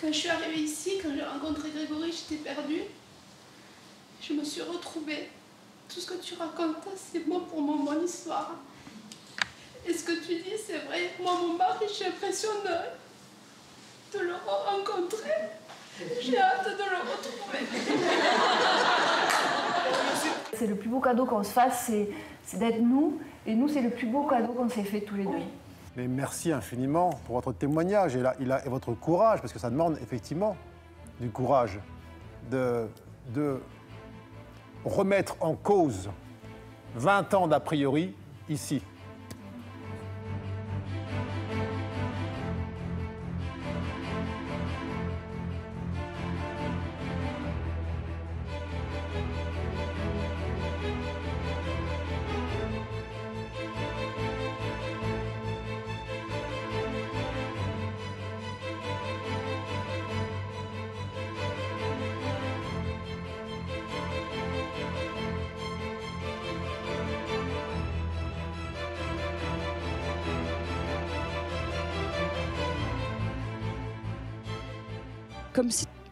Quand 0.00 0.06
je 0.06 0.16
suis 0.16 0.30
arrivée 0.30 0.62
ici, 0.62 0.92
quand 1.02 1.10
j'ai 1.14 1.24
rencontré 1.24 1.68
Grégory, 1.68 2.10
j'étais 2.10 2.42
perdue. 2.42 2.84
Je 4.22 4.32
me 4.32 4.44
suis 4.44 4.62
retrouvée. 4.62 5.28
Tout 5.92 6.00
ce 6.00 6.06
que 6.06 6.22
tu 6.22 6.36
racontes, 6.36 6.76
c'est 6.96 7.26
moi 7.26 7.42
pour 7.50 7.60
moi, 7.60 7.76
mon 7.76 8.02
histoire. 8.02 8.54
Et 9.86 9.92
ce 9.92 10.04
que 10.04 10.24
tu 10.24 10.34
dis, 10.36 10.56
c'est 10.64 10.78
vrai. 10.86 11.10
Moi, 11.20 11.32
mon 11.40 11.54
mari, 11.56 11.86
j'ai 11.96 12.04
l'impression 12.04 12.50
de, 12.64 14.18
de 14.18 14.24
le 14.24 14.34
rencontrer. 14.46 15.30
J'ai 16.20 16.38
hâte 16.38 16.64
de 16.64 16.70
le 16.70 16.98
retrouver. 17.10 17.58
c'est 20.60 20.66
le 20.66 20.74
plus 20.74 20.90
beau 20.90 21.00
cadeau 21.00 21.24
qu'on 21.24 21.42
se 21.42 21.52
fasse, 21.52 21.90
c'est 22.44 22.58
d'être 22.58 22.80
nous. 22.80 23.18
Et 23.46 23.54
nous, 23.54 23.68
c'est 23.68 23.80
le 23.80 23.90
plus 23.90 24.06
beau 24.06 24.24
cadeau 24.24 24.52
qu'on 24.52 24.68
s'est 24.68 24.84
fait 24.84 25.00
tous 25.00 25.14
les 25.16 25.24
deux. 25.24 25.42
Mais 25.96 26.06
merci 26.06 26.52
infiniment 26.52 27.10
pour 27.24 27.36
votre 27.36 27.52
témoignage 27.52 28.14
et, 28.14 28.22
il 28.40 28.52
a, 28.52 28.64
et 28.64 28.68
votre 28.68 28.92
courage, 28.92 29.40
parce 29.40 29.52
que 29.52 29.58
ça 29.58 29.70
demande 29.70 29.98
effectivement 30.02 30.56
du 31.18 31.30
courage 31.30 31.80
de, 32.50 32.86
de 33.34 33.60
remettre 34.84 35.36
en 35.40 35.54
cause 35.54 36.10
20 36.94 37.34
ans 37.34 37.48
d'a 37.48 37.60
priori 37.60 38.14
ici. 38.48 38.82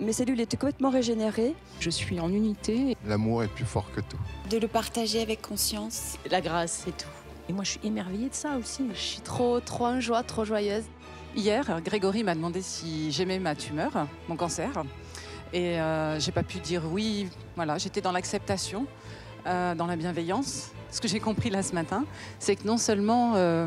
Mes 0.09 0.15
cellules 0.15 0.41
étaient 0.41 0.57
complètement 0.57 0.89
régénérées. 0.89 1.55
Je 1.81 1.91
suis 1.91 2.19
en 2.19 2.33
unité. 2.33 2.97
L'amour 3.07 3.43
est 3.43 3.49
plus 3.49 3.67
fort 3.67 3.85
que 3.95 4.01
tout. 4.01 4.17
De 4.49 4.57
le 4.57 4.67
partager 4.67 5.21
avec 5.21 5.43
conscience. 5.43 6.17
La 6.31 6.41
grâce, 6.41 6.85
c'est 6.87 6.97
tout. 6.97 7.13
Et 7.51 7.53
moi, 7.53 7.63
je 7.63 7.73
suis 7.73 7.81
émerveillée 7.85 8.31
de 8.31 8.35
ça 8.35 8.57
aussi. 8.57 8.87
Je 8.95 8.99
suis 8.99 9.21
trop, 9.21 9.61
trop 9.61 9.85
en 9.85 10.01
joie, 10.01 10.23
trop 10.23 10.47
joyeuse. 10.47 10.85
Hier, 11.37 11.83
Grégory 11.85 12.25
m'a 12.25 12.35
demandé 12.35 12.63
si 12.63 13.13
j'aimais 13.13 13.39
ma 13.39 13.55
tumeur, 13.55 14.09
mon 14.31 14.37
cancer. 14.37 14.71
Et 15.53 15.79
euh, 15.79 16.19
j'ai 16.19 16.33
pas 16.33 16.43
pu 16.43 16.57
dire 16.57 16.85
oui. 16.91 17.29
Voilà, 17.55 17.77
j'étais 17.77 18.01
dans 18.01 18.13
l'acceptation, 18.13 18.87
euh, 19.47 19.75
dans 19.75 19.87
la 19.87 19.97
bienveillance. 19.97 20.71
Ce 20.91 21.03
que 21.03 21.09
j'ai 21.09 21.21
compris 21.21 21.51
là 21.51 21.63
ce 21.63 21.75
matin, 21.75 22.07
c'est 22.39 22.57
que 22.57 22.67
non 22.67 22.79
seulement, 22.79 23.35
euh, 23.37 23.67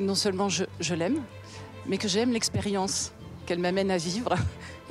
non 0.00 0.14
seulement 0.14 0.48
je, 0.48 0.64
je 0.80 0.94
l'aime, 0.94 1.20
mais 1.84 1.98
que 1.98 2.08
j'aime 2.08 2.32
l'expérience 2.32 3.12
qu'elle 3.46 3.60
m'amène 3.60 3.90
à 3.90 3.96
vivre, 3.96 4.34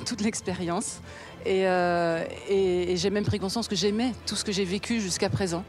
toute 0.04 0.20
l'expérience. 0.20 1.00
Euh, 1.46 2.24
et, 2.48 2.96
j'ai 2.96 3.10
même 3.10 3.24
pris 3.24 3.38
conscience 3.38 3.68
que 3.68 3.76
j'aimais 3.76 4.12
tout 4.26 4.36
ce 4.36 4.44
que 4.44 4.52
j'ai 4.52 4.64
vécu 4.64 5.00
jusqu'à 5.00 5.30
présent. 5.30 5.64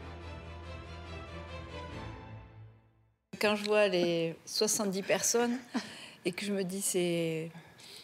Quand 3.40 3.54
je 3.54 3.64
vois 3.64 3.86
les 3.86 4.34
70 4.44 5.02
personnes 5.02 5.56
et 6.24 6.32
que 6.32 6.44
je 6.44 6.52
me 6.52 6.64
dis 6.64 6.82
c'est 6.82 7.50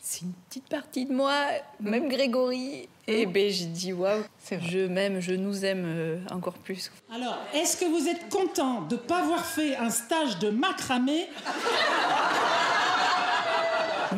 c'est 0.00 0.20
une 0.20 0.34
petite 0.48 0.68
partie 0.68 1.06
de 1.06 1.14
moi, 1.14 1.34
même 1.80 2.10
Grégory, 2.10 2.90
et 3.08 3.24
ben 3.24 3.50
je 3.50 3.64
dis 3.64 3.92
waouh, 3.92 4.22
je 4.50 4.86
m'aime, 4.86 5.18
je 5.18 5.32
nous 5.32 5.64
aime 5.64 5.84
euh, 5.86 6.18
encore 6.30 6.54
plus. 6.54 6.92
Alors, 7.12 7.38
est-ce 7.54 7.78
que 7.78 7.86
vous 7.86 8.06
êtes 8.06 8.28
content 8.28 8.82
de 8.82 8.96
ne 8.96 9.00
pas 9.00 9.22
avoir 9.22 9.44
fait 9.44 9.76
un 9.76 9.88
stage 9.88 10.38
de 10.38 10.50
macramé 10.50 11.26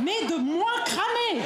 mais 0.04 0.26
de 0.28 0.36
moins 0.36 0.82
cramé? 0.84 1.42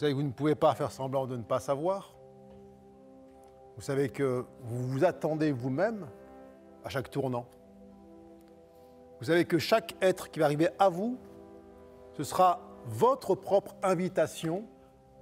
Savez 0.00 0.12
que 0.12 0.16
vous 0.16 0.26
ne 0.26 0.32
pouvez 0.32 0.54
pas 0.54 0.74
faire 0.74 0.90
semblant 0.90 1.26
de 1.26 1.36
ne 1.36 1.42
pas 1.42 1.60
savoir. 1.60 2.14
Vous 3.76 3.82
savez 3.82 4.08
que 4.08 4.44
vous 4.62 4.88
vous 4.88 5.04
attendez 5.04 5.52
vous-même 5.52 6.06
à 6.84 6.88
chaque 6.88 7.10
tournant. 7.10 7.46
Vous 9.20 9.26
savez 9.26 9.44
que 9.44 9.58
chaque 9.58 9.94
être 10.00 10.30
qui 10.30 10.40
va 10.40 10.46
arriver 10.46 10.68
à 10.78 10.88
vous, 10.88 11.18
ce 12.16 12.24
sera 12.24 12.60
votre 12.86 13.34
propre 13.34 13.74
invitation 13.82 14.64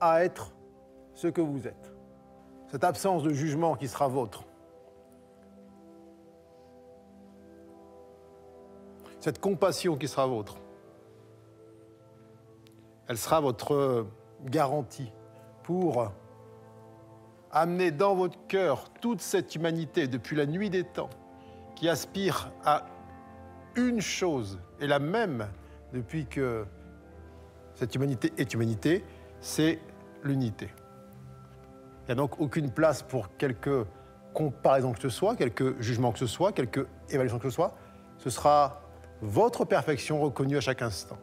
à 0.01 0.25
être 0.25 0.53
ce 1.15 1.27
que 1.27 1.41
vous 1.41 1.67
êtes. 1.67 1.93
Cette 2.69 2.85
absence 2.85 3.23
de 3.23 3.31
jugement 3.31 3.75
qui 3.75 3.89
sera 3.89 4.09
vôtre. 4.09 4.45
cette 9.21 9.41
compassion 9.41 9.97
qui 9.97 10.09
sera 10.09 10.27
vôtre, 10.27 10.57
elle 13.09 13.19
sera 13.19 13.41
votre 13.41 14.07
garantie 14.45 15.13
pour 15.63 16.13
amener 17.51 17.91
dans 17.91 18.15
votre 18.15 18.39
cœur 18.47 18.91
toute 19.01 19.21
cette 19.21 19.55
humanité 19.55 20.07
depuis 20.07 20.37
la 20.37 20.47
nuit 20.47 20.71
des 20.71 20.85
temps 20.85 21.11
qui 21.77 21.89
aspire 21.89 22.51
à 22.65 22.87
une 23.77 24.01
chose 24.01 24.59
et 24.81 24.87
la 24.87 24.99
même 24.99 25.47
depuis 25.93 26.27
que 26.27 26.67
cette 27.75 27.95
humanité 27.95 28.33
est 28.37 28.53
humanité, 28.55 29.05
c'est 29.41 29.79
l'unité. 30.25 30.69
Il 32.03 32.07
n'y 32.07 32.13
a 32.13 32.15
donc 32.17 32.41
aucune 32.41 32.71
place 32.71 33.03
pour 33.03 33.37
quelque 33.37 33.87
comparaison 34.35 34.93
que 34.93 35.01
ce 35.01 35.09
soit, 35.09 35.37
quelque 35.37 35.81
jugement 35.81 36.13
que 36.13 36.19
ce 36.19 36.27
soit, 36.27 36.53
quelque 36.53 36.87
évaluation 37.11 37.39
que 37.39 37.49
ce 37.49 37.55
soit. 37.55 37.75
Ce 38.19 38.31
sera 38.31 38.83
votre 39.21 39.65
perfection 39.65 40.21
reconnue 40.21 40.57
à 40.57 40.61
chaque 40.61 40.83
instant. 40.83 41.19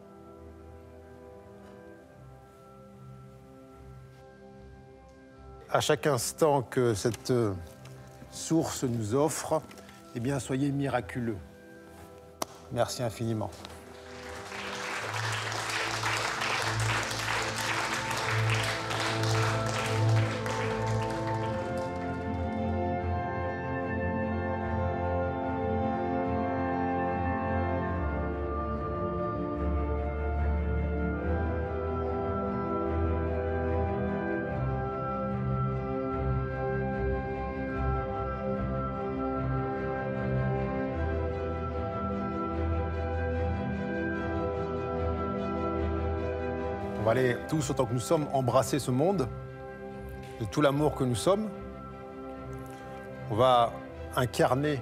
À 5.76 5.80
chaque 5.80 6.06
instant 6.06 6.62
que 6.62 6.94
cette 6.94 7.30
euh, 7.30 7.52
source 8.30 8.84
nous 8.84 9.14
offre, 9.14 9.60
eh 10.14 10.20
bien, 10.20 10.38
soyez 10.38 10.72
miraculeux. 10.72 11.36
Merci 12.72 13.02
infiniment. 13.02 13.50
Tous, 47.48 47.70
autant 47.70 47.86
que 47.86 47.94
nous 47.94 48.00
sommes, 48.00 48.26
embrasser 48.32 48.78
ce 48.78 48.90
monde 48.90 49.28
de 50.40 50.44
tout 50.44 50.60
l'amour 50.60 50.94
que 50.94 51.04
nous 51.04 51.14
sommes. 51.14 51.48
On 53.30 53.34
va 53.34 53.72
incarner 54.16 54.80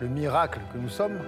le 0.00 0.08
miracle 0.08 0.60
que 0.72 0.78
nous 0.78 0.88
sommes. 0.88 1.18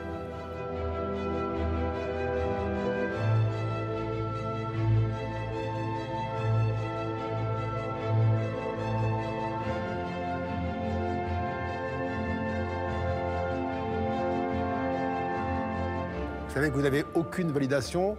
Vous 16.47 16.55
savez 16.55 16.71
que 16.71 16.75
vous 16.75 16.83
n'avez 16.83 17.05
aucune 17.15 17.53
validation 17.53 18.17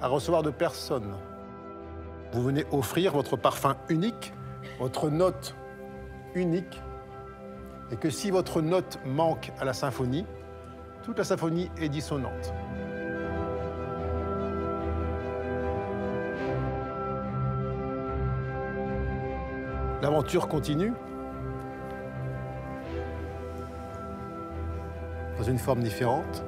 à 0.00 0.08
recevoir 0.08 0.42
de 0.42 0.50
personne. 0.50 1.14
Vous 2.32 2.42
venez 2.42 2.64
offrir 2.70 3.12
votre 3.12 3.36
parfum 3.36 3.76
unique, 3.88 4.32
votre 4.78 5.10
note 5.10 5.54
unique, 6.34 6.80
et 7.90 7.96
que 7.96 8.08
si 8.08 8.30
votre 8.30 8.60
note 8.60 8.98
manque 9.04 9.52
à 9.58 9.64
la 9.64 9.72
symphonie, 9.72 10.24
toute 11.02 11.18
la 11.18 11.24
symphonie 11.24 11.70
est 11.78 11.88
dissonante. 11.88 12.52
L'aventure 20.02 20.48
continue 20.48 20.92
dans 25.36 25.44
une 25.44 25.58
forme 25.58 25.80
différente. 25.80 26.44